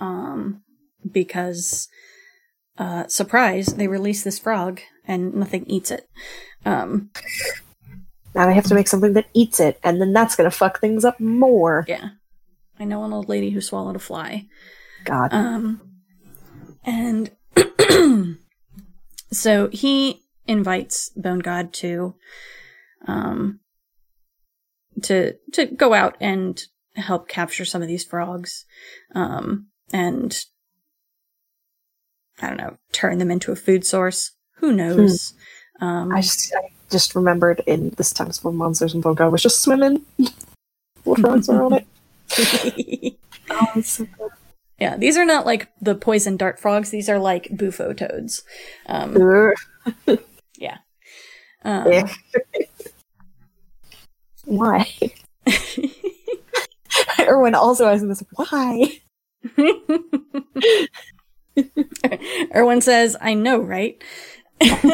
Um 0.00 0.62
because 1.10 1.88
uh, 2.78 3.06
surprise, 3.08 3.66
they 3.66 3.88
release 3.88 4.22
this 4.22 4.38
frog 4.38 4.80
and 5.04 5.34
nothing 5.34 5.64
eats 5.66 5.90
it. 5.90 6.08
Um, 6.64 7.10
Now 8.34 8.46
they 8.46 8.54
have 8.54 8.66
to 8.66 8.74
make 8.74 8.86
something 8.86 9.14
that 9.14 9.26
eats 9.34 9.58
it, 9.58 9.80
and 9.82 10.00
then 10.00 10.12
that's 10.12 10.36
gonna 10.36 10.50
fuck 10.50 10.80
things 10.80 11.04
up 11.04 11.18
more. 11.18 11.84
yeah. 11.88 12.10
I 12.78 12.84
know 12.84 13.02
an 13.02 13.12
old 13.12 13.28
lady 13.28 13.50
who 13.50 13.60
swallowed 13.60 13.96
a 13.96 13.98
fly. 13.98 14.46
God. 15.04 15.32
Um, 15.32 15.80
and 16.84 17.30
so 19.32 19.68
he 19.72 20.22
invites 20.46 21.10
Bone 21.16 21.40
God 21.40 21.72
to, 21.74 22.14
um, 23.08 23.58
to 25.02 25.34
to 25.52 25.66
go 25.66 25.94
out 25.94 26.16
and 26.20 26.62
help 26.96 27.28
capture 27.28 27.64
some 27.64 27.82
of 27.82 27.88
these 27.88 28.04
frogs, 28.04 28.64
um, 29.14 29.66
and 29.92 30.44
I 32.40 32.48
don't 32.48 32.56
know, 32.58 32.76
turn 32.92 33.18
them 33.18 33.30
into 33.30 33.52
a 33.52 33.56
food 33.56 33.84
source. 33.84 34.32
Who 34.56 34.72
knows? 34.72 35.34
Um, 35.80 36.12
I 36.12 36.20
just 36.20 36.52
I 36.56 36.70
just 36.90 37.14
remembered 37.14 37.62
in 37.66 37.90
this 37.90 38.12
times 38.12 38.38
for 38.38 38.52
monsters 38.52 38.94
and 38.94 39.02
Boga 39.02 39.30
was 39.30 39.42
just 39.42 39.62
swimming. 39.62 40.04
Little 41.04 41.22
frogs 41.22 41.48
are 41.48 41.62
on 41.62 41.74
it. 41.74 43.14
Oh, 43.50 43.80
so 43.80 44.04
good. 44.04 44.30
yeah, 44.78 44.98
these 44.98 45.16
are 45.16 45.24
not 45.24 45.46
like 45.46 45.68
the 45.80 45.94
poison 45.94 46.36
dart 46.36 46.60
frogs. 46.60 46.90
These 46.90 47.08
are 47.08 47.18
like 47.18 47.48
bufo 47.56 47.94
toads. 47.94 48.42
Um, 48.84 49.16
Ugh. 49.16 49.54
um, 51.64 51.92
Yeah. 51.92 52.08
Why? 54.48 54.88
Erwin 57.20 57.54
also 57.54 57.86
asking 57.86 58.08
this. 58.08 58.24
Why? 58.34 59.00
Erwin 62.54 62.80
says, 62.80 63.16
I 63.20 63.34
know, 63.34 63.58
right? 63.58 64.02
Um, 64.60 64.70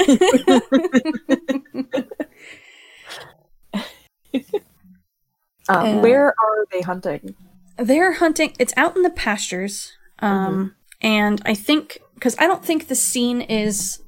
Uh, 5.66 5.98
where 6.00 6.26
are 6.26 6.66
they 6.72 6.82
hunting? 6.82 7.34
They're 7.78 8.12
hunting, 8.12 8.54
it's 8.58 8.74
out 8.76 8.96
in 8.96 9.02
the 9.02 9.08
pastures. 9.08 9.92
Um, 10.18 10.74
and 11.00 11.40
I 11.46 11.54
think, 11.54 12.00
because 12.14 12.36
I 12.38 12.46
don't 12.46 12.62
think 12.62 12.88
the 12.88 12.94
scene 12.94 13.40
is. 13.40 14.02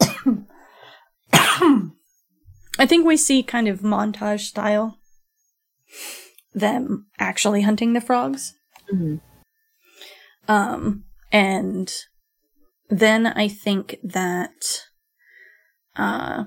I 2.78 2.86
think 2.86 3.06
we 3.06 3.16
see 3.16 3.42
kind 3.42 3.68
of 3.68 3.80
montage 3.80 4.40
style 4.40 4.98
them 6.54 7.06
actually 7.18 7.62
hunting 7.62 7.92
the 7.92 8.00
frogs. 8.00 8.54
Mhm. 8.92 9.20
Um, 10.48 11.04
and 11.32 11.92
then 12.88 13.26
I 13.26 13.48
think 13.48 13.96
that, 14.02 14.52
uh, 15.96 16.44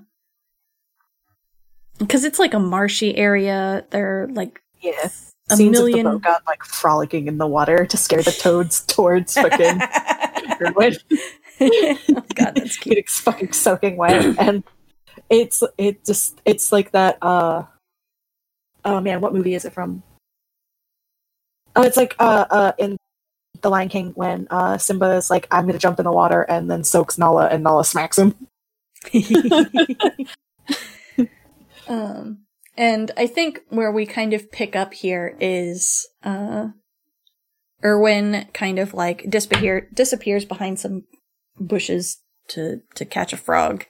because 1.99 2.23
it's 2.23 2.39
like 2.39 2.53
a 2.53 2.59
marshy 2.59 3.15
area, 3.17 3.85
they're 3.89 4.27
like 4.31 4.61
Yeah. 4.81 5.09
a 5.49 5.55
Scenes 5.55 5.71
million. 5.71 6.05
of 6.05 6.13
the 6.13 6.19
boat 6.19 6.41
like 6.45 6.63
frolicking 6.63 7.27
in 7.27 7.37
the 7.37 7.47
water 7.47 7.85
to 7.85 7.97
scare 7.97 8.21
the 8.21 8.31
toads 8.31 8.81
towards 8.85 9.33
fucking 9.33 9.81
Erwin. 10.61 10.95
oh 11.59 11.97
god, 12.35 12.55
that's 12.55 12.77
cute. 12.77 12.95
getting 12.95 13.03
fucking 13.07 13.53
soaking 13.53 13.97
wet 13.97 14.37
and 14.39 14.63
it's 15.29 15.63
it 15.77 16.05
just 16.05 16.41
it's 16.45 16.71
like 16.71 16.91
that 16.91 17.17
uh 17.21 17.63
oh 18.85 18.99
man 19.01 19.21
what 19.21 19.33
movie 19.33 19.53
is 19.53 19.65
it 19.65 19.73
from? 19.73 20.03
Oh 21.75 21.83
it's 21.83 21.97
like 21.97 22.15
uh 22.19 22.45
uh 22.49 22.71
in 22.77 22.97
the 23.61 23.69
lion 23.69 23.89
king 23.89 24.11
when 24.13 24.47
uh 24.51 24.77
simba 24.77 25.15
is 25.15 25.31
like 25.31 25.47
i'm 25.49 25.65
gonna 25.65 25.79
jump 25.79 25.97
in 25.97 26.05
the 26.05 26.11
water 26.11 26.43
and 26.43 26.69
then 26.69 26.83
soaks 26.83 27.17
nala 27.17 27.47
and 27.47 27.63
nala 27.63 27.83
smacks 27.83 28.17
him. 28.17 28.35
Um, 31.87 32.39
and 32.75 33.11
I 33.17 33.27
think 33.27 33.61
where 33.69 33.91
we 33.91 34.05
kind 34.05 34.33
of 34.33 34.51
pick 34.51 34.75
up 34.75 34.93
here 34.93 35.35
is 35.39 36.07
uh, 36.23 36.69
Erwin 37.83 38.47
kind 38.53 38.79
of 38.79 38.93
like 38.93 39.29
disappear 39.29 39.89
disappears 39.93 40.45
behind 40.45 40.79
some 40.79 41.03
bushes 41.59 42.17
to 42.49 42.81
to 42.95 43.05
catch 43.05 43.33
a 43.33 43.37
frog, 43.37 43.85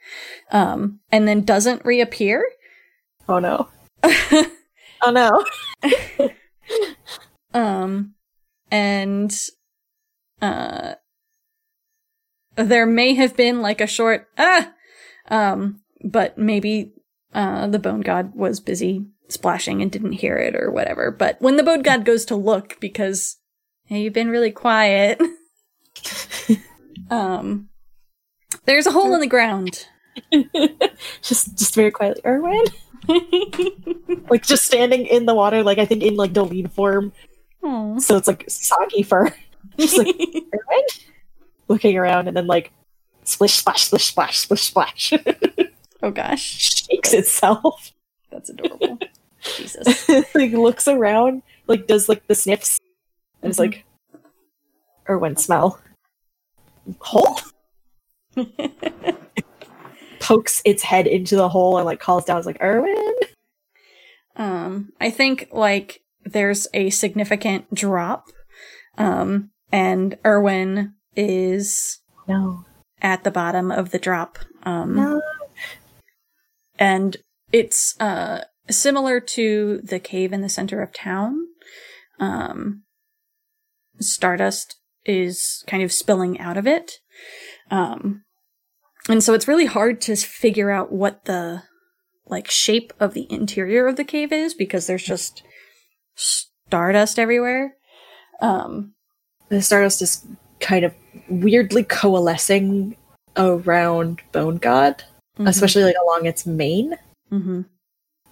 um, 0.52 1.00
and 1.12 1.28
then 1.28 1.44
doesn't 1.44 1.86
reappear. 1.86 2.46
oh 3.28 3.40
no 3.40 3.68
oh 4.04 5.12
no 5.12 5.46
um, 7.54 8.14
and 8.72 9.34
uh, 10.42 10.96
there 12.56 12.86
may 12.86 13.14
have 13.14 13.36
been 13.36 13.62
like 13.62 13.82
a 13.82 13.88
short 13.88 14.28
ah, 14.38 14.72
um, 15.30 15.82
but 16.04 16.38
maybe 16.38 16.94
uh, 17.34 17.68
the 17.68 17.80
bone 17.80 18.02
god 18.02 18.34
was 18.36 18.60
busy 18.60 19.06
splashing 19.30 19.82
and 19.82 19.92
didn't 19.92 20.14
hear 20.14 20.38
it 20.38 20.56
or 20.56 20.72
whatever. 20.72 21.12
But 21.12 21.42
when 21.42 21.58
the 21.58 21.64
bone 21.64 21.82
god 21.82 22.06
goes 22.06 22.26
to 22.26 22.36
look 22.36 22.78
because 22.80 23.38
hey, 23.86 24.02
you've 24.02 24.14
been 24.14 24.30
really 24.30 24.52
quiet, 24.52 25.22
um, 27.10 27.70
there's 28.66 28.88
a 28.88 28.92
hole 28.92 29.14
in 29.14 29.20
the 29.20 29.28
ground. 29.28 29.88
just 31.22 31.58
just 31.58 31.76
very 31.76 31.92
quietly, 31.92 32.22
Erwin. 32.26 32.64
like 34.30 34.44
just 34.46 34.66
standing 34.66 35.06
in 35.06 35.26
the 35.26 35.36
water, 35.36 35.64
like 35.64 35.78
I 35.78 35.86
think 35.86 36.04
in 36.04 36.16
like 36.16 36.34
Dolene 36.34 36.72
form. 36.72 37.12
Aw. 37.64 38.00
So 38.00 38.18
it's 38.18 38.28
like 38.28 38.46
soggy 38.48 39.04
fur. 39.04 39.34
Just 39.78 39.98
like 39.98 40.08
Erwin? 40.08 40.86
Looking 41.68 41.98
around 41.98 42.28
and 42.28 42.36
then 42.36 42.48
like 42.48 42.72
splish 43.26 43.54
splash 43.54 43.84
splish 43.84 44.06
splash 44.06 44.38
splish 44.40 44.62
splash. 44.64 45.14
oh 46.02 46.10
gosh, 46.12 46.42
Shakes 46.88 47.14
itself. 47.14 47.92
that's 48.32 48.50
adorable. 48.50 48.98
Jesus. 49.56 50.10
like 50.34 50.52
looks 50.52 50.88
around, 50.88 51.44
like 51.68 51.86
does 51.86 52.10
like 52.10 52.26
the 52.28 52.34
sniffs, 52.34 52.80
and 53.44 53.52
it's 53.52 53.60
Mhm. 53.60 53.66
like 53.68 53.86
Erwin 55.08 55.36
smell. 55.36 55.80
Hole? 57.00 57.40
Pokes 60.20 60.62
its 60.66 60.84
head 60.84 61.08
into 61.08 61.36
the 61.36 61.50
hole 61.50 61.78
and 61.78 61.86
like 61.86 62.00
calls 62.00 62.26
down, 62.26 62.38
it's 62.38 62.46
like 62.46 62.62
Erwin. 62.62 63.14
Um, 64.36 64.90
I 65.00 65.10
think 65.10 65.48
like 65.52 66.02
there's 66.26 66.68
a 66.74 66.90
significant 66.90 67.74
drop, 67.74 68.26
um, 68.98 69.52
and 69.72 70.18
Erwin 70.26 70.94
is 71.16 72.00
No. 72.28 72.66
at 73.02 73.24
the 73.24 73.32
bottom 73.32 73.72
of 73.72 73.92
the 73.92 74.00
drop. 74.00 74.38
Um, 74.64 74.96
No. 74.96 75.22
and 76.78 77.18
it's 77.52 78.00
uh 78.00 78.44
similar 78.70 79.20
to 79.22 79.80
the 79.84 80.00
cave 80.00 80.34
in 80.34 80.42
the 80.42 80.50
center 80.50 80.82
of 80.82 80.94
town. 80.94 81.38
Um, 82.20 82.84
stardust 84.00 84.76
is 85.06 85.64
kind 85.68 85.82
of 85.84 85.92
spilling 85.94 86.40
out 86.40 86.58
of 86.58 86.68
it. 86.68 86.92
Um, 87.72 88.24
and 89.10 89.24
so 89.24 89.34
it's 89.34 89.48
really 89.48 89.66
hard 89.66 90.02
to 90.02 90.16
figure 90.16 90.72
out 90.72 90.92
what 90.92 91.26
the 91.26 91.64
like 92.26 92.50
shape 92.50 92.94
of 93.00 93.14
the 93.14 93.28
interior 93.32 93.88
of 93.88 93.96
the 93.96 94.04
cave 94.04 94.32
is 94.32 94.54
because 94.54 94.88
there's 94.88 95.04
just 95.04 95.44
stardust 96.16 97.18
everywhere. 97.20 97.76
Um, 98.42 98.94
The 99.50 99.62
Stardust 99.62 100.02
is 100.02 100.26
kind 100.60 100.84
of 100.84 100.94
weirdly 101.30 101.84
coalescing 101.84 102.96
around 103.36 104.22
Bone 104.32 104.58
God, 104.58 105.04
mhm, 105.38 105.48
especially 105.48 105.84
like 105.84 105.96
along 106.02 106.26
its 106.26 106.46
mane, 106.46 106.96
mhm. 107.32 107.66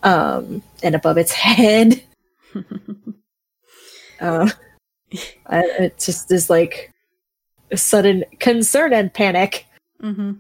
um, 0.04 0.62
and 0.84 0.96
above 0.96 1.18
its 1.18 1.32
head. 1.46 2.04
Uh, 4.18 4.50
it 5.52 6.00
just 6.00 6.32
is 6.32 6.50
like 6.50 6.90
a 7.70 7.76
sudden 7.76 8.24
concern 8.40 8.94
and 8.94 9.14
panic. 9.14 9.66
Mhm. 10.02 10.40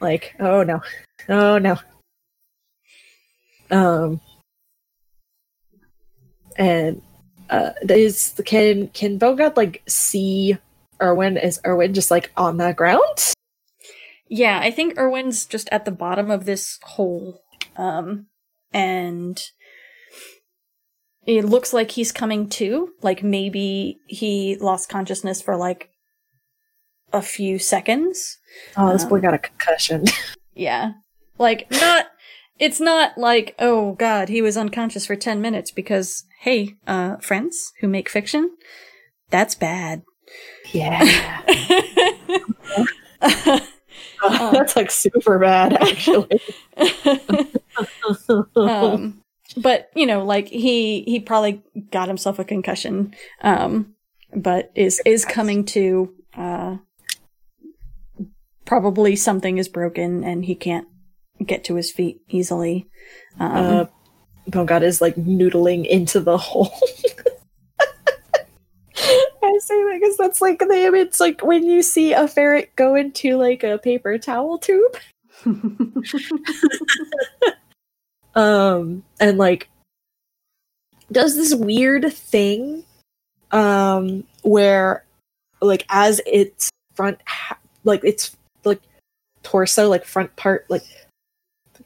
Like, 0.00 0.34
oh 0.40 0.62
no, 0.62 0.80
oh 1.28 1.58
no. 1.58 1.76
Um, 3.70 4.20
and 6.56 7.02
uh, 7.50 7.70
is 7.88 8.32
the 8.32 8.42
can 8.42 8.88
can 8.88 9.18
Bogart 9.18 9.56
like 9.56 9.82
see 9.88 10.58
Erwin? 11.02 11.36
Is 11.36 11.60
Erwin 11.66 11.94
just 11.94 12.10
like 12.10 12.30
on 12.36 12.56
the 12.56 12.72
ground? 12.72 13.34
Yeah, 14.28 14.58
I 14.60 14.70
think 14.70 14.98
Erwin's 14.98 15.46
just 15.46 15.68
at 15.70 15.84
the 15.84 15.90
bottom 15.90 16.30
of 16.30 16.44
this 16.44 16.78
hole. 16.82 17.42
Um, 17.76 18.26
and 18.72 19.40
it 21.26 21.44
looks 21.44 21.72
like 21.72 21.92
he's 21.92 22.12
coming 22.12 22.48
to. 22.50 22.90
Like 23.02 23.22
maybe 23.22 23.98
he 24.06 24.56
lost 24.56 24.88
consciousness 24.88 25.40
for 25.40 25.56
like 25.56 25.90
a 27.12 27.22
few 27.22 27.58
seconds. 27.58 28.38
Oh, 28.76 28.92
this 28.92 29.04
boy 29.04 29.16
Um, 29.16 29.22
got 29.22 29.34
a 29.34 29.38
concussion. 29.38 30.04
Yeah. 30.58 30.92
Like, 31.38 31.70
not, 31.70 32.06
it's 32.58 32.80
not 32.80 33.18
like, 33.18 33.54
oh 33.58 33.92
god, 33.92 34.30
he 34.30 34.40
was 34.40 34.56
unconscious 34.56 35.04
for 35.04 35.14
10 35.14 35.42
minutes 35.42 35.70
because, 35.70 36.24
hey, 36.40 36.76
uh, 36.86 37.16
friends 37.18 37.74
who 37.80 37.88
make 37.88 38.08
fiction, 38.08 38.52
that's 39.28 39.54
bad. 39.54 40.00
yeah, 40.72 41.42
that's 44.50 44.76
like 44.76 44.90
super 44.90 45.38
bad, 45.38 45.74
actually. 45.74 46.40
um, 48.56 49.22
but 49.56 49.90
you 49.94 50.06
know, 50.06 50.24
like 50.24 50.48
he 50.48 51.02
he 51.02 51.20
probably 51.20 51.62
got 51.90 52.08
himself 52.08 52.38
a 52.38 52.44
concussion, 52.44 53.14
um, 53.42 53.94
but 54.34 54.70
is 54.74 55.00
is 55.04 55.24
coming 55.24 55.64
to. 55.66 56.14
Uh, 56.36 56.76
probably 58.66 59.16
something 59.16 59.56
is 59.56 59.68
broken 59.68 60.22
and 60.22 60.44
he 60.44 60.54
can't 60.54 60.86
get 61.44 61.64
to 61.64 61.76
his 61.76 61.90
feet 61.90 62.20
easily. 62.28 62.86
Um, 63.38 63.52
uh, 63.52 63.84
Bone 64.48 64.66
God 64.66 64.82
is 64.82 65.00
like 65.00 65.14
noodling 65.16 65.86
into 65.86 66.20
the 66.20 66.36
hole. 66.46 66.74
I 69.42 69.58
say 69.60 69.74
that 69.74 69.98
because 70.00 70.16
that's 70.16 70.40
like 70.40 70.58
the 70.58 70.86
image, 70.86 71.20
like 71.20 71.42
when 71.42 71.64
you 71.64 71.82
see 71.82 72.12
a 72.12 72.28
ferret 72.28 72.74
go 72.76 72.94
into 72.94 73.36
like 73.36 73.62
a 73.62 73.78
paper 73.78 74.18
towel 74.18 74.58
tube. 74.58 74.96
um 78.34 79.04
and 79.20 79.38
like 79.38 79.68
does 81.12 81.36
this 81.36 81.54
weird 81.54 82.10
thing 82.12 82.82
um 83.52 84.24
where 84.42 85.04
like 85.60 85.84
as 85.90 86.20
its 86.26 86.70
front 86.94 87.20
ha- 87.26 87.58
like 87.84 88.02
its 88.02 88.34
like 88.34 88.45
torso 89.46 89.88
like 89.88 90.04
front 90.04 90.34
part 90.34 90.66
like 90.68 90.82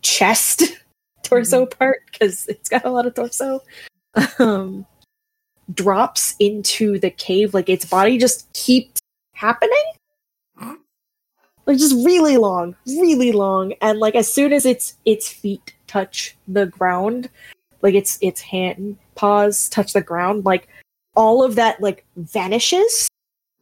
chest 0.00 0.62
torso 1.22 1.66
part 1.66 2.00
because 2.10 2.46
it's 2.46 2.70
got 2.70 2.86
a 2.86 2.90
lot 2.90 3.04
of 3.06 3.12
torso 3.12 3.62
um 4.38 4.86
drops 5.74 6.34
into 6.40 6.98
the 6.98 7.10
cave. 7.10 7.52
Like 7.52 7.68
its 7.68 7.84
body 7.84 8.16
just 8.18 8.50
keeps 8.54 8.98
happening. 9.34 9.84
Like 11.66 11.76
just 11.76 11.94
really 12.04 12.38
long 12.38 12.74
really 12.86 13.30
long. 13.30 13.74
And 13.82 13.98
like 13.98 14.14
as 14.14 14.32
soon 14.32 14.54
as 14.54 14.64
its 14.64 14.94
its 15.04 15.28
feet 15.28 15.74
touch 15.86 16.36
the 16.48 16.64
ground 16.66 17.28
like 17.82 17.94
its 17.94 18.18
its 18.22 18.40
hand 18.40 18.96
paws 19.16 19.68
touch 19.68 19.92
the 19.92 20.00
ground 20.00 20.44
like 20.44 20.68
all 21.14 21.44
of 21.44 21.56
that 21.56 21.80
like 21.82 22.06
vanishes. 22.16 23.06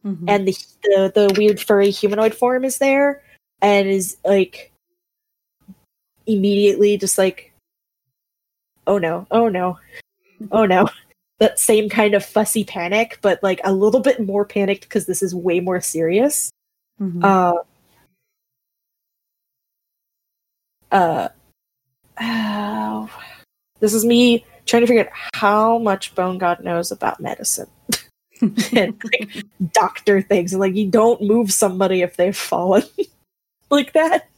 Mhm. 0.05 0.23
and 0.29 0.47
the, 0.47 0.57
the 0.83 1.11
the 1.13 1.33
weird 1.37 1.59
furry 1.59 1.89
humanoid 1.89 2.33
form 2.33 2.63
is 2.63 2.77
there 2.77 3.21
and 3.61 3.87
is 3.87 4.17
like 4.23 4.71
immediately 6.27 6.97
just 6.97 7.17
like 7.17 7.51
oh 8.87 8.97
no 8.97 9.25
oh 9.31 9.47
no 9.49 9.77
oh 10.51 10.65
no. 10.65 10.87
That 11.39 11.57
same 11.57 11.87
kind 11.87 12.15
of 12.15 12.25
fussy 12.25 12.65
panic 12.65 13.17
but 13.21 13.41
like 13.41 13.61
a 13.63 13.71
little 13.71 14.01
bit 14.01 14.19
more 14.19 14.43
panicked 14.43 14.81
because 14.81 15.05
this 15.05 15.23
is 15.23 15.33
way 15.33 15.61
more 15.61 15.79
serious. 15.79 16.51
Mhm. 16.99 17.23
uh 17.23 17.63
uh 20.91 21.29
oh, 22.21 23.09
this 23.79 23.93
is 23.93 24.03
me 24.03 24.45
trying 24.65 24.81
to 24.81 24.87
figure 24.87 25.03
out 25.05 25.11
how 25.33 25.77
much 25.77 26.13
bone 26.13 26.37
god 26.37 26.61
knows 26.61 26.91
about 26.91 27.21
medicine. 27.21 27.67
And 28.73 29.01
like 29.03 29.43
doctor 29.73 30.21
things 30.21 30.53
and 30.53 30.59
like 30.59 30.75
you 30.75 30.89
don't 30.89 31.21
move 31.21 31.51
somebody 31.51 32.01
if 32.01 32.15
they've 32.17 32.35
fallen 32.35 32.83
like 33.71 33.93
that 33.93 34.29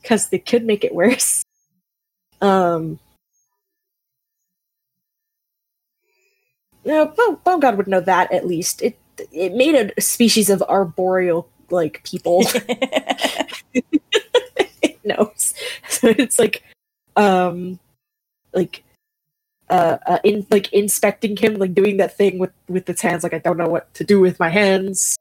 because 0.00 0.28
they 0.28 0.38
could 0.38 0.64
make 0.64 0.84
it 0.84 0.94
worse 0.94 1.42
um 2.40 2.98
no 6.84 7.06
bone 7.44 7.60
god 7.60 7.76
would 7.76 7.88
know 7.88 8.00
that 8.00 8.30
at 8.32 8.46
least 8.46 8.82
it 8.82 8.98
it 9.32 9.54
made 9.54 9.74
a 9.74 10.00
species 10.00 10.50
of 10.50 10.62
arboreal 10.68 11.48
like 11.70 12.02
people 12.04 12.42
it 14.82 14.98
knows. 15.04 15.54
So 15.88 16.08
it's 16.08 16.38
like, 16.38 16.62
um, 17.16 17.78
like, 18.52 18.82
uh, 19.68 19.98
uh, 20.06 20.18
in 20.24 20.46
like 20.50 20.72
inspecting 20.72 21.36
him, 21.36 21.54
like 21.54 21.74
doing 21.74 21.96
that 21.96 22.16
thing 22.16 22.38
with 22.38 22.52
with 22.68 22.88
its 22.88 23.02
hands. 23.02 23.22
Like 23.22 23.34
I 23.34 23.38
don't 23.38 23.56
know 23.56 23.68
what 23.68 23.92
to 23.94 24.04
do 24.04 24.20
with 24.20 24.38
my 24.38 24.48
hands. 24.48 25.16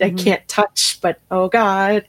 I 0.00 0.10
Mhm. 0.10 0.18
can't 0.24 0.48
touch, 0.48 0.98
but 1.00 1.20
oh 1.30 1.48
god, 1.48 2.06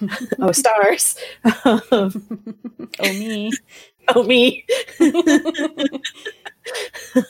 oh 0.40 0.52
stars, 0.52 1.16
um, 1.64 1.82
oh 1.92 3.12
me. 3.12 3.52
oh 4.14 4.22
me. 4.24 4.64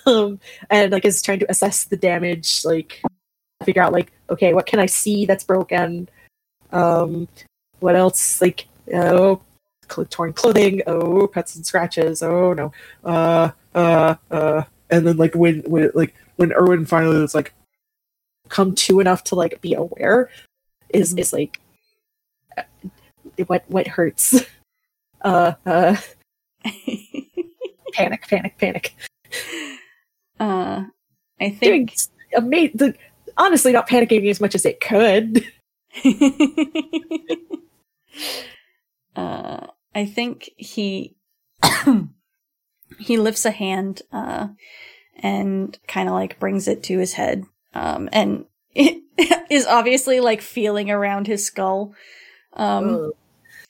um, 0.06 0.40
and 0.70 0.92
like 0.92 1.04
is 1.04 1.22
trying 1.22 1.38
to 1.40 1.50
assess 1.50 1.84
the 1.84 1.96
damage, 1.96 2.64
like 2.64 3.02
figure 3.64 3.82
out 3.82 3.92
like 3.92 4.12
okay, 4.30 4.54
what 4.54 4.66
can 4.66 4.78
I 4.80 4.86
see 4.86 5.26
that's 5.26 5.44
broken? 5.44 6.08
Um, 6.72 7.28
what 7.80 7.96
else? 7.96 8.40
Like 8.40 8.66
oh, 8.94 9.40
cl- 9.90 10.06
torn 10.06 10.32
clothing. 10.32 10.82
Oh, 10.86 11.26
cuts 11.26 11.56
and 11.56 11.66
scratches. 11.66 12.22
Oh 12.22 12.52
no. 12.52 12.72
Uh, 13.04 13.50
uh, 13.74 14.14
uh. 14.30 14.62
And 14.90 15.06
then 15.06 15.16
like 15.16 15.34
when 15.34 15.60
when 15.62 15.90
like 15.94 16.14
when 16.36 16.52
Erwin 16.52 16.86
finally 16.86 17.20
was 17.20 17.34
like 17.34 17.52
come 18.50 18.74
to 18.74 19.00
enough 19.00 19.24
to 19.24 19.34
like 19.34 19.60
be 19.62 19.72
aware, 19.74 20.28
is 20.90 21.14
Mhm. 21.14 21.20
is 21.20 21.32
like 21.32 21.60
uh, 22.58 22.64
what 23.46 23.64
what 23.68 23.86
hurts. 23.88 24.44
Uh, 25.22 25.52
uh, 25.66 25.94
panic, 27.92 28.26
panic, 28.26 28.56
panic. 28.56 28.94
uh, 30.40 30.84
I 31.38 31.50
think. 31.50 31.94
ama- 32.34 32.70
the, 32.74 32.94
honestly 33.36 33.70
not 33.72 33.86
panicking 33.86 34.30
as 34.30 34.40
much 34.40 34.54
as 34.54 34.64
it 34.64 34.80
could. 34.80 35.44
uh, 39.16 39.66
I 39.94 40.06
think 40.06 40.48
he 40.56 41.16
he 42.98 43.16
lifts 43.18 43.44
a 43.44 43.50
hand 43.50 44.00
uh, 44.12 44.48
and 45.16 45.78
kind 45.86 46.08
of 46.08 46.14
like 46.14 46.38
brings 46.38 46.66
it 46.68 46.82
to 46.84 46.98
his 46.98 47.12
head, 47.14 47.44
um, 47.74 48.08
and 48.12 48.44
it 48.74 49.02
is 49.50 49.66
obviously 49.66 50.20
like 50.20 50.40
feeling 50.40 50.90
around 50.90 51.26
his 51.26 51.44
skull, 51.44 51.94
um, 52.54 53.12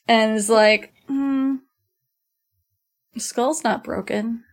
and 0.08 0.36
is 0.36 0.50
like, 0.50 0.92
hmm, 1.06 1.56
skull's 3.16 3.64
not 3.64 3.84
broken. 3.84 4.44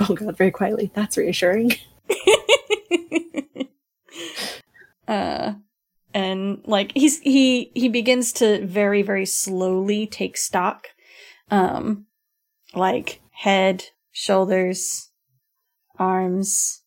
Oh 0.00 0.14
god, 0.14 0.36
very 0.36 0.50
quietly. 0.50 0.90
That's 0.94 1.16
reassuring. 1.16 1.72
uh 5.08 5.54
and 6.14 6.62
like 6.64 6.92
he's 6.94 7.20
he 7.20 7.70
he 7.74 7.88
begins 7.88 8.32
to 8.32 8.64
very 8.66 9.02
very 9.02 9.26
slowly 9.26 10.06
take 10.06 10.36
stock 10.36 10.88
um 11.50 12.06
like 12.74 13.20
head 13.32 13.84
shoulders 14.12 15.10
arms 15.98 16.82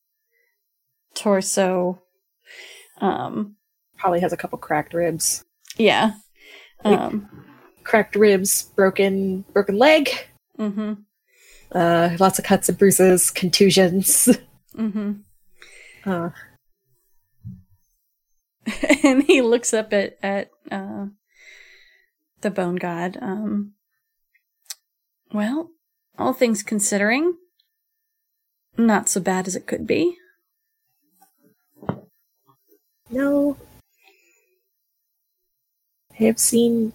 torso 1.14 2.02
um 3.02 3.56
Probably 3.98 4.20
has 4.20 4.34
a 4.34 4.38
couple 4.38 4.58
cracked 4.58 4.94
ribs. 4.94 5.44
yeah 5.78 6.12
um 6.84 7.30
Cracked 7.84 8.16
ribs, 8.16 8.64
broken 8.76 9.42
broken 9.54 9.78
leg, 9.78 10.10
mhm 10.58 11.04
uh 11.72 12.16
lots 12.20 12.40
of 12.40 12.46
cuts 12.46 12.68
and 12.70 12.78
bruises, 12.78 13.32
contusions. 13.32 14.30
mhm 14.76 15.22
Uh 16.06 16.30
and 19.04 19.24
he 19.24 19.42
looks 19.42 19.74
up 19.74 19.94
at 19.94 20.18
at 20.24 20.50
uh 20.72 21.06
the 22.42 22.50
bone 22.52 22.76
god 22.76 23.18
um 23.22 23.74
well 25.32 25.70
all 26.18 26.34
things 26.34 26.62
considering 26.64 27.36
not 28.78 29.10
so 29.10 29.22
bad 29.22 29.48
as 29.48 29.56
it 29.56 29.68
could 29.68 29.88
be 29.88 30.18
no. 33.10 33.58
I 36.20 36.24
have 36.24 36.40
seen 36.40 36.94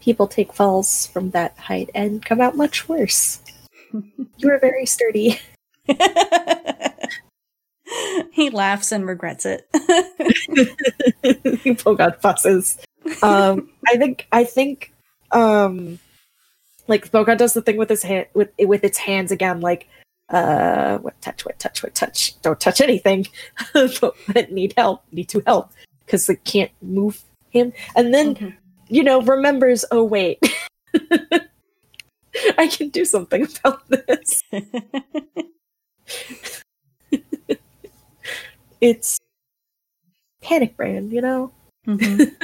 people 0.00 0.26
take 0.26 0.52
falls 0.52 1.06
from 1.06 1.30
that 1.30 1.56
height 1.58 1.90
and 1.94 2.24
come 2.24 2.40
out 2.40 2.56
much 2.56 2.88
worse. 2.88 3.40
You 4.36 4.50
are 4.50 4.58
very 4.58 4.86
sturdy. 4.86 5.38
he 8.30 8.48
laughs 8.48 8.92
and 8.92 9.06
regrets 9.06 9.44
it 9.44 9.68
Bogart 11.84 12.22
fusses. 12.22 12.78
Um, 13.22 13.68
I 13.86 13.96
think 13.96 14.26
I 14.32 14.44
think 14.44 14.92
um, 15.32 15.98
like 16.86 17.10
Bogart 17.10 17.38
does 17.38 17.52
the 17.52 17.62
thing 17.62 17.76
with 17.76 17.90
his 17.90 18.04
hand 18.04 18.26
with 18.32 18.50
with 18.60 18.84
its 18.84 18.98
hands 18.98 19.32
again, 19.32 19.60
like 19.60 19.88
uh, 20.30 20.98
what 20.98 21.20
touch, 21.20 21.44
what 21.44 21.58
touch, 21.58 21.82
what 21.82 21.94
touch. 21.94 22.40
Don't 22.42 22.60
touch 22.60 22.80
anything. 22.80 23.26
but 23.74 24.50
need 24.52 24.74
help. 24.76 25.02
Need 25.12 25.28
to 25.30 25.42
help 25.46 25.72
because 26.06 26.26
they 26.26 26.36
can't 26.36 26.70
move 26.82 27.22
him. 27.50 27.72
And 27.96 28.14
then 28.14 28.34
Mhm. 28.36 28.54
you 28.88 29.02
know 29.02 29.20
remembers. 29.22 29.84
Oh 29.90 30.04
wait. 30.04 30.38
I 32.58 32.68
can 32.68 32.88
do 32.90 33.04
something 33.04 33.46
about 33.64 33.82
this. 33.88 34.42
It's 38.80 39.18
panic 40.42 40.76
brand, 40.76 41.12
you 41.12 41.20
know? 41.20 41.52
Mhm. 41.86 42.34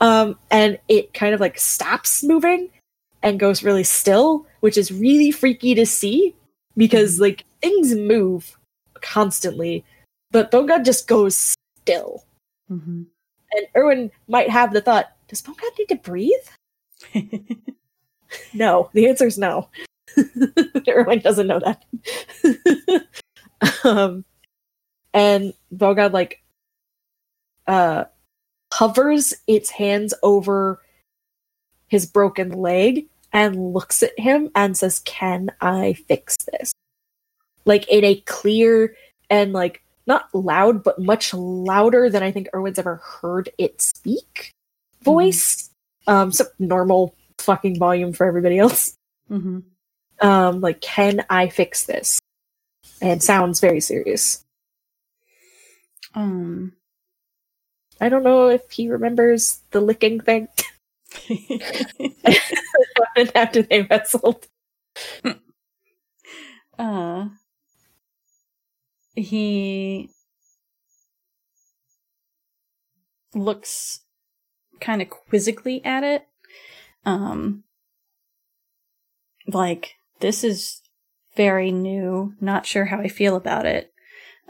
um 0.00 0.38
and 0.50 0.78
it 0.88 1.12
kind 1.12 1.34
of 1.34 1.40
like 1.40 1.58
stops 1.58 2.22
moving 2.22 2.70
and 3.22 3.38
goes 3.40 3.64
really 3.64 3.82
still 3.84 4.46
which 4.60 4.78
is 4.78 4.92
really 4.92 5.30
freaky 5.32 5.74
to 5.74 5.84
see 5.84 6.34
because 6.80 7.20
like 7.20 7.44
things 7.60 7.94
move 7.94 8.56
constantly 9.02 9.84
but 10.30 10.50
bogard 10.50 10.84
just 10.84 11.06
goes 11.06 11.36
still. 11.82 12.24
Mhm. 12.70 13.06
and 13.52 13.66
erwin 13.76 14.10
might 14.28 14.48
have 14.48 14.72
the 14.72 14.80
thought 14.80 15.12
does 15.28 15.42
bogard 15.42 15.78
need 15.78 15.88
to 15.88 15.96
breathe? 15.96 16.48
No 18.54 18.90
the 18.94 19.08
answer 19.08 19.26
is 19.26 19.38
no. 19.38 19.68
Erwin 20.88 21.18
doesn't 21.18 21.46
know 21.46 21.60
that. 21.60 21.84
Um 23.84 24.24
and 25.12 25.52
bogard 25.74 26.12
like 26.12 26.40
uh 27.66 28.04
hovers 28.72 29.34
its 29.46 29.70
hands 29.70 30.14
over 30.22 30.80
his 31.88 32.06
broken 32.06 32.52
leg 32.52 33.06
and 33.32 33.72
looks 33.72 34.02
at 34.02 34.18
him 34.18 34.50
and 34.54 34.76
says, 34.76 35.00
Can 35.00 35.50
I 35.60 35.94
fix 36.08 36.36
this? 36.52 36.72
Like 37.64 37.88
in 37.88 38.04
a 38.04 38.16
clear 38.26 38.96
and 39.28 39.52
like 39.52 39.82
not 40.06 40.34
loud, 40.34 40.82
but 40.82 41.00
much 41.00 41.32
louder 41.32 42.10
than 42.10 42.22
I 42.22 42.32
think 42.32 42.48
Erwin's 42.54 42.78
ever 42.78 42.96
heard 42.96 43.50
it 43.58 43.80
speak 43.80 44.52
voice. 45.02 45.70
Um, 46.06 46.32
so 46.32 46.46
normal 46.58 47.14
fucking 47.38 47.78
volume 47.78 48.12
for 48.12 48.26
everybody 48.26 48.58
else. 48.58 48.94
Mm-hmm. 49.30 49.60
Um, 50.26 50.60
like, 50.60 50.80
can 50.80 51.24
I 51.30 51.48
fix 51.48 51.84
this? 51.84 52.18
And 53.00 53.22
sounds 53.22 53.60
very 53.60 53.80
serious. 53.80 54.44
um 56.14 56.72
I 58.00 58.08
don't 58.08 58.24
know 58.24 58.48
if 58.48 58.70
he 58.70 58.88
remembers 58.88 59.60
the 59.70 59.80
licking 59.80 60.20
thing 60.20 60.48
after 63.34 63.62
they 63.62 63.82
wrestled. 63.82 64.46
uh 66.78 67.28
he 69.16 70.10
looks 73.34 74.00
kind 74.80 75.02
of 75.02 75.10
quizzically 75.10 75.84
at 75.84 76.04
it. 76.04 76.26
Um 77.04 77.64
like 79.46 79.94
this 80.20 80.44
is 80.44 80.80
very 81.36 81.70
new 81.72 82.34
not 82.40 82.66
sure 82.66 82.86
how 82.86 82.98
i 83.00 83.08
feel 83.08 83.36
about 83.36 83.66
it. 83.66 83.92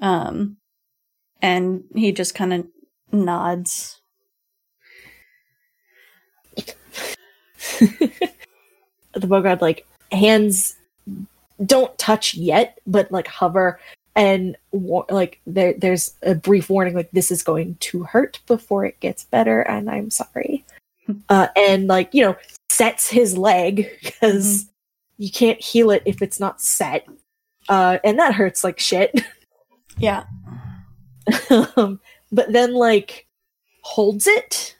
Um 0.01 0.57
and 1.43 1.85
he 1.95 2.13
just 2.13 2.35
kind 2.35 2.53
of 2.53 2.67
nods 3.13 4.00
the 9.13 9.27
Bogard 9.27 9.61
like 9.61 9.87
hands 10.13 10.77
don't 11.65 11.97
touch 11.99 12.35
yet, 12.35 12.79
but 12.87 13.11
like 13.13 13.27
hover 13.27 13.81
and 14.17 14.57
wa- 14.73 15.07
like 15.11 15.41
there 15.47 15.75
there's 15.75 16.15
a 16.23 16.35
brief 16.35 16.69
warning 16.71 16.95
like 16.95 17.11
this 17.13 17.31
is 17.31 17.43
going 17.43 17.77
to 17.77 18.03
hurt 18.05 18.41
before 18.47 18.85
it 18.85 18.99
gets 19.01 19.25
better, 19.25 19.63
and 19.63 19.91
I'm 19.91 20.11
sorry. 20.11 20.65
uh, 21.29 21.49
and 21.57 21.87
like 21.87 22.15
you 22.15 22.25
know 22.25 22.37
sets 22.71 23.09
his 23.09 23.37
leg 23.37 23.91
because 24.03 24.69
you 25.19 25.31
can't 25.31 25.61
heal 25.61 25.91
it 25.91 26.03
if 26.07 26.23
it's 26.23 26.41
not 26.41 26.61
set, 26.61 27.07
uh, 27.69 27.99
and 28.05 28.19
that 28.19 28.35
hurts 28.35 28.65
like 28.65 28.79
shit. 28.79 29.21
yeah 29.99 30.25
um, 31.77 32.01
but 32.33 32.53
then 32.53 32.75
like 32.75 33.27
holds 33.83 34.27
it 34.27 34.77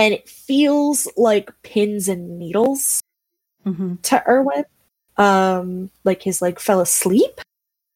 and 0.00 0.14
it 0.14 0.26
feels 0.26 1.06
like 1.18 1.52
pins 1.62 2.08
and 2.08 2.38
needles 2.38 3.02
mm-hmm. 3.66 3.96
to 3.96 4.24
Erwin. 4.26 4.64
Um, 5.18 5.90
like 6.04 6.22
his 6.22 6.40
leg 6.40 6.58
fell 6.58 6.80
asleep. 6.80 7.42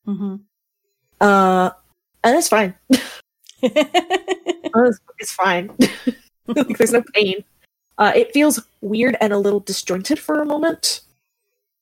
Mm-hmm. 0.07 0.37
Uh, 1.19 1.71
and 2.23 2.37
it's 2.37 2.49
fine. 2.49 2.75
Uh, 2.93 2.99
It's, 4.77 5.01
it's 5.21 5.33
fine. 5.33 5.71
like, 6.49 6.77
there's 6.77 6.93
no 6.93 7.03
pain. 7.15 7.45
Uh, 7.97 8.13
it 8.15 8.35
feels 8.35 8.61
weird 8.81 9.17
and 9.21 9.33
a 9.33 9.39
little 9.39 9.61
disjointed 9.61 10.19
for 10.19 10.43
a 10.43 10.45
moment. 10.45 11.01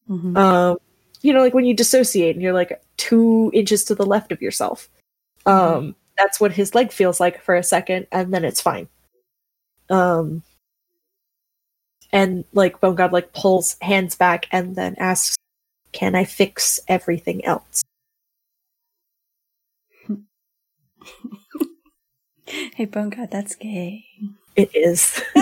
mm-hmm. 0.09 0.37
Um, 0.37 0.77
you 1.23 1.33
know, 1.33 1.41
like 1.41 1.55
when 1.55 1.65
you 1.65 1.75
dissociate 1.75 2.37
and 2.37 2.43
you're 2.43 2.53
like 2.53 2.81
two 2.97 3.51
inches 3.55 3.83
to 3.85 3.95
the 3.95 4.07
left 4.07 4.31
of 4.31 4.43
yourself. 4.43 4.89
Um, 5.47 5.97
that's 6.19 6.39
what 6.39 6.53
his 6.53 6.75
leg 6.75 6.93
feels 6.93 7.19
like 7.19 7.41
for 7.43 7.57
a 7.57 7.63
second, 7.63 8.07
and 8.13 8.33
then 8.33 8.45
it's 8.45 8.61
fine. 8.61 8.89
Um, 9.93 10.43
and 12.13 12.45
like 12.55 12.81
Bone 12.81 12.95
God 12.95 13.13
like 13.13 13.35
pulls 13.35 13.77
hands 13.83 14.15
back 14.15 14.47
and 14.51 14.75
then 14.75 14.95
asks, 14.99 15.37
"Can 15.93 16.15
I 16.15 16.25
fix 16.25 16.81
everything 16.89 17.45
else?" 17.45 17.83
hey, 22.47 22.87
Bone 22.87 23.11
God, 23.11 23.31
that's 23.31 23.55
gay. 23.55 24.07
It 24.57 24.75
is. 24.75 25.21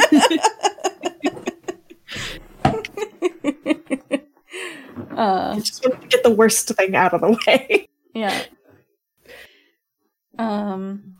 uh, 5.17 5.55
I 5.55 5.61
just 5.61 5.85
want 5.85 6.03
to 6.03 6.09
get 6.09 6.25
the 6.25 6.35
worst 6.37 6.69
thing 6.71 6.97
out 6.97 7.15
of 7.15 7.21
the 7.21 7.39
way. 7.47 7.89
yeah. 8.15 8.43
Um. 10.39 11.20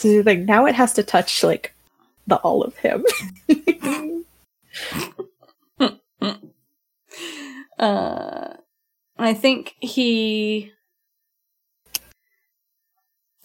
So 0.00 0.08
the 0.08 0.22
thing 0.22 0.46
now 0.46 0.64
it 0.64 0.74
has 0.74 0.94
to 0.94 1.02
touch 1.02 1.42
like 1.42 1.74
the 2.26 2.36
all 2.36 2.62
of 2.62 2.76
him. 2.78 3.04
Uh, 7.78 8.56
I 9.18 9.32
think 9.32 9.74
he. 9.80 10.70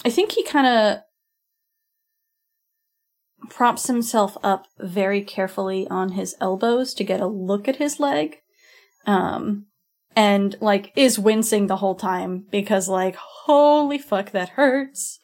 I 0.03 0.09
think 0.09 0.33
he 0.33 0.43
kind 0.43 0.67
of 0.67 0.97
props 3.49 3.87
himself 3.87 4.37
up 4.43 4.67
very 4.77 5.21
carefully 5.21 5.87
on 5.87 6.09
his 6.09 6.35
elbows 6.41 6.93
to 6.95 7.05
get 7.05 7.21
a 7.21 7.27
look 7.27 7.69
at 7.69 7.77
his 7.77 7.97
leg. 7.97 8.41
Um, 9.05 9.67
and 10.17 10.57
like 10.59 10.91
is 10.97 11.17
wincing 11.17 11.67
the 11.67 11.77
whole 11.77 11.95
time 11.95 12.45
because 12.51 12.89
like, 12.89 13.15
holy 13.15 13.97
fuck, 13.97 14.31
that 14.31 14.49
hurts. 14.49 15.19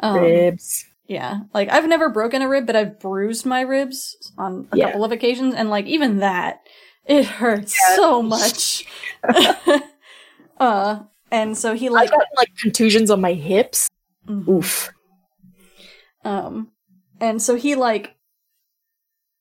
Um, 0.00 0.20
Ribs. 0.20 0.84
yeah, 1.06 1.40
like 1.54 1.68
I've 1.70 1.88
never 1.88 2.08
broken 2.10 2.42
a 2.42 2.48
rib, 2.48 2.66
but 2.66 2.76
I've 2.76 2.98
bruised 3.00 3.46
my 3.46 3.60
ribs 3.62 4.16
on 4.36 4.68
a 4.72 4.76
Yeah. 4.76 4.86
couple 4.86 5.04
of 5.04 5.12
occasions, 5.12 5.54
and 5.54 5.70
like 5.70 5.86
even 5.86 6.18
that, 6.18 6.60
it 7.06 7.24
hurts 7.26 7.76
Yeah. 7.90 7.96
so 7.96 8.22
much. 8.22 8.86
uh, 10.58 11.00
and 11.30 11.56
so 11.56 11.74
he 11.74 11.88
like, 11.88 12.04
I've 12.08 12.10
gotten 12.12 12.26
like 12.36 12.50
contusions 12.60 13.10
on 13.10 13.20
my 13.20 13.32
hips. 13.32 13.88
Mhm. 14.28 14.48
Oof. 14.48 14.90
um, 16.24 16.70
and 17.20 17.40
so 17.42 17.54
he 17.56 17.74
like 17.74 18.14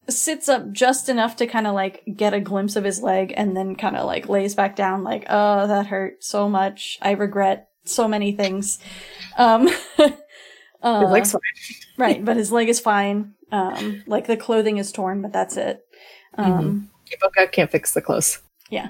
sits 0.10 0.50
up 0.50 0.70
just 0.74 1.08
enough 1.08 1.38
to 1.38 1.48
kind 1.48 1.66
of 1.66 1.74
like 1.74 2.04
get 2.18 2.34
a 2.34 2.40
glimpse 2.42 2.76
of 2.76 2.84
his 2.84 3.02
leg, 3.02 3.34
and 3.38 3.56
then 3.56 3.76
kind 3.76 3.96
of 3.96 4.06
like 4.06 4.28
lays 4.28 4.54
back 4.56 4.76
down, 4.76 5.04
like, 5.04 5.26
oh, 5.30 5.66
that 5.68 5.88
hurt 5.88 6.24
so 6.24 6.50
much. 6.50 6.98
I 7.02 7.12
regret 7.12 7.70
so 7.86 8.08
many 8.08 8.34
things. 8.34 8.80
Um, 9.38 9.70
uh, 10.84 11.02
His 11.02 11.10
leg's 11.10 11.32
fine. 11.32 11.42
Right, 11.98 12.26
but 12.26 12.38
his 12.38 12.52
leg 12.52 12.70
is 12.70 12.80
fine. 12.80 13.34
Um, 13.52 14.04
like 14.06 14.28
the 14.28 14.38
clothing 14.38 14.78
is 14.78 14.92
torn, 14.92 15.22
but 15.22 15.34
that's 15.34 15.58
it. 15.58 15.82
Um, 16.38 16.90
Bone 17.22 17.32
God 17.36 17.52
can't 17.52 17.72
fix 17.72 17.94
the 17.94 18.02
clothes. 18.02 18.40
Yeah. 18.70 18.90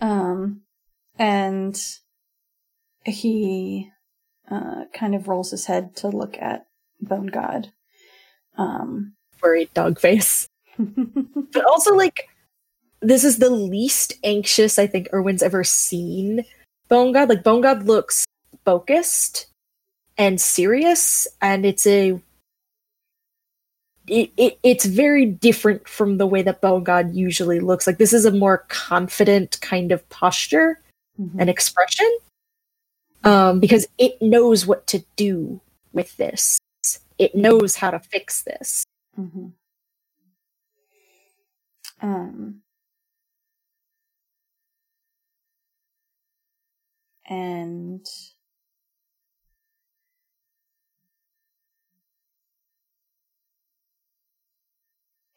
Um, 0.00 0.62
and 1.18 1.78
he 3.04 3.90
uh, 4.50 4.84
kind 4.92 5.14
of 5.14 5.28
rolls 5.28 5.50
his 5.50 5.66
head 5.66 5.96
to 5.96 6.08
look 6.08 6.36
at 6.38 6.66
Bone 7.00 7.26
God. 7.26 7.72
Um, 8.56 9.14
Worried 9.42 9.72
dog 9.74 9.98
face. 9.98 10.48
But 10.78 11.64
also 11.64 11.94
like 11.94 12.28
this 13.00 13.24
is 13.24 13.38
the 13.38 13.50
least 13.50 14.14
anxious 14.24 14.78
I 14.78 14.86
think 14.86 15.08
Erwin's 15.12 15.42
ever 15.42 15.64
seen 15.64 16.44
Bone 16.88 17.12
God. 17.12 17.28
Like 17.28 17.44
Bone 17.44 17.60
God 17.60 17.84
looks 17.84 18.26
focused 18.64 19.46
and 20.18 20.40
serious, 20.40 21.28
and 21.40 21.66
it's 21.66 21.86
a 21.86 22.20
it, 24.08 24.30
it 24.36 24.58
it's 24.62 24.84
very 24.84 25.26
different 25.26 25.88
from 25.88 26.18
the 26.18 26.26
way 26.26 26.42
that 26.42 26.60
Bone 26.60 26.84
God 26.84 27.14
usually 27.14 27.60
looks. 27.60 27.86
Like 27.86 27.98
this 27.98 28.12
is 28.12 28.24
a 28.24 28.30
more 28.30 28.58
confident 28.68 29.60
kind 29.60 29.92
of 29.92 30.08
posture 30.08 30.80
mhm. 31.20 31.36
and 31.38 31.50
expression. 31.50 32.18
Um, 33.24 33.58
because 33.58 33.88
it 33.98 34.22
knows 34.22 34.66
what 34.66 34.86
to 34.88 35.04
do 35.16 35.60
with 35.92 36.16
this. 36.16 36.58
It 37.18 37.34
knows 37.34 37.74
how 37.74 37.90
to 37.90 37.98
fix 37.98 38.42
this. 38.42 38.84
Mhm. 39.18 39.52
Um, 42.00 42.62
and 47.24 48.06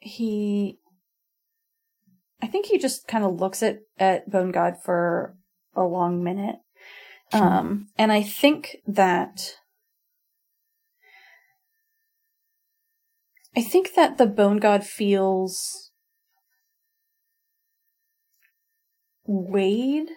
he, 0.10 0.80
I 2.42 2.48
think 2.48 2.66
he 2.66 2.78
just 2.78 3.08
kind 3.08 3.24
of 3.24 3.40
looks 3.40 3.64
at 3.64 3.80
at 3.98 4.30
Bone 4.30 4.52
God 4.52 4.78
for 4.84 5.36
a 5.76 5.84
long 5.84 6.24
minute, 6.24 6.58
um, 7.34 7.88
and 7.98 8.12
I 8.12 8.22
think 8.22 8.78
that. 8.88 9.56
I 13.58 13.62
think 13.64 13.96
that 13.96 14.18
the 14.18 14.28
bone 14.28 14.58
god 14.58 14.86
feels 14.86 15.92
weighed. 19.26 20.10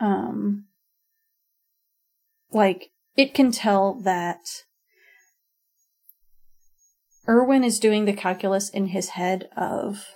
Um, 0.00 0.66
like 2.50 2.90
it 3.16 3.34
can 3.34 3.52
tell 3.52 3.94
that 3.94 4.40
Erwin 7.28 7.62
is 7.62 7.78
doing 7.78 8.06
the 8.06 8.14
calculus 8.14 8.70
in 8.70 8.86
his 8.86 9.10
head 9.10 9.48
of 9.56 10.06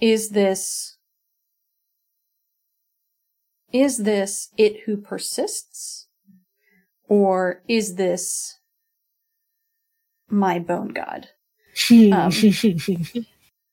is 0.00 0.30
this 0.30 0.96
is 3.72 3.98
this 3.98 4.50
it 4.56 4.82
who 4.84 4.96
persists? 4.96 6.08
Or 7.08 7.62
is 7.68 7.96
this 7.96 8.58
my 10.28 10.58
bone 10.58 10.88
god? 10.88 11.28
Um, 11.90 12.30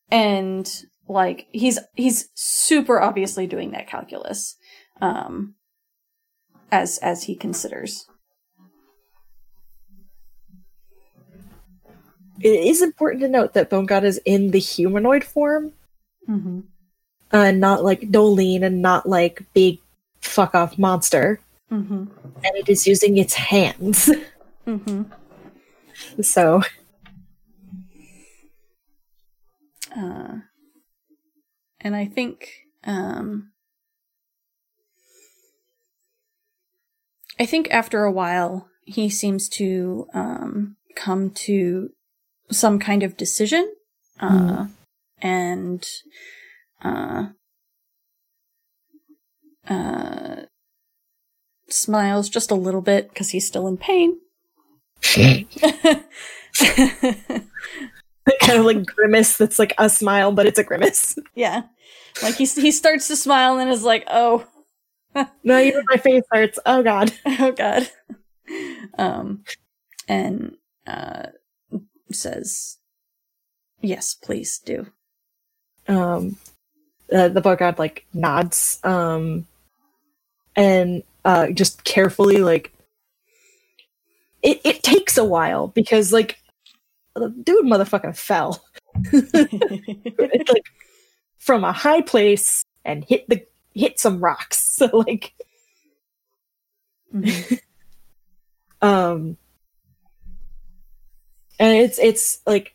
and 0.09 0.83
like 1.07 1.47
he's 1.51 1.79
he's 1.95 2.29
super 2.33 3.01
obviously 3.01 3.45
doing 3.45 3.71
that 3.71 3.87
calculus 3.87 4.55
um 5.01 5.55
as 6.71 6.97
as 6.99 7.23
he 7.23 7.35
considers 7.35 8.07
it 12.41 12.67
is 12.67 12.81
important 12.81 13.21
to 13.21 13.27
note 13.27 13.53
that 13.53 13.69
Bone 13.69 13.85
God 13.85 14.03
is 14.03 14.19
in 14.25 14.51
the 14.51 14.59
humanoid 14.59 15.23
form, 15.23 15.73
mm-hmm. 16.27 16.61
uh, 17.31 17.51
not 17.51 17.83
like 17.83 18.11
Dolene 18.11 18.63
and 18.63 18.81
not 18.81 19.07
like 19.07 19.43
big 19.53 19.79
fuck 20.21 20.55
off 20.55 20.77
monster, 20.77 21.39
Mm-hmm. 21.71 22.05
and 22.43 22.55
it 22.57 22.67
is 22.67 22.87
using 22.87 23.17
its 23.17 23.35
hands. 23.35 24.09
Mm-hmm. 24.65 25.03
so 26.21 26.61
Uh, 29.95 30.39
and 31.81 31.95
I 31.95 32.05
think 32.05 32.67
um, 32.83 33.51
I 37.39 37.45
think 37.45 37.69
after 37.71 38.03
a 38.03 38.11
while 38.11 38.69
he 38.85 39.09
seems 39.09 39.49
to 39.49 40.07
um, 40.13 40.75
come 40.95 41.31
to 41.31 41.91
some 42.51 42.79
kind 42.79 43.03
of 43.03 43.17
decision, 43.17 43.71
uh, 44.19 44.67
and 45.21 45.85
uh, 46.83 47.27
uh, 49.67 50.35
smiles 51.69 52.29
just 52.29 52.51
a 52.51 52.55
little 52.55 52.81
bit 52.81 53.09
because 53.09 53.29
he's 53.29 53.47
still 53.47 53.67
in 53.67 53.77
pain. 53.77 54.17
kind 58.41 58.59
of 58.59 58.65
like 58.65 58.85
grimace 58.85 59.37
that's 59.37 59.59
like 59.59 59.73
a 59.77 59.89
smile, 59.89 60.31
but 60.31 60.45
it's 60.45 60.59
a 60.59 60.63
grimace. 60.63 61.17
yeah, 61.35 61.63
like 62.21 62.35
he 62.35 62.45
he 62.45 62.71
starts 62.71 63.07
to 63.07 63.15
smile 63.15 63.57
and 63.57 63.69
is 63.69 63.83
like, 63.83 64.03
"Oh, 64.07 64.45
No, 65.43 65.59
even 65.59 65.83
my 65.89 65.97
face 65.97 66.23
hurts. 66.31 66.59
Oh 66.65 66.83
god. 66.83 67.13
oh 67.25 67.51
god 67.51 67.89
um 68.97 69.43
and 70.07 70.55
uh 70.87 71.27
says 72.11 72.77
yes 73.81 74.13
please 74.13 74.59
do 74.59 74.87
Um, 75.87 76.37
uh, 77.11 77.29
the 77.29 77.41
Bone 77.41 77.57
God 77.57 77.79
like 77.79 78.05
nods, 78.13 78.79
um, 78.83 79.47
and 80.55 81.03
uh, 81.25 81.49
just 81.51 81.83
carefully 81.83 82.37
like. 82.37 82.71
It 84.43 84.61
it 84.63 84.83
takes 84.83 85.17
a 85.17 85.25
while 85.25 85.67
because 85.67 86.13
like, 86.13 86.37
the 87.15 87.29
dude 87.29 87.65
motherfucking 87.65 88.15
fell. 88.15 88.63
it's 89.11 90.51
like 90.51 90.65
from 91.39 91.63
a 91.63 91.71
high 91.71 92.01
place 92.01 92.63
and 92.85 93.03
hit 93.03 93.27
the 93.27 93.45
hit 93.73 93.99
some 93.99 94.19
rocks. 94.23 94.65
So 94.79 94.85
like 94.93 95.33
Mhm. 97.13 97.59
Um, 98.81 99.37
and 101.59 101.75
it's 101.77 101.99
it's 101.99 102.39
like 102.47 102.73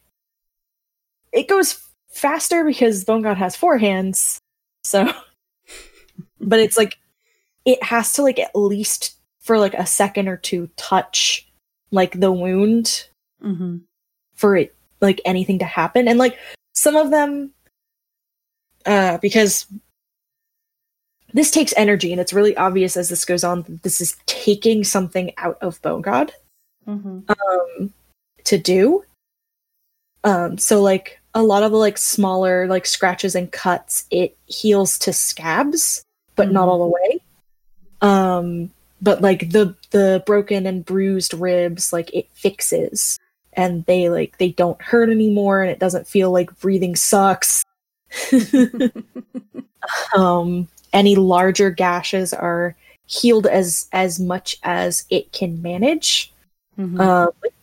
it 1.32 1.48
goes 1.48 1.80
faster 2.10 2.64
because 2.64 3.04
Bone 3.04 3.22
God 3.22 3.36
has 3.36 3.56
four 3.56 3.78
hands, 3.78 4.38
so. 4.84 5.10
but 6.40 6.60
it's 6.60 6.76
like 6.76 6.98
it 7.64 7.82
has 7.82 8.12
to 8.12 8.22
like 8.22 8.38
at 8.38 8.54
least 8.54 9.16
for 9.40 9.58
like 9.58 9.74
a 9.74 9.86
second 9.86 10.28
or 10.28 10.36
two 10.36 10.68
touch 10.76 11.48
like 11.90 12.18
the 12.20 12.32
wound 12.32 13.08
Mm-hmm. 13.42 13.78
for 14.34 14.56
it 14.56 14.74
like 15.02 15.20
anything 15.26 15.58
to 15.58 15.66
happen 15.66 16.08
and 16.08 16.18
like 16.18 16.38
some 16.74 16.96
of 16.96 17.10
them 17.10 17.52
uh 18.86 19.18
because 19.18 19.66
this 21.34 21.50
takes 21.50 21.74
energy 21.76 22.10
and 22.10 22.20
it's 22.22 22.32
really 22.32 22.56
obvious 22.56 22.96
as 22.96 23.10
this 23.10 23.24
goes 23.26 23.44
on 23.44 23.62
that 23.62 23.82
this 23.82 24.00
is 24.00 24.16
taking 24.24 24.82
something 24.82 25.32
out 25.36 25.58
of 25.60 25.80
bone 25.82 26.00
god 26.00 26.32
Mm-hmm. 26.88 27.18
um 27.30 27.92
to 28.44 28.58
do. 28.58 29.04
Um 30.24 30.58
so 30.58 30.80
like 30.82 31.20
a 31.34 31.42
lot 31.42 31.62
of 31.62 31.72
the 31.72 31.78
like 31.78 31.98
smaller 31.98 32.66
like 32.66 32.86
scratches 32.86 33.34
and 33.34 33.50
cuts 33.50 34.06
it 34.10 34.36
heals 34.46 34.98
to 35.00 35.12
scabs 35.12 36.02
but 36.36 36.50
not 36.52 36.66
Mhm. 36.66 36.70
all 36.70 36.78
the 36.78 36.94
way. 36.94 37.20
Um 38.00 38.70
but 39.02 39.20
like 39.20 39.50
the 39.50 39.74
the 39.90 40.22
broken 40.26 40.66
and 40.66 40.84
bruised 40.84 41.34
ribs 41.34 41.92
like 41.92 42.12
it 42.14 42.28
fixes 42.32 43.18
and 43.52 43.84
they 43.86 44.08
like 44.08 44.38
they 44.38 44.50
don't 44.50 44.80
hurt 44.80 45.10
anymore 45.10 45.62
and 45.62 45.70
it 45.70 45.78
doesn't 45.78 46.06
feel 46.08 46.30
like 46.30 46.58
breathing 46.60 46.96
sucks. 46.96 47.64
Um 50.16 50.68
any 50.92 51.16
larger 51.16 51.70
gashes 51.70 52.32
are 52.32 52.74
healed 53.06 53.46
as 53.46 53.86
as 53.92 54.18
much 54.18 54.56
as 54.62 55.04
it 55.10 55.32
can 55.32 55.60
manage. 55.60 56.32
Th- 56.76 56.88
th- 57.42 57.54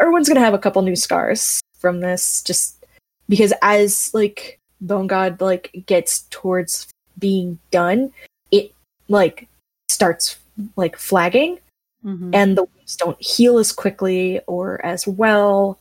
Erwin's 0.00 0.28
gonna 0.28 0.40
have 0.40 0.54
a 0.54 0.58
couple 0.58 0.82
new 0.82 0.96
scars 0.96 1.60
from 1.78 2.00
this, 2.00 2.42
just 2.42 2.84
because 3.28 3.52
as 3.62 4.12
like 4.14 4.58
Bone 4.80 5.06
God 5.06 5.40
like 5.40 5.70
gets 5.86 6.22
towards 6.30 6.88
being 7.18 7.58
done, 7.70 8.12
it 8.50 8.72
like 9.08 9.48
starts 9.88 10.38
like 10.76 10.96
flagging, 10.96 11.58
Mhm. 12.04 12.34
and 12.34 12.56
the 12.56 12.64
wounds 12.64 12.96
don't 12.96 13.20
heal 13.22 13.58
as 13.58 13.72
quickly 13.72 14.40
or 14.46 14.84
as 14.84 15.06
well. 15.06 15.78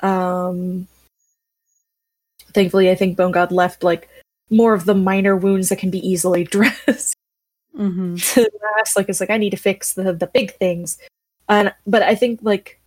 Um, 0.00 0.86
thankfully, 2.52 2.90
I 2.90 2.94
think 2.94 3.16
Bone 3.16 3.32
God 3.32 3.52
left 3.52 3.82
like 3.82 4.08
more 4.50 4.72
of 4.74 4.86
the 4.86 4.94
minor 4.94 5.36
wounds 5.36 5.68
that 5.68 5.78
can 5.78 5.90
be 5.90 6.06
easily 6.06 6.44
dressed 6.56 7.14
Mm-hmm. 7.76 8.16
to 8.16 8.50
last. 8.76 8.96
Like 8.96 9.08
it's 9.08 9.20
like 9.20 9.30
I 9.30 9.36
need 9.36 9.50
to 9.50 9.56
fix 9.56 9.92
the 9.94 10.12
the 10.12 10.26
big 10.26 10.52
things, 10.54 10.98
and 11.48 11.72
but 11.86 12.02
I 12.02 12.14
think 12.14 12.40
like 12.42 12.77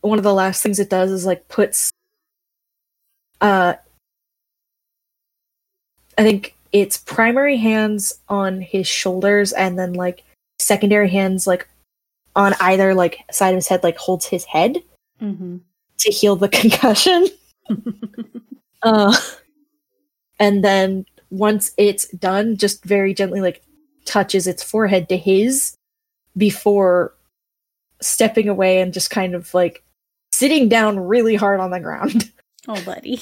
one 0.00 0.18
of 0.18 0.24
the 0.24 0.34
last 0.34 0.62
things 0.62 0.78
it 0.78 0.90
does 0.90 1.10
is 1.10 1.26
like 1.26 1.48
puts, 1.48 1.90
uh, 3.40 3.74
I 6.16 6.22
think 6.22 6.54
it's 6.72 6.98
primary 6.98 7.56
hands 7.56 8.18
on 8.28 8.60
his 8.60 8.86
shoulders 8.86 9.52
and 9.52 9.78
then 9.78 9.94
like 9.94 10.24
secondary 10.58 11.08
hands 11.08 11.46
like 11.46 11.68
on 12.36 12.54
either 12.60 12.94
like 12.94 13.18
side 13.30 13.50
of 13.50 13.54
his 13.56 13.68
head 13.68 13.82
like 13.82 13.96
holds 13.96 14.26
his 14.26 14.44
head 14.44 14.78
Mhm. 15.20 15.60
to 15.98 16.10
heal 16.10 16.36
the 16.36 16.48
concussion. 16.60 17.26
Uh, 18.82 19.12
and 20.38 20.62
then 20.62 21.04
once 21.30 21.72
it's 21.76 22.06
done, 22.12 22.56
just 22.56 22.84
very 22.84 23.12
gently 23.12 23.40
like 23.40 23.60
touches 24.04 24.46
its 24.46 24.62
forehead 24.62 25.08
to 25.08 25.16
his 25.16 25.74
before 26.36 27.12
stepping 28.00 28.48
away 28.48 28.80
and 28.80 28.92
just 28.94 29.10
kind 29.10 29.34
of 29.34 29.52
like 29.52 29.82
sitting 30.38 30.68
down 30.68 30.98
really 31.00 31.34
hard 31.34 31.60
on 31.60 31.70
the 31.70 31.80
ground. 31.80 32.30
oh, 32.68 32.82
buddy. 32.84 33.20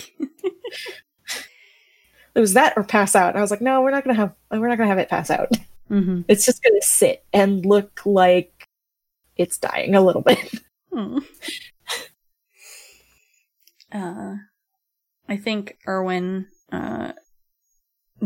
it 2.35 2.41
was 2.41 2.53
that 2.55 2.75
or 2.77 2.85
pass 2.85 3.17
out. 3.17 3.31
And 3.31 3.39
I 3.39 3.41
was 3.41 3.51
like, 3.51 3.61
no, 3.63 3.81
we're 3.83 3.91
not 3.91 4.05
gonna 4.05 4.15
have 4.17 4.35
we're 4.51 4.69
not 4.69 4.77
gonna 4.79 4.89
have 4.91 4.99
it 4.99 5.09
pass 5.09 5.31
out. 5.31 5.51
Mm-hmm. 5.91 6.23
It's 6.29 6.45
just 6.45 6.63
gonna 6.63 6.83
sit 6.83 7.25
and 7.33 7.65
look 7.65 8.01
like 8.05 8.69
it's 9.37 9.59
dying 9.59 9.95
a 9.95 10.01
little 10.01 10.23
bit. 10.23 10.39
Hmm. 10.93 11.19
Uh, 13.93 14.37
I 15.29 15.37
think 15.37 15.77
Erwin 15.87 16.47
uh, 16.73 17.13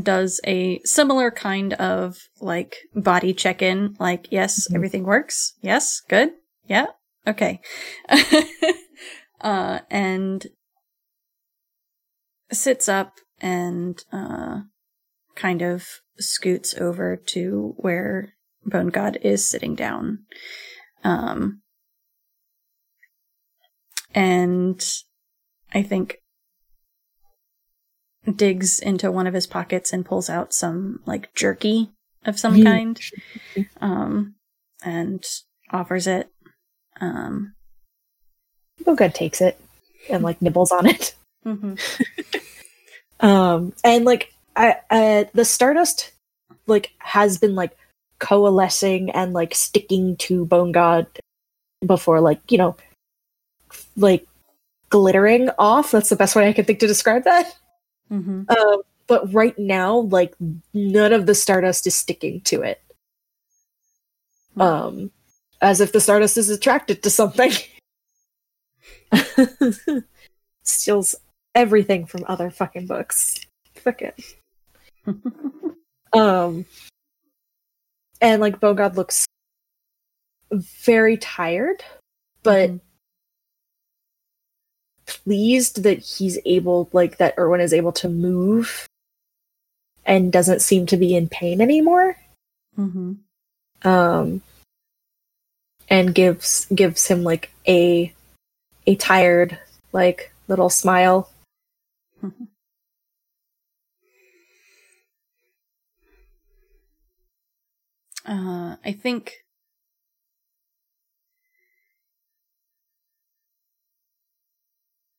does 0.01 0.41
a 0.47 0.81
similar 0.85 1.33
kind 1.33 1.73
of 1.75 2.17
like 2.41 2.77
body 2.95 3.35
check 3.35 3.61
in. 3.63 3.97
Like, 3.99 4.29
yes, 4.31 4.69
Mhm. 4.69 4.77
everything 4.77 5.03
works. 5.05 5.55
Yes, 5.63 6.01
good. 6.09 6.31
Yeah, 6.67 6.87
okay. 7.27 7.61
uh, 9.41 9.81
and 9.91 10.47
sits 12.53 12.89
up 12.89 13.15
and 13.41 14.05
uh, 14.13 14.61
kind 15.35 15.63
of 15.63 15.87
scoots 16.19 16.75
over 16.75 17.17
to 17.17 17.75
where 17.77 18.35
Bone 18.65 18.89
God 18.89 19.19
is 19.23 19.49
sitting 19.49 19.75
down. 19.75 20.21
Um, 21.03 21.63
and 24.15 24.85
I 25.73 25.83
think 25.83 26.17
digs 28.37 28.79
into 28.79 29.11
one 29.11 29.27
of 29.27 29.35
his 29.35 29.47
pockets 29.47 29.93
and 29.93 30.05
pulls 30.05 30.29
out 30.29 30.53
some 30.53 31.01
like 31.07 31.35
jerky 31.35 31.91
of 32.27 32.39
some 32.39 32.63
kind 32.63 33.01
um 33.81 34.35
and 34.85 35.25
offers 35.71 36.07
it 36.07 36.29
um 37.01 37.55
Bone 38.85 38.97
God 38.97 39.15
takes 39.15 39.41
it 39.41 39.59
and 40.09 40.23
like 40.23 40.41
nibbles 40.41 40.73
on 40.73 40.87
it. 40.87 41.15
mhm. 41.47 41.79
um 43.21 43.73
and 43.85 44.05
like 44.05 44.33
i 44.57 44.77
uh 44.91 45.25
the 45.35 45.45
stardust 45.45 46.13
like 46.67 46.91
has 46.99 47.39
been 47.39 47.55
like 47.55 47.77
coalescing 48.19 49.11
and 49.11 49.33
like 49.33 49.55
sticking 49.55 50.17
to 50.17 50.45
bone 50.47 50.73
god 50.73 51.07
before 51.85 52.21
like 52.21 52.41
you 52.51 52.59
know 52.59 52.77
like 53.97 54.27
glittering 54.91 55.49
off 55.59 55.91
that's 55.91 56.09
the 56.09 56.17
best 56.17 56.35
way 56.37 56.49
i 56.49 56.53
can 56.53 56.65
think 56.65 56.79
to 56.81 56.87
describe 56.87 57.25
that 57.25 57.55
Mhm. 58.11 58.51
um 58.51 58.83
but 59.07 59.33
right 59.33 59.57
now 59.59 59.99
like 59.99 60.35
none 60.75 61.13
of 61.13 61.27
the 61.27 61.35
stardust 61.35 61.87
is 61.87 61.95
sticking 61.95 62.41
to 62.43 62.63
it 62.63 62.83
um 64.57 65.11
as 65.61 65.81
if 65.81 65.93
the 65.93 66.01
stardust 66.01 66.37
is 66.37 66.49
attracted 66.51 67.03
to 67.03 67.11
something 67.11 67.53
steals 70.63 71.15
everything 71.55 72.07
from 72.07 72.25
other 72.29 72.51
fucking 72.51 72.87
books 72.87 73.41
fuck 73.75 74.03
it 74.03 74.15
um 76.13 76.65
and 78.21 78.41
like 78.41 78.61
bogod 78.61 78.97
looks 78.97 79.27
very 80.53 81.17
tired 81.17 81.83
but 82.43 82.71
Mhm. 82.71 82.81
pleased 85.07 85.83
that 85.83 85.99
he's 85.99 86.39
able 86.45 86.89
like 86.93 87.17
that 87.19 87.35
erwin 87.39 87.61
is 87.61 87.73
able 87.73 87.93
to 87.93 88.09
move 88.09 88.87
and 90.05 90.33
doesn't 90.33 90.61
seem 90.61 90.87
to 90.87 90.97
be 90.97 91.15
in 91.17 91.29
pain 91.29 91.61
anymore 91.61 92.17
Mhm. 92.79 93.19
um 93.83 94.43
and 95.91 96.15
gives 96.15 96.67
gives 96.75 97.09
him 97.09 97.23
like 97.25 97.51
a 97.69 98.15
a 98.87 98.95
tired 98.97 99.59
like 99.93 100.33
little 100.49 100.71
smile. 100.71 101.31
Uh 108.27 108.77
i 108.85 108.93
think 108.93 109.45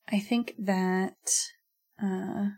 i 0.07 0.19
think 0.19 0.53
that 0.57 1.49
uh 2.01 2.49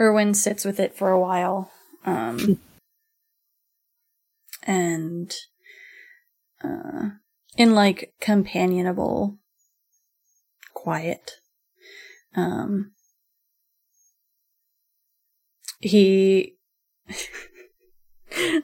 erwin 0.00 0.34
sits 0.34 0.64
with 0.64 0.78
it 0.78 0.94
for 0.94 1.10
a 1.10 1.20
while 1.20 1.72
um 2.06 2.60
and 4.62 5.34
uh 6.62 7.10
in 7.56 7.74
like 7.74 8.14
companionable 8.20 9.38
quiet. 10.74 11.38
Um 12.34 12.92
he 15.80 16.56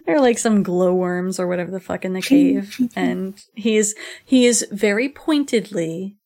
there 0.06 0.16
are 0.16 0.20
like 0.20 0.38
some 0.38 0.62
glowworms 0.62 1.38
or 1.38 1.46
whatever 1.46 1.70
the 1.70 1.80
fuck 1.80 2.04
in 2.04 2.12
the 2.12 2.22
cave 2.22 2.78
and 2.96 3.44
he's 3.54 3.94
he 4.24 4.46
is 4.46 4.66
very 4.70 5.08
pointedly 5.08 6.16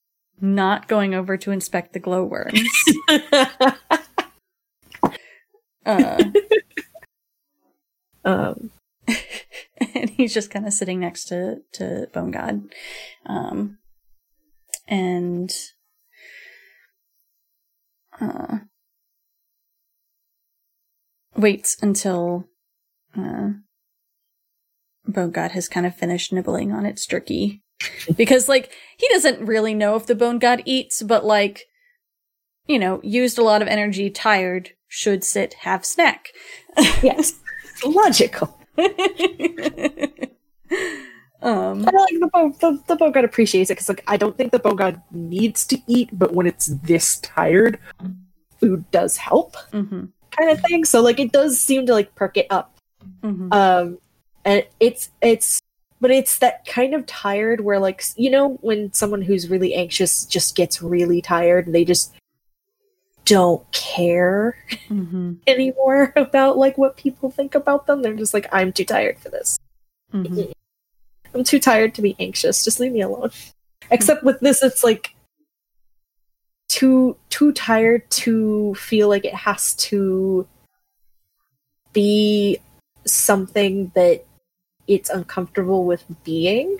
not 0.40 0.88
going 0.88 1.14
over 1.14 1.36
to 1.36 1.50
inspect 1.50 1.92
the 1.92 2.00
glowworms. 2.00 2.68
Uh 5.84 6.22
um 8.24 8.70
and 10.02 10.10
he's 10.16 10.34
just 10.34 10.50
kind 10.50 10.66
of 10.66 10.72
sitting 10.72 11.00
next 11.00 11.24
to 11.26 11.60
to 11.74 12.08
Bone 12.12 12.30
God, 12.30 12.62
um, 13.24 13.78
and 14.86 15.50
uh, 18.20 18.58
waits 21.36 21.76
until 21.80 22.48
uh, 23.16 23.50
Bone 25.06 25.30
God 25.30 25.52
has 25.52 25.68
kind 25.68 25.86
of 25.86 25.96
finished 25.96 26.32
nibbling 26.32 26.72
on 26.72 26.84
its 26.84 27.06
jerky, 27.06 27.62
because 28.16 28.48
like 28.48 28.72
he 28.98 29.08
doesn't 29.08 29.46
really 29.46 29.74
know 29.74 29.96
if 29.96 30.06
the 30.06 30.14
Bone 30.14 30.38
God 30.38 30.62
eats, 30.66 31.02
but 31.02 31.24
like 31.24 31.62
you 32.66 32.78
know, 32.78 33.00
used 33.02 33.38
a 33.38 33.42
lot 33.42 33.60
of 33.60 33.66
energy, 33.68 34.08
tired, 34.08 34.70
should 34.86 35.24
sit, 35.24 35.54
have 35.62 35.84
snack. 35.84 36.28
yes, 37.02 37.34
logical. 37.84 38.61
um, 41.42 41.86
I 41.86 41.90
like 41.90 42.18
the 42.20 42.30
bow. 42.32 42.54
The, 42.60 42.82
the 42.86 42.96
bone 42.96 43.12
god 43.12 43.24
appreciates 43.24 43.70
it 43.70 43.74
because, 43.74 43.88
like, 43.88 44.04
I 44.06 44.16
don't 44.16 44.36
think 44.36 44.52
the 44.52 44.58
bone 44.58 44.76
god 44.76 45.02
needs 45.10 45.66
to 45.68 45.78
eat, 45.86 46.10
but 46.12 46.34
when 46.34 46.46
it's 46.46 46.66
this 46.66 47.18
tired, 47.18 47.78
food 48.60 48.90
does 48.90 49.16
help, 49.16 49.56
mhm, 49.72 50.08
kind 50.30 50.50
of 50.50 50.60
thing. 50.62 50.84
So, 50.84 51.02
like, 51.02 51.20
it 51.20 51.32
does 51.32 51.60
seem 51.60 51.86
to 51.86 51.92
like 51.92 52.14
perk 52.14 52.36
it 52.36 52.46
up. 52.50 52.76
mhm. 53.22 53.52
Um, 53.52 53.98
and 54.44 54.66
it's 54.80 55.10
it's, 55.20 55.60
but 56.00 56.10
it's 56.10 56.38
that 56.38 56.64
kind 56.66 56.94
of 56.94 57.06
tired 57.06 57.60
where, 57.60 57.78
like, 57.78 58.02
you 58.16 58.30
know, 58.30 58.58
when 58.62 58.92
someone 58.92 59.22
who's 59.22 59.50
really 59.50 59.74
anxious 59.74 60.24
just 60.26 60.56
gets 60.56 60.82
really 60.82 61.20
tired, 61.22 61.66
and 61.66 61.74
they 61.74 61.84
just 61.84 62.12
don't 63.24 63.70
care 63.72 64.56
Mhm. 64.88 65.38
anymore 65.46 66.12
about 66.16 66.58
like 66.58 66.76
what 66.76 66.96
people 66.96 67.30
think 67.30 67.54
about 67.54 67.86
them. 67.86 68.02
They're 68.02 68.14
just 68.14 68.34
like, 68.34 68.48
I'm 68.52 68.72
too 68.72 68.84
tired 68.84 69.18
for 69.18 69.28
this. 69.28 69.58
Mhm. 70.12 70.52
I'm 71.34 71.44
too 71.44 71.58
tired 71.60 71.94
to 71.94 72.02
be 72.02 72.14
anxious. 72.18 72.64
Just 72.64 72.78
leave 72.80 72.92
me 72.92 73.00
alone. 73.00 73.30
Except 73.90 74.22
with 74.22 74.40
this, 74.40 74.62
it's 74.62 74.84
like 74.84 75.14
too 76.68 77.16
too 77.30 77.52
tired 77.52 78.08
to 78.10 78.74
feel 78.74 79.08
like 79.08 79.24
it 79.24 79.34
has 79.34 79.74
to 79.74 80.46
be 81.92 82.58
something 83.06 83.90
that 83.94 84.24
it's 84.86 85.10
uncomfortable 85.10 85.84
with 85.84 86.04
being. 86.24 86.78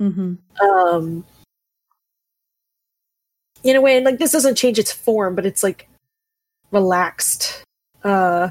Mhm. 0.00 0.38
Um 0.60 1.24
in 3.64 3.76
a 3.76 3.80
way, 3.80 3.96
and 3.96 4.04
like 4.04 4.18
this 4.18 4.32
doesn't 4.32 4.56
change 4.56 4.78
its 4.78 4.92
form, 4.92 5.34
but 5.34 5.46
it's 5.46 5.62
like 5.62 5.88
relaxed. 6.70 7.62
Uh 8.02 8.50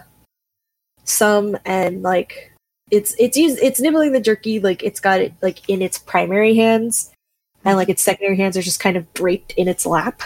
some 1.04 1.58
and 1.66 2.02
like 2.02 2.54
it's 2.92 3.16
it's 3.20 3.38
used 3.38 3.60
it's 3.62 3.80
nibbling 3.80 4.12
the 4.12 4.20
jerky 4.20 4.60
like 4.60 4.84
it's 4.84 5.00
got 5.00 5.20
it 5.20 5.34
like 5.42 5.68
in 5.70 5.82
its 5.82 5.98
primary 5.98 6.56
hands 6.56 7.12
and 7.66 7.78
like 7.78 7.90
its 7.90 8.02
secondary 8.02 8.38
hands 8.38 8.58
are 8.58 8.62
just 8.62 8.80
kind 8.80 8.98
of 8.98 9.12
draped 9.14 9.52
in 9.54 9.68
its 9.68 9.86
lap 9.86 10.22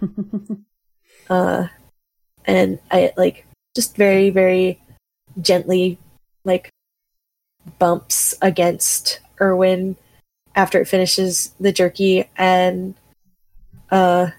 uh 1.30 1.66
and 2.44 2.78
i 2.90 3.12
like 3.16 3.46
just 3.74 3.96
very 3.96 4.30
very 4.30 4.80
gently 5.40 5.98
like 6.44 6.70
bumps 7.78 8.34
against 8.40 9.20
erwin 9.40 9.96
after 10.54 10.80
it 10.80 10.86
finishes 10.86 11.54
the 11.60 11.72
jerky 11.72 12.28
and 12.36 12.94
uh 13.90 14.30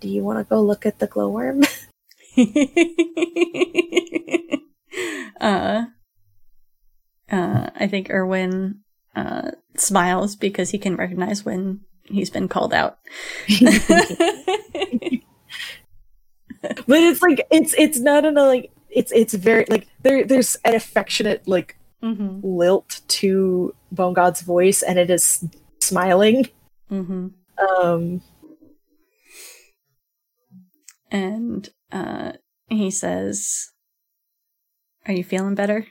do 0.00 0.08
you 0.08 0.22
want 0.22 0.38
to 0.38 0.44
go 0.44 0.60
look 0.60 0.84
at 0.84 0.98
the 0.98 1.06
glowworm? 1.06 1.62
Uh, 5.40 5.86
uh, 7.30 7.70
I 7.74 7.88
think 7.88 8.10
Erwin 8.10 8.80
uh, 9.16 9.50
smiles 9.76 10.36
because 10.36 10.70
he 10.70 10.78
can 10.78 10.94
recognize 10.94 11.44
when 11.44 11.80
he's 12.04 12.30
been 12.30 12.46
called 12.46 12.72
out. 12.72 12.98
but 13.48 13.58
it's 16.88 17.22
like 17.22 17.46
it's 17.50 17.74
it's 17.74 17.98
not 17.98 18.24
in 18.24 18.38
a 18.38 18.44
like 18.44 18.70
it's 18.88 19.10
it's 19.10 19.34
very 19.34 19.64
like 19.68 19.88
there 20.02 20.24
there's 20.24 20.56
an 20.64 20.74
affectionate 20.74 21.48
like 21.48 21.76
hmm 22.00 22.38
lilt 22.42 23.00
to 23.08 23.74
bone 23.90 24.12
god's 24.12 24.42
voice 24.42 24.82
and 24.82 24.98
it 24.98 25.10
is 25.10 25.44
smiling. 25.80 26.46
Hmm 26.88 27.28
um 27.58 28.22
And 31.12 31.68
uh, 31.92 32.32
he 32.68 32.90
says, 32.90 33.70
"Are 35.06 35.12
you 35.14 35.22
feeling 35.22 35.54
better?" 35.54 35.86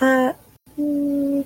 uh 0.00 0.32
mm, 0.78 1.44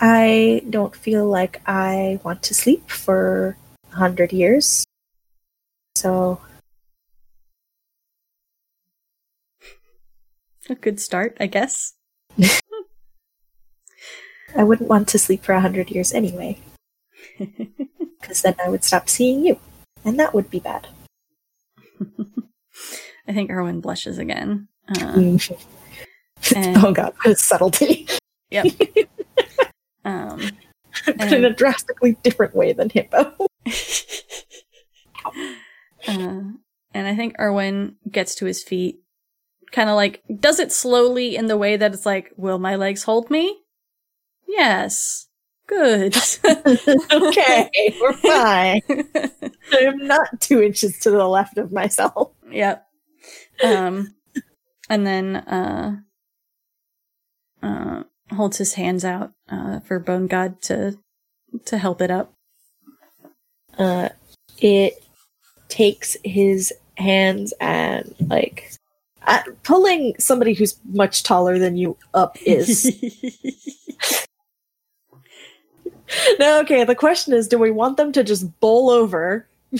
i 0.00 0.62
don't 0.70 0.96
feel 0.96 1.26
like 1.28 1.60
i 1.66 2.18
want 2.24 2.42
to 2.42 2.54
sleep 2.54 2.90
for 2.90 3.56
a 3.92 3.96
hundred 3.96 4.32
years 4.32 4.84
so 5.96 6.40
A 10.68 10.74
good 10.74 11.00
start, 11.00 11.36
I 11.40 11.46
guess. 11.46 11.94
i 14.56 14.62
wouldn't 14.64 14.88
want 14.88 15.08
to 15.08 15.18
sleep 15.18 15.42
for 15.44 15.52
a 15.52 15.60
hundred 15.60 15.90
years 15.90 16.12
anyway 16.12 16.58
because 18.24 18.42
then 18.42 18.54
i 18.64 18.68
would 18.68 18.82
stop 18.82 19.08
seeing 19.08 19.44
you 19.44 19.58
and 20.04 20.18
that 20.18 20.32
would 20.34 20.50
be 20.50 20.60
bad 20.60 20.88
I 23.26 23.32
think 23.32 23.50
Erwin 23.50 23.80
blushes 23.80 24.18
again. 24.18 24.68
Uh, 24.88 25.38
and, 26.54 26.76
oh 26.84 26.92
god 26.92 27.14
a 27.24 27.34
subtlety 27.34 28.06
yep. 28.50 28.66
Um, 30.06 30.42
but 31.06 31.32
in 31.32 31.46
a 31.46 31.50
drastically 31.50 32.18
different 32.22 32.54
way 32.54 32.74
than 32.74 32.90
hippo 32.90 33.34
Uh, 36.06 36.52
and 36.92 37.08
I 37.08 37.16
think 37.16 37.34
Erwin 37.40 37.96
gets 38.10 38.34
to 38.36 38.44
his 38.44 38.62
feet, 38.62 38.96
kind 39.72 39.88
of 39.88 39.96
like 39.96 40.22
does 40.38 40.60
it 40.60 40.70
slowly 40.70 41.34
in 41.34 41.46
the 41.46 41.56
way 41.56 41.78
that 41.78 41.94
it's 41.94 42.04
like, 42.04 42.30
"Will 42.36 42.58
my 42.58 42.76
legs 42.76 43.04
hold 43.04 43.30
me?" 43.30 43.62
Yes. 44.46 45.26
Good. 45.66 46.16
okay, 47.12 47.96
we're 48.00 48.12
fine. 48.22 48.82
I'm 49.72 50.06
not 50.06 50.40
two 50.40 50.62
inches 50.62 50.98
to 51.00 51.10
the 51.10 51.26
left 51.26 51.56
of 51.56 51.72
myself. 51.72 52.32
yep. 52.50 52.86
Um, 53.62 54.14
and 54.90 55.06
then 55.06 55.36
uh, 55.36 55.96
uh, 57.62 58.02
holds 58.30 58.58
his 58.58 58.74
hands 58.74 59.04
out 59.04 59.32
uh, 59.48 59.80
for 59.80 59.98
Bone 59.98 60.26
God 60.26 60.60
to 60.62 60.98
to 61.64 61.78
help 61.78 62.02
it 62.02 62.10
up. 62.10 62.34
Uh, 63.78 64.10
it 64.58 65.02
takes 65.68 66.16
his 66.24 66.72
hands 66.96 67.54
and 67.60 68.14
like 68.20 68.72
uh, 69.26 69.40
pulling 69.62 70.14
somebody 70.18 70.52
who's 70.52 70.78
much 70.84 71.22
taller 71.22 71.58
than 71.58 71.76
you 71.76 71.96
up 72.12 72.36
is 72.42 72.90
now 76.38 76.60
okay. 76.60 76.84
The 76.84 76.94
question 76.94 77.32
is, 77.32 77.48
do 77.48 77.58
we 77.58 77.70
want 77.70 77.96
them 77.96 78.12
to 78.12 78.24
just 78.24 78.58
bowl 78.60 78.90
over? 78.90 79.46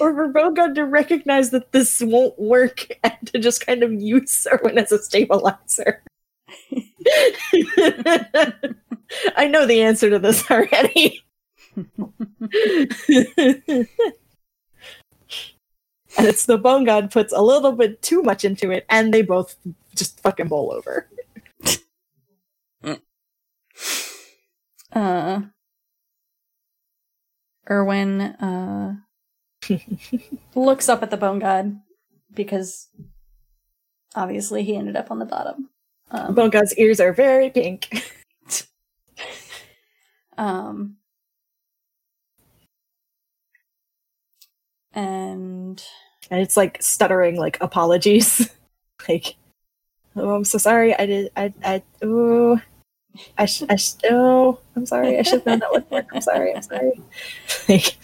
or 0.00 0.14
for 0.14 0.32
Bogard 0.32 0.74
to 0.76 0.84
recognize 0.84 1.50
that 1.50 1.72
this 1.72 2.00
won't 2.00 2.38
work 2.38 2.86
and 3.04 3.16
to 3.26 3.38
just 3.38 3.64
kind 3.64 3.82
of 3.82 3.92
use 3.92 4.46
Erwin 4.50 4.78
as 4.78 4.92
a 4.92 5.02
stabilizer. 5.02 6.02
I 9.36 9.46
know 9.48 9.66
the 9.66 9.82
answer 9.82 10.10
to 10.10 10.18
this 10.18 10.50
already. 10.50 11.22
and 11.76 11.86
it's 16.18 16.46
the 16.46 16.58
bone 16.58 16.84
god 16.84 17.10
puts 17.10 17.32
a 17.32 17.40
little 17.42 17.72
bit 17.72 18.02
too 18.02 18.22
much 18.22 18.44
into 18.44 18.70
it, 18.70 18.84
and 18.88 19.12
they 19.12 19.22
both 19.22 19.56
just 19.98 20.20
fucking 20.20 20.48
bowl 20.48 20.72
over. 20.72 21.08
uh, 24.92 25.40
Erwin 27.70 28.20
uh, 28.20 28.96
looks 30.54 30.88
up 30.88 31.02
at 31.02 31.10
the 31.10 31.16
bone 31.16 31.38
god 31.38 31.78
because 32.32 32.88
obviously 34.14 34.64
he 34.64 34.76
ended 34.76 34.96
up 34.96 35.10
on 35.10 35.18
the 35.18 35.24
bottom. 35.24 35.70
Um, 36.10 36.34
Bone 36.34 36.50
god's 36.50 36.74
ears 36.76 37.00
are 37.00 37.12
very 37.12 37.50
pink. 37.50 37.88
um, 40.38 40.96
and 44.92 45.82
and 46.30 46.40
it's 46.40 46.56
like 46.56 46.82
stuttering 46.82 47.36
like 47.36 47.58
apologies 47.60 48.50
like 49.08 49.36
oh 50.20 50.34
i'm 50.34 50.44
so 50.44 50.58
sorry 50.58 50.94
i 50.98 51.06
did 51.06 51.30
i 51.36 51.52
i 51.64 51.82
oh 52.02 52.60
i 53.36 53.46
sh- 53.46 53.64
i 53.68 53.76
sh- 53.76 53.94
oh 54.10 54.58
i'm 54.76 54.86
sorry 54.86 55.18
i 55.18 55.22
should 55.22 55.34
have 55.40 55.46
known 55.46 55.58
that 55.60 55.70
would 55.72 55.90
work 55.90 56.06
i'm 56.12 56.20
sorry 56.20 56.54
i'm 56.54 56.62
sorry 56.62 57.00
like 57.68 57.96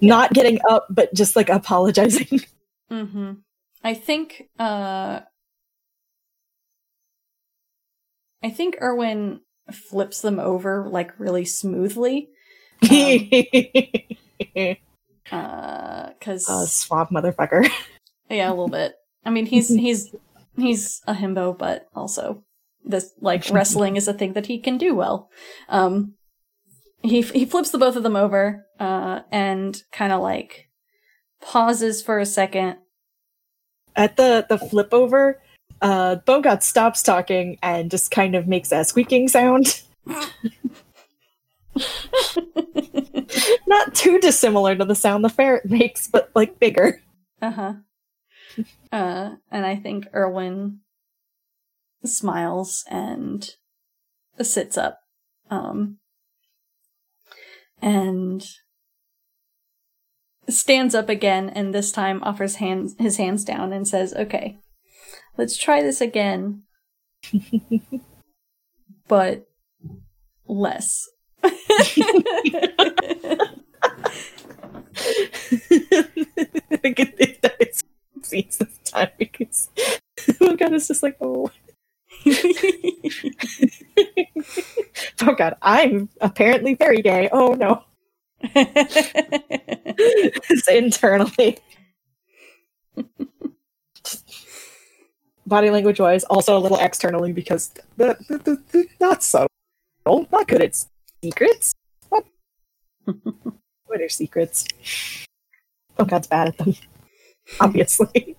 not 0.00 0.32
getting 0.32 0.58
up 0.68 0.86
but 0.90 1.12
just 1.14 1.36
like 1.36 1.48
apologizing 1.48 2.40
Mm-hmm. 2.90 3.32
I 3.82 3.94
think 3.94 4.48
uh 4.60 5.20
I 8.44 8.50
think 8.50 8.76
Erwin 8.80 9.40
flips 9.72 10.20
them 10.20 10.38
over 10.38 10.86
like 10.88 11.18
really 11.18 11.44
smoothly. 11.44 12.28
Um, 15.32 15.40
uh 15.40 16.10
cuz 16.20 16.48
uh, 16.48 16.66
swamp 16.66 17.10
motherfucker. 17.10 17.68
yeah, 18.30 18.48
a 18.48 18.50
little 18.50 18.68
bit. 18.68 18.94
I 19.24 19.30
mean, 19.30 19.46
he's 19.46 19.68
he's 19.68 20.14
he's 20.56 21.00
a 21.06 21.14
himbo, 21.14 21.56
but 21.56 21.86
also 21.94 22.44
this 22.84 23.12
like 23.20 23.44
wrestling 23.50 23.96
is 23.96 24.08
a 24.08 24.14
thing 24.14 24.32
that 24.34 24.46
he 24.46 24.58
can 24.58 24.78
do 24.78 24.94
well. 24.94 25.30
Um 25.68 26.14
he 27.02 27.22
he 27.22 27.44
flips 27.44 27.70
the 27.70 27.78
both 27.78 27.96
of 27.96 28.02
them 28.02 28.16
over 28.16 28.66
uh 28.80 29.20
and 29.30 29.82
kind 29.92 30.12
of 30.12 30.20
like 30.20 30.68
pauses 31.40 32.02
for 32.02 32.18
a 32.18 32.26
second 32.26 32.76
At 33.94 34.16
the 34.16 34.46
the 34.48 34.58
flip 34.58 34.92
over, 34.92 35.40
uh, 35.82 36.16
Bogart 36.16 36.62
stops 36.62 37.02
talking 37.02 37.58
and 37.62 37.90
just 37.90 38.10
kind 38.10 38.34
of 38.34 38.46
makes 38.46 38.72
a 38.72 38.84
squeaking 38.84 39.28
sound. 39.28 39.82
Not 43.66 43.94
too 43.94 44.18
dissimilar 44.18 44.76
to 44.76 44.84
the 44.84 44.94
sound 44.94 45.24
the 45.24 45.28
ferret 45.28 45.66
makes, 45.66 46.06
but 46.08 46.30
like 46.34 46.58
bigger. 46.58 47.00
Uh-huh. 47.42 47.74
Uh, 48.92 49.34
and 49.50 49.66
I 49.66 49.76
think 49.76 50.06
Erwin 50.14 50.80
smiles 52.02 52.84
and 52.88 53.50
sits 54.40 54.78
up. 54.78 55.00
Um, 55.50 55.98
and 57.82 58.46
stands 60.48 60.94
up 60.94 61.08
again 61.08 61.50
and 61.50 61.74
this 61.74 61.90
time 61.92 62.22
offers 62.22 62.56
hands 62.56 62.94
his 62.98 63.16
hands 63.16 63.44
down 63.44 63.72
and 63.72 63.86
says, 63.86 64.14
"Okay. 64.14 64.58
Let's 65.36 65.56
try 65.56 65.82
this 65.82 66.00
again." 66.00 66.62
but 69.08 69.46
less. 70.46 71.08
I 71.44 71.50
think 76.80 76.98
succeeds 78.26 78.58
this 78.58 78.78
time 78.84 79.10
because 79.18 79.70
oh 80.40 80.56
god, 80.56 80.72
it's 80.72 80.88
just 80.88 81.02
like 81.02 81.16
oh. 81.20 81.50
oh 85.22 85.34
god, 85.34 85.56
I'm 85.62 86.08
apparently 86.20 86.74
very 86.74 87.02
gay. 87.02 87.28
Oh 87.30 87.54
no, 87.54 87.84
it's 88.42 89.48
internally. 90.68 91.58
Body 95.46 95.70
language 95.70 96.00
wise, 96.00 96.24
also 96.24 96.56
a 96.56 96.60
little 96.60 96.78
externally 96.78 97.32
because 97.32 97.68
the, 97.96 98.16
the, 98.28 98.38
the, 98.38 98.62
the- 98.72 98.88
not 99.00 99.22
subtle, 99.22 99.48
not 100.32 100.48
good 100.48 100.62
at 100.62 100.84
secrets. 101.22 101.72
What? 102.08 102.24
what 103.04 104.00
are 104.00 104.08
secrets? 104.08 104.66
Oh, 105.98 106.04
God's 106.04 106.26
bad 106.26 106.48
at 106.48 106.58
them. 106.58 106.74
Obviously. 107.60 108.36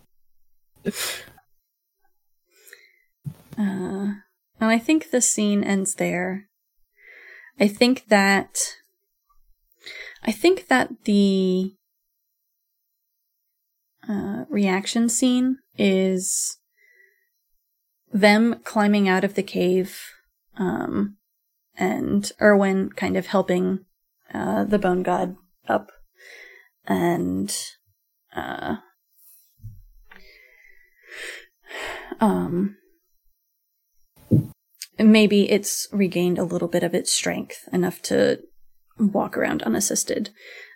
Uh, 3.58 4.14
and 4.60 4.72
I 4.72 4.78
think 4.78 5.12
the 5.12 5.22
scene 5.22 5.64
ends 5.64 5.96
there. 5.96 6.48
I 7.60 7.68
think 7.68 8.08
that 8.10 8.76
I 10.24 10.32
think 10.32 10.68
that 10.68 11.06
the 11.06 11.74
uh, 14.08 14.46
reaction 14.50 15.10
scene 15.10 15.60
is 15.78 16.58
them 18.12 18.62
climbing 18.64 19.08
out 19.08 19.24
of 19.24 19.36
the 19.36 19.44
cave, 19.44 20.00
um, 20.58 21.18
and 21.78 22.32
Erwin 22.42 22.90
kind 22.92 23.18
of 23.18 23.28
helping 23.28 23.86
uh, 24.34 24.64
the 24.64 24.80
bone 24.80 25.04
god 25.04 25.36
up, 25.68 25.92
and 26.86 27.56
uh, 28.36 28.78
um, 32.20 32.78
maybe 35.00 35.50
it's 35.50 35.88
regained 35.92 36.38
a 36.40 36.44
little 36.44 36.68
bit 36.68 36.84
of 36.84 36.94
its 36.94 37.12
strength 37.12 37.68
enough 37.72 38.02
to 38.04 38.40
walk 38.98 39.38
around 39.38 39.64
unassisted. 39.64 40.32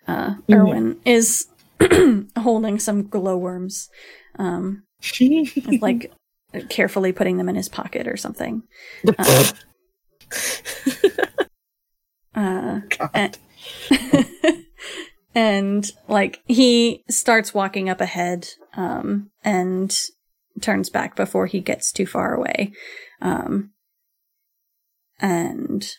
Uh, 0.07 0.35
Mhm. 0.47 0.55
Erwin 0.55 1.01
is 1.05 1.47
holding 2.37 2.79
some 2.79 3.07
glowworms, 3.07 3.89
um, 4.37 4.83
like 5.81 6.11
carefully 6.69 7.11
putting 7.11 7.37
them 7.37 7.49
in 7.49 7.55
his 7.55 7.69
pocket 7.69 8.07
or 8.07 8.17
something. 8.17 8.63
Uh, 9.17 9.51
uh, 12.35 12.79
God. 12.89 13.37
and 15.35 15.91
like 16.07 16.41
he 16.47 17.03
starts 17.09 17.53
walking 17.53 17.89
up 17.89 18.01
ahead 18.01 18.49
um 18.75 19.29
and 19.43 19.97
turns 20.59 20.89
back 20.89 21.15
before 21.15 21.45
he 21.45 21.59
gets 21.59 21.91
too 21.91 22.05
far 22.05 22.33
away 22.33 22.71
um 23.21 23.71
and 25.19 25.97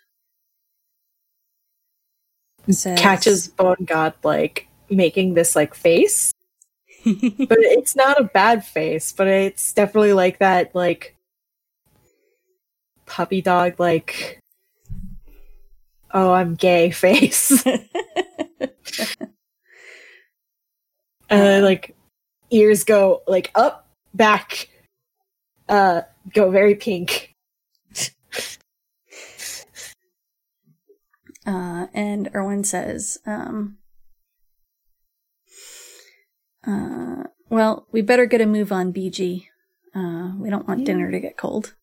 says, 2.70 2.98
Catches 2.98 3.48
Bone 3.48 3.84
God 3.84 4.14
like 4.22 4.68
making 4.90 5.34
this 5.34 5.56
like 5.56 5.74
face. 5.74 6.32
But 7.04 7.58
it's 7.58 7.96
not 7.96 8.20
a 8.20 8.24
bad 8.24 8.64
face, 8.64 9.10
but 9.10 9.26
it's 9.26 9.72
definitely 9.72 10.12
like 10.12 10.38
that 10.38 10.72
like 10.72 11.16
puppy 13.06 13.42
dog 13.42 13.80
like 13.80 14.38
oh 16.12 16.32
I'm 16.32 16.54
gay 16.54 16.90
face. 16.90 17.66
uh, 17.66 17.78
like 21.30 21.96
ears 22.50 22.84
go 22.84 23.22
like 23.26 23.50
up, 23.56 23.88
back, 24.14 24.68
uh, 25.68 26.02
go 26.32 26.50
very 26.50 26.74
pink. 26.74 27.34
Uh, 31.44 31.86
and 31.92 32.30
Erwin 32.34 32.62
says, 32.62 33.18
um, 33.26 33.78
uh, 36.66 37.24
well, 37.48 37.86
we 37.90 38.00
better 38.00 38.26
get 38.26 38.40
a 38.40 38.46
move 38.46 38.70
on, 38.70 38.92
BG. 38.92 39.46
Uh, 39.94 40.32
we 40.38 40.48
don't 40.50 40.68
want 40.68 40.84
dinner 40.84 41.10
to 41.10 41.20
get 41.20 41.36
cold. 41.36 41.74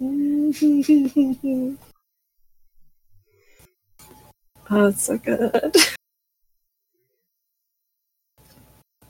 oh, 0.00 1.76
it's 4.70 5.02
so 5.02 5.18
good. 5.18 5.76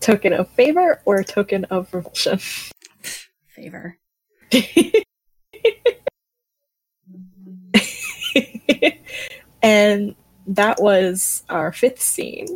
Token 0.04 0.32
of 0.34 0.48
favor 0.50 1.00
or 1.04 1.24
token 1.24 1.64
of 1.66 1.92
revulsion? 1.92 2.38
Favor. 3.48 3.98
and 9.62 10.14
that 10.46 10.80
was 10.80 11.42
our 11.48 11.72
fifth 11.72 12.02
scene. 12.02 12.48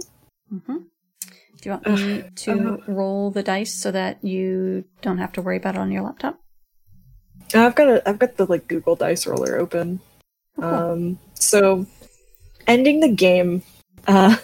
hmm 0.50 0.58
Do 0.66 1.62
you 1.62 1.70
want 1.70 1.86
me 1.86 2.24
to 2.36 2.82
roll 2.86 3.30
the 3.30 3.42
dice 3.42 3.74
so 3.74 3.90
that 3.90 4.22
you 4.22 4.84
don't 5.00 5.18
have 5.18 5.32
to 5.32 5.42
worry 5.42 5.56
about 5.56 5.74
it 5.76 5.80
on 5.80 5.90
your 5.90 6.02
laptop? 6.02 6.38
I've 7.54 7.74
got 7.74 7.88
a 7.88 8.06
I've 8.06 8.18
got 8.18 8.36
the 8.36 8.44
like 8.44 8.68
Google 8.68 8.94
Dice 8.94 9.26
roller 9.26 9.56
open. 9.56 10.00
Oh, 10.58 10.60
cool. 10.60 10.74
Um 10.74 11.18
so 11.34 11.86
ending 12.66 13.00
the 13.00 13.08
game 13.08 13.62
uh 14.06 14.36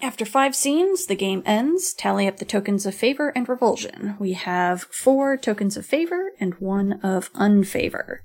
After 0.00 0.24
five 0.24 0.54
scenes, 0.54 1.06
the 1.06 1.14
game 1.14 1.42
ends. 1.46 1.94
Tally 1.94 2.28
up 2.28 2.36
the 2.36 2.44
tokens 2.44 2.84
of 2.84 2.94
favor 2.94 3.32
and 3.34 3.48
revulsion. 3.48 4.16
We 4.18 4.32
have 4.34 4.82
four 4.90 5.36
tokens 5.36 5.76
of 5.76 5.86
favor 5.86 6.32
and 6.38 6.54
one 6.54 7.00
of 7.02 7.32
unfavor. 7.34 8.18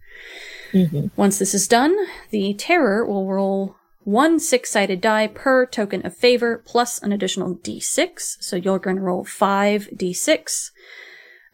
Once 1.16 1.40
this 1.40 1.54
is 1.54 1.68
done, 1.68 1.96
the 2.32 2.54
terror 2.54 3.06
will 3.06 3.28
roll 3.28 3.76
one 4.04 4.40
six 4.40 4.72
sided 4.72 5.02
die 5.02 5.28
per 5.28 5.66
token 5.66 6.06
of 6.06 6.16
favor 6.16 6.64
plus 6.66 7.00
an 7.00 7.12
additional 7.12 7.56
d6. 7.56 8.38
So 8.42 8.56
you're 8.56 8.80
going 8.80 8.98
to 8.98 9.02
roll 9.02 9.24
five 9.24 9.88
d6 9.94 10.72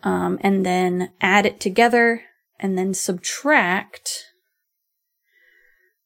um, 0.03 0.37
and 0.41 0.65
then 0.65 1.11
add 1.21 1.45
it 1.45 1.59
together 1.59 2.21
and 2.59 2.77
then 2.77 2.93
subtract 2.93 4.25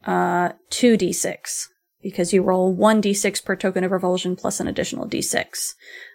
uh, 0.05 0.53
2d6 0.71 1.67
because 2.01 2.31
you 2.33 2.41
roll 2.43 2.73
1d6 2.75 3.43
per 3.43 3.55
token 3.55 3.83
of 3.83 3.91
revulsion 3.91 4.35
plus 4.35 4.59
an 4.59 4.67
additional 4.67 5.07
d6 5.07 5.73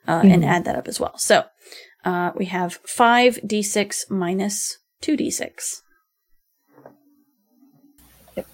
uh, 0.08 0.22
and 0.24 0.42
Mhm. 0.42 0.46
add 0.46 0.64
that 0.64 0.76
up 0.76 0.88
as 0.88 0.98
well. 1.00 1.16
So 1.18 1.44
uh, 2.04 2.32
we 2.36 2.46
have 2.46 2.80
5d6 2.84 4.10
minus 4.10 4.78
2d6. 5.02 5.82
Yep. 8.36 8.46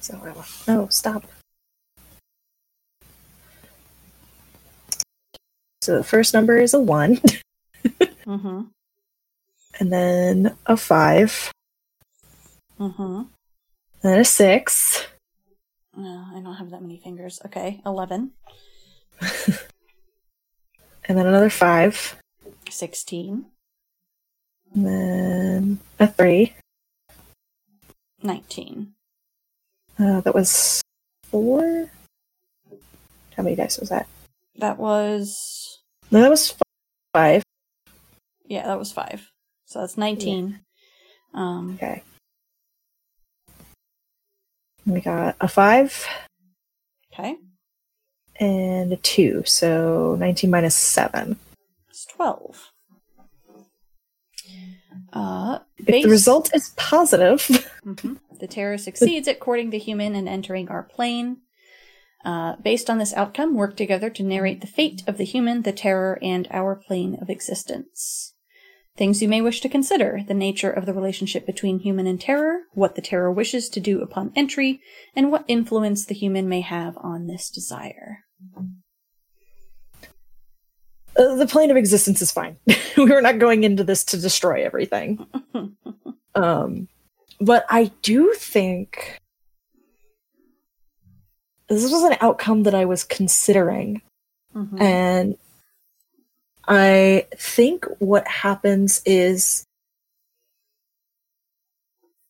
So. 0.00 0.44
No, 0.66 0.86
stop. 0.88 1.24
So 5.82 5.96
the 5.96 6.04
first 6.04 6.34
number 6.34 6.56
is 6.58 6.74
a 6.74 6.80
one, 6.80 7.20
Mm-hmm. 8.26 8.60
and 9.80 9.92
then 9.92 10.56
a 10.66 10.76
five, 10.76 11.50
Mm-hmm. 12.78 13.22
then 14.02 14.20
a 14.20 14.24
six, 14.24 15.06
No, 15.96 16.24
I 16.34 16.40
don't 16.40 16.54
have 16.54 16.70
that 16.70 16.82
many 16.82 16.98
fingers. 16.98 17.40
Okay, 17.46 17.80
11, 17.84 18.30
and 19.20 21.18
then 21.18 21.26
another 21.26 21.50
five, 21.50 22.16
16, 22.70 23.46
and 24.74 24.86
then 24.86 25.78
a 25.98 26.06
three. 26.06 26.54
19. 28.22 28.94
Uh, 29.98 30.20
that 30.20 30.34
was 30.34 30.80
four. 31.24 31.90
How 33.36 33.42
many 33.42 33.54
dice 33.56 33.78
was 33.78 33.88
that? 33.90 34.06
That 34.56 34.76
was, 34.78 35.78
No, 36.10 36.20
that 36.22 36.30
was 36.30 36.54
five. 37.14 37.42
yeah, 38.46 38.66
that 38.66 38.78
was 38.78 38.90
5. 38.92 39.30
So 39.66 39.80
that's 39.80 39.96
19. 39.96 40.60
Um, 41.34 41.74
Okay. 41.74 42.02
We 44.88 45.00
got 45.00 45.36
a 45.40 45.48
five 45.48 46.06
okay, 47.12 47.36
and 48.40 48.92
a 48.92 48.96
two, 48.96 49.42
so 49.44 50.16
19 50.18 50.48
minus 50.50 50.74
seven. 50.74 51.36
it's 51.90 52.06
12. 52.06 52.70
Uh, 55.12 55.58
If 55.78 56.04
the 56.04 56.10
result 56.10 56.50
is 56.54 56.72
positive, 56.76 57.40
Mhm. 57.84 58.18
The 58.40 58.46
terror 58.46 58.78
succeeds 58.78 59.26
at 59.28 59.40
courting 59.40 59.70
the 59.70 59.78
human 59.78 60.14
and 60.14 60.28
entering 60.28 60.68
our 60.68 60.84
plane. 60.84 61.38
Uh, 62.24 62.56
based 62.62 62.88
on 62.88 62.98
this 62.98 63.12
outcome, 63.14 63.54
work 63.54 63.76
together 63.76 64.10
to 64.10 64.22
narrate 64.22 64.60
the 64.60 64.66
fate 64.66 65.02
of 65.06 65.18
the 65.18 65.24
human, 65.24 65.62
the 65.62 65.72
terror, 65.72 66.18
and 66.22 66.46
our 66.50 66.76
plane 66.76 67.16
of 67.20 67.28
existence. 67.30 68.34
Things 68.98 69.22
you 69.22 69.28
may 69.28 69.40
wish 69.40 69.60
to 69.60 69.68
consider 69.68 70.22
the 70.26 70.34
nature 70.34 70.70
of 70.70 70.84
the 70.84 70.92
relationship 70.92 71.46
between 71.46 71.78
human 71.78 72.08
and 72.08 72.20
terror, 72.20 72.62
what 72.74 72.96
the 72.96 73.00
terror 73.00 73.30
wishes 73.30 73.68
to 73.68 73.78
do 73.80 74.00
upon 74.02 74.32
entry, 74.34 74.80
and 75.14 75.30
what 75.30 75.44
influence 75.46 76.04
the 76.04 76.14
human 76.14 76.48
may 76.48 76.62
have 76.62 76.98
on 77.00 77.28
this 77.28 77.48
desire. 77.48 78.24
uh, 81.16 81.34
the 81.36 81.46
plane 81.46 81.70
of 81.70 81.76
existence 81.76 82.20
is 82.20 82.32
fine. 82.32 82.56
We're 82.96 83.20
not 83.20 83.38
going 83.38 83.62
into 83.62 83.84
this 83.84 84.02
to 84.04 84.18
destroy 84.18 84.64
everything. 84.64 85.24
Um, 86.34 86.86
but 87.40 87.64
I 87.68 87.90
do 88.02 88.32
think 88.36 89.18
this 91.68 91.82
was 91.90 92.04
an 92.04 92.16
outcome 92.20 92.62
that 92.62 92.76
I 92.76 92.84
was 92.84 93.02
considering. 93.02 94.02
Mhm. 94.54 94.80
And 94.80 95.36
I 96.68 97.26
think 97.34 97.86
what 97.98 98.28
happens 98.28 99.00
is 99.06 99.64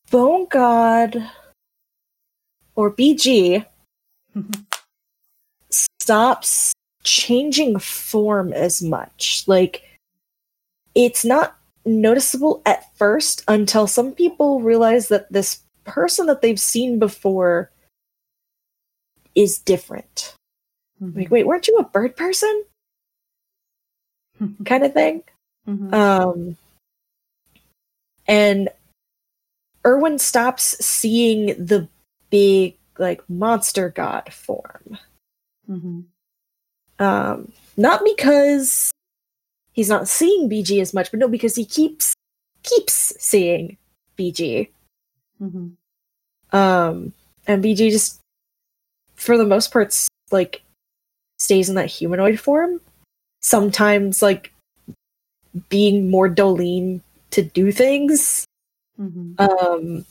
Bone 0.09 0.47
God 0.49 1.29
or 2.75 2.95
BG 2.95 3.65
stops 5.69 6.73
changing 7.03 7.79
form 7.79 8.53
as 8.53 8.81
much. 8.81 9.43
Like, 9.45 9.83
it's 10.95 11.25
not 11.25 11.57
noticeable 11.85 12.61
at 12.65 12.95
first 12.97 13.43
until 13.49 13.87
some 13.87 14.13
people 14.13 14.61
realize 14.61 15.09
that 15.09 15.31
this 15.31 15.59
person 15.83 16.27
that 16.27 16.41
they've 16.41 16.59
seen 16.59 16.97
before 16.97 17.71
is 19.35 19.59
different. 19.59 20.33
Like, 21.01 21.11
mm-hmm. 21.11 21.33
wait, 21.33 21.47
weren't 21.47 21.67
you 21.67 21.77
a 21.77 21.83
bird 21.83 22.15
person? 22.15 22.63
Kind 24.65 24.85
of 24.85 24.93
thing. 24.93 25.23
Mhm. 25.67 25.93
Um, 25.93 26.57
and 28.27 28.69
Erwin 29.85 30.19
stops 30.19 30.83
seeing 30.85 31.47
the 31.63 31.87
big, 32.29 32.75
like, 32.97 33.27
monster 33.29 33.89
god 33.89 34.31
form. 34.33 34.97
Mhm. 35.69 36.05
Um, 36.99 37.51
not 37.77 38.03
because 38.03 38.91
he's 39.73 39.89
not 39.89 40.07
seeing 40.07 40.49
BG 40.49 40.81
as 40.81 40.93
much, 40.93 41.11
but 41.11 41.19
no, 41.19 41.27
because 41.27 41.55
he 41.55 41.65
keeps 41.65 42.13
keeps 42.63 43.13
seeing 43.19 43.77
BG. 44.17 44.69
Mhm. 45.41 45.75
Um, 46.51 47.13
and 47.47 47.63
BG 47.63 47.89
just, 47.89 48.19
for 49.15 49.37
the 49.37 49.45
most 49.45 49.71
part, 49.71 49.95
like, 50.31 50.61
stays 51.39 51.69
in 51.69 51.75
that 51.75 51.87
humanoid 51.87 52.39
form. 52.39 52.81
Sometimes, 53.41 54.21
like, 54.21 54.51
being 55.69 56.09
more 56.09 56.29
Dolene 56.29 57.01
to 57.31 57.41
do 57.43 57.71
things. 57.71 58.45
Mhm. 58.99 59.39
Um, 59.39 60.05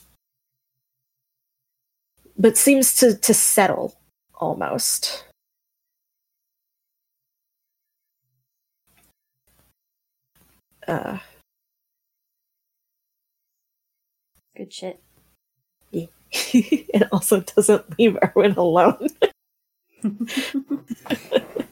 but 2.37 2.57
seems 2.57 2.95
to 2.95 3.15
to 3.15 3.33
settle 3.35 3.95
almost. 4.35 5.25
Uh, 10.87 11.19
Good 14.55 14.71
shit. 14.73 15.01
it 16.53 17.07
also 17.11 17.41
doesn't 17.41 17.97
leave 17.99 18.17
Erwin 18.23 18.53
alone. 18.53 19.09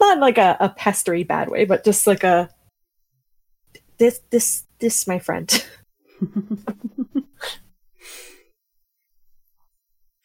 Not 0.00 0.16
in 0.16 0.20
like 0.20 0.38
a, 0.38 0.56
a 0.60 0.70
pestery 0.70 1.26
bad 1.26 1.50
way, 1.50 1.64
but 1.64 1.84
just 1.84 2.06
like 2.06 2.24
a 2.24 2.48
this 3.98 4.20
this 4.30 4.64
this 4.78 5.06
my 5.06 5.18
friend. 5.18 5.64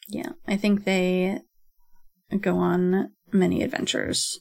yeah, 0.08 0.30
I 0.48 0.56
think 0.56 0.86
they 0.86 1.42
go 2.40 2.58
on 2.58 3.12
many 3.32 3.62
adventures. 3.64 4.40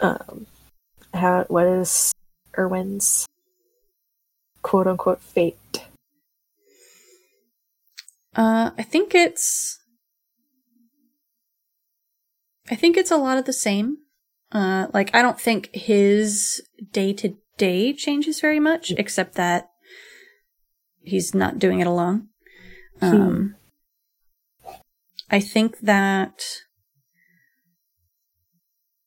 um, 0.00 0.46
how 1.12 1.44
what 1.48 1.66
is 1.66 2.12
Erwin's 2.56 3.26
quote 4.62 4.86
unquote 4.86 5.20
fate? 5.20 5.56
Uh, 8.34 8.70
I 8.78 8.82
think 8.82 9.14
it's. 9.14 9.79
I 12.70 12.76
think 12.76 12.96
it's 12.96 13.10
a 13.10 13.16
lot 13.16 13.36
of 13.36 13.44
the 13.44 13.52
same. 13.52 13.98
Uh, 14.52 14.86
like 14.94 15.14
I 15.14 15.22
don't 15.22 15.40
think 15.40 15.70
his 15.74 16.62
day 16.92 17.12
to 17.14 17.36
day 17.56 17.92
changes 17.92 18.40
very 18.40 18.60
much, 18.60 18.92
except 18.96 19.34
that 19.34 19.70
he's 21.02 21.34
not 21.34 21.58
doing 21.58 21.80
it 21.80 21.86
alone. 21.86 22.28
Um, 23.02 23.56
I 25.30 25.40
think 25.40 25.80
that. 25.80 26.44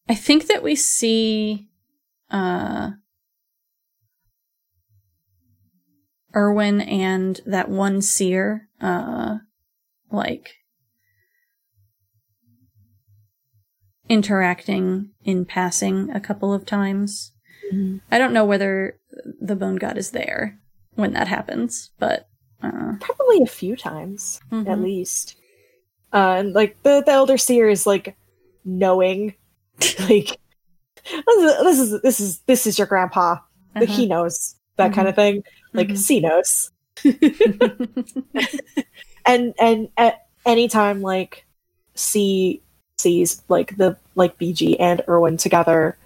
I 0.10 0.15
think 0.15 0.48
that 0.48 0.61
we 0.61 0.76
see, 0.76 1.69
uh, 2.30 2.91
Erwin 6.35 6.81
and 6.81 7.40
that 7.45 7.69
one 7.69 8.02
seer, 8.02 8.68
uh, 8.81 9.38
like 10.11 10.56
interacting 14.10 15.12
in 15.24 15.46
passing 15.46 16.10
a 16.12 16.20
couple 16.20 16.54
of 16.54 16.66
times. 16.66 17.32
I 18.12 18.20
don't 18.20 18.34
know 18.34 18.46
whether 18.46 19.00
the 19.42 19.56
bone 19.56 19.78
god 19.78 19.98
is 19.98 20.12
there 20.12 20.60
when 20.94 21.14
that 21.14 21.28
happens, 21.28 21.90
but 21.98 22.28
uh, 22.62 22.94
Probably 23.00 23.42
a 23.42 23.48
few 23.48 23.76
times 23.76 24.40
at 24.52 24.66
mhm. 24.66 24.84
least. 24.84 25.38
Uh, 26.14 26.36
and 26.38 26.54
like 26.54 26.82
the, 26.84 27.02
the 27.06 27.12
elder 27.12 27.38
seer 27.38 27.68
is 27.68 27.88
like 27.88 28.16
knowing, 28.64 29.34
like 30.02 30.38
this 31.66 31.80
is 31.80 32.02
this 32.02 32.20
is 32.20 32.40
this 32.42 32.68
is, 32.68 32.78
your 32.78 32.88
grandpa. 32.88 33.38
Uh-huh. 33.76 33.86
He 33.86 34.06
knows 34.06 34.56
that 34.78 34.94
kind 34.94 35.08
of 35.08 35.16
thing. 35.16 35.44
Like 35.74 35.90
Mhm. 35.90 35.98
C 35.98 36.20
knows. 36.20 36.72
and 39.26 39.54
and 39.60 39.90
at 39.98 40.28
any 40.46 40.68
time 40.68 41.02
like 41.02 41.46
C 41.96 42.62
sees 42.98 43.41
like 43.49 43.78
the 43.78 43.98
like 44.15 44.38
BG 44.38 44.78
and 44.80 45.02
Erwin 45.07 45.38
together, 45.38 45.98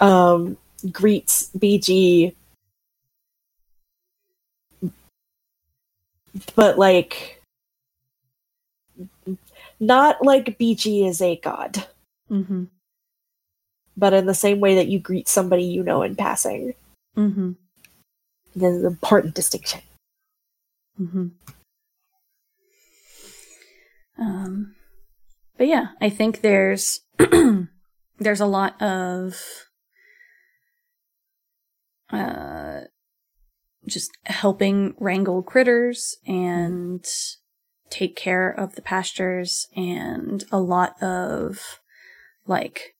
um, 0.00 0.56
greets 0.90 1.50
BG, 1.56 2.34
but 6.54 6.78
like 6.78 7.42
not 9.78 10.24
like 10.24 10.58
BG 10.58 11.08
is 11.08 11.20
a 11.20 11.36
god, 11.36 11.86
mm-hmm. 12.30 12.64
but 13.96 14.12
in 14.12 14.26
the 14.26 14.34
same 14.34 14.60
way 14.60 14.74
that 14.76 14.88
you 14.88 14.98
greet 14.98 15.28
somebody 15.28 15.64
you 15.64 15.82
know 15.82 16.02
in 16.02 16.14
passing. 16.16 16.74
Mm-hmm. 17.16 17.52
There's 18.54 18.76
an 18.78 18.86
important 18.86 19.34
distinction. 19.34 19.80
Mm-hmm. 21.00 21.28
Um, 24.18 24.74
but 25.60 25.68
yeah, 25.68 25.88
I 26.00 26.08
think 26.08 26.40
there's 26.40 27.00
there's 28.18 28.40
a 28.40 28.46
lot 28.46 28.80
of 28.80 29.36
uh, 32.08 32.80
just 33.86 34.10
helping 34.24 34.94
wrangle 34.98 35.42
critters 35.42 36.16
and 36.26 37.04
take 37.90 38.16
care 38.16 38.48
of 38.50 38.74
the 38.74 38.80
pastures, 38.80 39.66
and 39.76 40.44
a 40.50 40.58
lot 40.58 40.94
of 41.02 41.80
like 42.46 42.94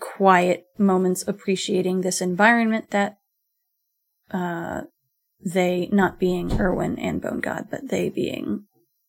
quiet 0.00 0.64
moments 0.78 1.28
appreciating 1.28 2.00
this 2.00 2.22
environment 2.22 2.90
that 2.90 3.18
uh, 4.30 4.80
they 5.44 5.90
not 5.92 6.18
being 6.18 6.58
Erwin 6.58 6.98
and 6.98 7.20
Bone 7.20 7.40
God, 7.40 7.66
but 7.70 7.90
they 7.90 8.08
being 8.08 8.64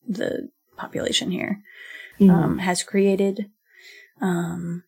the 0.05 0.49
population 0.75 1.31
here, 1.31 1.61
Mm. 2.19 2.29
um, 2.31 2.57
has 2.59 2.83
created. 2.83 3.49
Um, 4.21 4.83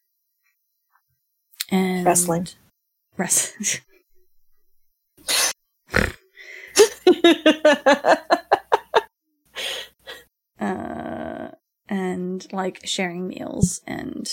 and 1.69 2.05
Wrestling. 2.05 2.47
Wrest- 3.17 3.81
uh, 10.59 11.49
and 11.89 12.51
like 12.53 12.81
sharing 12.85 13.27
meals 13.27 13.81
and 13.87 14.25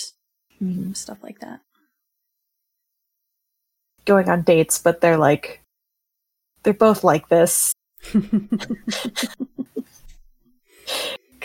Mhm. 0.63 0.97
stuff 0.97 1.19
like 1.23 1.41
that. 1.41 1.61
Going 4.05 4.29
on 4.29 4.43
dates, 4.43 4.79
but 4.79 5.01
they're 5.01 5.17
like, 5.19 5.63
they're 6.63 6.73
both 6.75 7.03
like 7.05 7.29
this. 7.29 7.73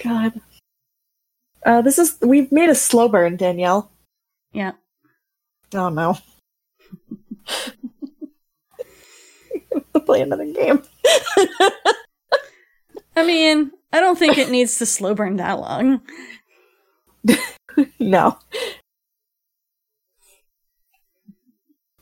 God. 0.03 0.41
Uh, 1.65 1.81
this 1.81 1.99
is 1.99 2.17
we've 2.21 2.51
made 2.51 2.69
a 2.69 2.75
slow 2.75 3.07
burn, 3.09 3.35
Danielle. 3.35 3.91
yeah. 4.53 4.71
Oh 5.73 5.89
no. 5.89 6.17
to 9.93 9.99
play 10.05 10.21
another 10.21 10.45
game. 10.51 10.81
I 13.15 13.25
mean, 13.25 13.71
I 13.91 13.99
don't 13.99 14.17
think 14.17 14.37
it 14.37 14.49
needs 14.49 14.77
to 14.79 14.85
slow 14.85 15.13
burn 15.13 15.35
that 15.37 15.59
long. 15.59 16.01
no. 17.99 18.37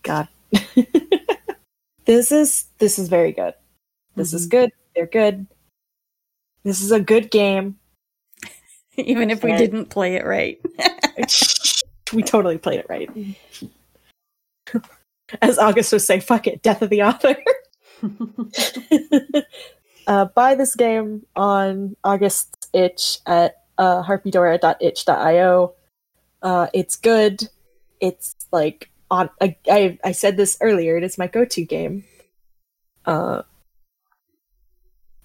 God. 0.04 0.28
this 2.06 2.32
is 2.32 2.66
this 2.78 2.98
is 3.00 3.10
very 3.10 3.32
good. 3.34 3.54
This 4.16 4.34
is 4.34 4.48
Mhm. 4.48 4.52
good. 4.52 4.72
They're 4.96 5.08
good. 5.08 5.48
This 6.64 6.82
is 6.82 6.92
a 6.92 7.00
good 7.02 7.32
game. 7.32 7.80
Even 9.06 9.30
if 9.30 9.44
we 9.44 9.52
Right. 9.52 9.58
didn't 9.60 9.86
play 9.88 10.16
it 10.16 10.26
right. 10.26 10.60
we 12.14 12.24
totally 12.24 12.58
played 12.58 12.80
it 12.80 12.86
right. 12.90 13.10
As 15.42 15.58
August 15.60 15.92
would 15.92 16.02
say, 16.02 16.20
fuck 16.20 16.48
it, 16.48 16.62
death 16.62 16.82
of 16.82 16.90
the 16.90 17.04
author. 17.04 17.36
uh, 20.08 20.26
buy 20.26 20.56
this 20.56 20.76
game 20.76 21.26
on 21.36 21.96
August's 22.04 22.70
itch 22.74 23.20
at 23.26 23.62
uh, 23.78 24.04
harpydora.itch.io. 24.04 25.74
Uh, 26.42 26.68
it's 26.74 26.96
good. 26.96 27.50
It's 28.00 28.36
like 28.52 28.90
on. 29.12 29.30
I, 29.42 29.56
I 29.70 29.98
I 30.04 30.12
said 30.12 30.38
this 30.38 30.58
earlier. 30.62 30.98
It 30.98 31.04
is 31.04 31.18
my 31.18 31.28
go-to 31.28 31.64
game. 31.66 32.04
Uh, 33.06 33.42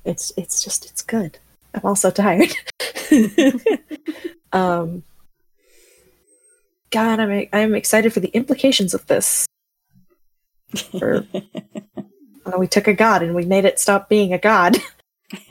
it's 0.04 0.32
it's 0.36 0.64
just 0.64 0.84
it's 0.86 1.02
good. 1.02 1.38
I'm 1.74 1.84
also 1.84 2.10
tired. 2.10 2.54
um, 4.52 5.02
God, 6.90 7.20
I'm 7.20 7.48
I'm 7.52 7.74
excited 7.74 8.12
for 8.12 8.20
the 8.20 8.28
implications 8.28 8.94
of 8.94 9.06
this. 9.06 9.46
For 10.98 11.26
uh, 12.46 12.58
we 12.58 12.66
took 12.66 12.86
a 12.88 12.94
god 12.94 13.22
and 13.22 13.34
we 13.34 13.44
made 13.44 13.64
it 13.64 13.78
stop 13.78 14.08
being 14.08 14.32
a 14.32 14.38
god. 14.38 14.76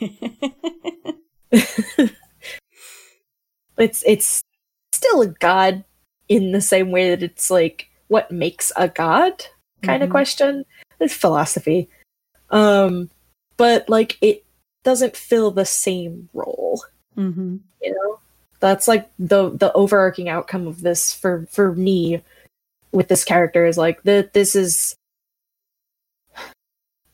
it's 3.78 4.02
it's 4.06 4.42
still 4.92 5.22
a 5.22 5.26
god 5.28 5.84
in 6.28 6.52
the 6.52 6.60
same 6.60 6.90
way 6.90 7.10
that 7.10 7.22
it's 7.22 7.50
like 7.50 7.88
what 8.08 8.30
makes 8.30 8.70
a 8.76 8.88
god 8.88 9.46
kind 9.82 10.02
of 10.02 10.08
Mhm. 10.08 10.12
question. 10.12 10.64
It's 11.00 11.14
philosophy. 11.14 11.88
Um 12.50 13.10
but 13.56 13.88
like 13.88 14.18
it 14.20 14.44
doesn't 14.84 15.16
fill 15.16 15.50
the 15.50 15.64
same 15.64 16.28
role, 16.32 16.84
hmm 17.14 17.56
you 17.80 17.94
know? 17.94 18.18
That's 18.60 18.86
like 18.86 19.10
the 19.18 19.50
the 19.50 19.72
overarching 19.72 20.28
outcome 20.28 20.66
of 20.66 20.82
this 20.82 21.12
for 21.12 21.46
for 21.50 21.74
me 21.74 22.22
with 22.92 23.08
this 23.08 23.24
character 23.24 23.66
is 23.66 23.76
like 23.76 24.02
that 24.04 24.34
this 24.34 24.54
is 24.54 24.94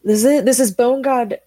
this 0.05 0.25
is 0.25 0.45
this 0.45 0.61
is 0.61 0.71
Bone 0.71 1.03
God 1.03 1.41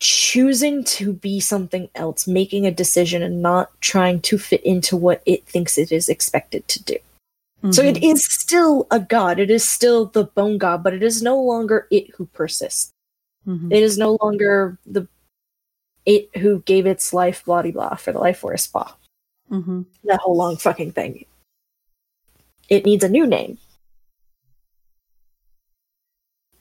choosing 0.00 0.84
to 0.84 1.12
be 1.12 1.40
something 1.40 1.88
else, 1.96 2.28
making 2.28 2.66
a 2.66 2.70
decision 2.70 3.22
and 3.22 3.42
not 3.42 3.72
trying 3.80 4.20
to 4.20 4.38
fit 4.38 4.62
into 4.62 4.96
what 4.96 5.22
it 5.26 5.44
thinks 5.46 5.76
it 5.76 5.90
is 5.90 6.08
expected 6.08 6.66
to 6.68 6.82
do. 6.84 6.96
So 7.72 7.82
it 7.82 8.00
is 8.04 8.22
still 8.22 8.86
a 8.92 9.00
god. 9.00 9.40
It 9.40 9.50
is 9.50 9.68
still 9.68 10.06
the 10.06 10.24
bone 10.24 10.58
god, 10.58 10.84
but 10.84 10.94
it 10.94 11.02
is 11.02 11.22
no 11.22 11.42
longer 11.42 11.88
it 11.90 12.14
who 12.14 12.26
persists. 12.26 12.92
Mhm. 13.48 13.72
It 13.72 13.82
is 13.82 13.98
no 13.98 14.16
longer 14.22 14.78
the 14.86 15.08
it 16.08 16.34
who 16.38 16.60
gave 16.62 16.86
its 16.86 17.12
life 17.12 17.44
blah 17.44 17.60
de 17.60 17.70
blah 17.70 17.94
for 17.94 18.12
the 18.12 18.18
life 18.18 18.38
force 18.38 18.62
spa. 18.64 18.96
Mhm. 19.50 19.84
That 20.04 20.20
whole 20.20 20.36
long 20.36 20.56
fucking 20.56 20.92
thing. 20.92 21.26
It 22.70 22.86
needs 22.86 23.04
a 23.04 23.08
new 23.08 23.26
name. 23.26 23.58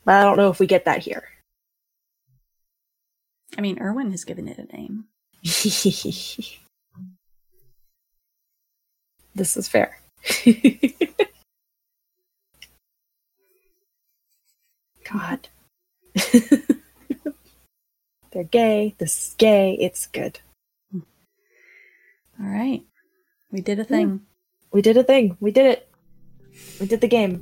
But 0.04 0.16
I 0.16 0.24
don't 0.24 0.36
know 0.38 0.50
if 0.50 0.60
we 0.60 0.68
get 0.68 0.84
that 0.86 1.00
here. 1.00 1.30
I 3.58 3.62
mean, 3.62 3.80
Erwin 3.80 4.12
has 4.12 4.26
given 4.26 4.50
it 4.50 4.58
a 4.58 4.66
name. 4.76 5.06
this 9.36 9.58
is 9.58 9.68
fair. 9.70 10.00
God. 15.10 15.48
They're 18.32 18.44
gay. 18.44 18.96
This 18.98 19.30
is 19.30 19.36
gay. 19.38 19.78
It's 19.80 20.08
good. 20.08 20.40
All 20.94 21.04
right. 22.40 22.84
We 23.52 23.62
did 23.62 23.80
a 23.80 23.84
thing. 23.84 24.22
We 24.72 24.82
did 24.82 24.98
a 24.98 25.04
thing. 25.04 25.38
We 25.40 25.52
did 25.52 25.66
it. 25.66 25.90
We 26.80 26.88
did 26.88 27.02
the 27.02 27.08
game. 27.08 27.42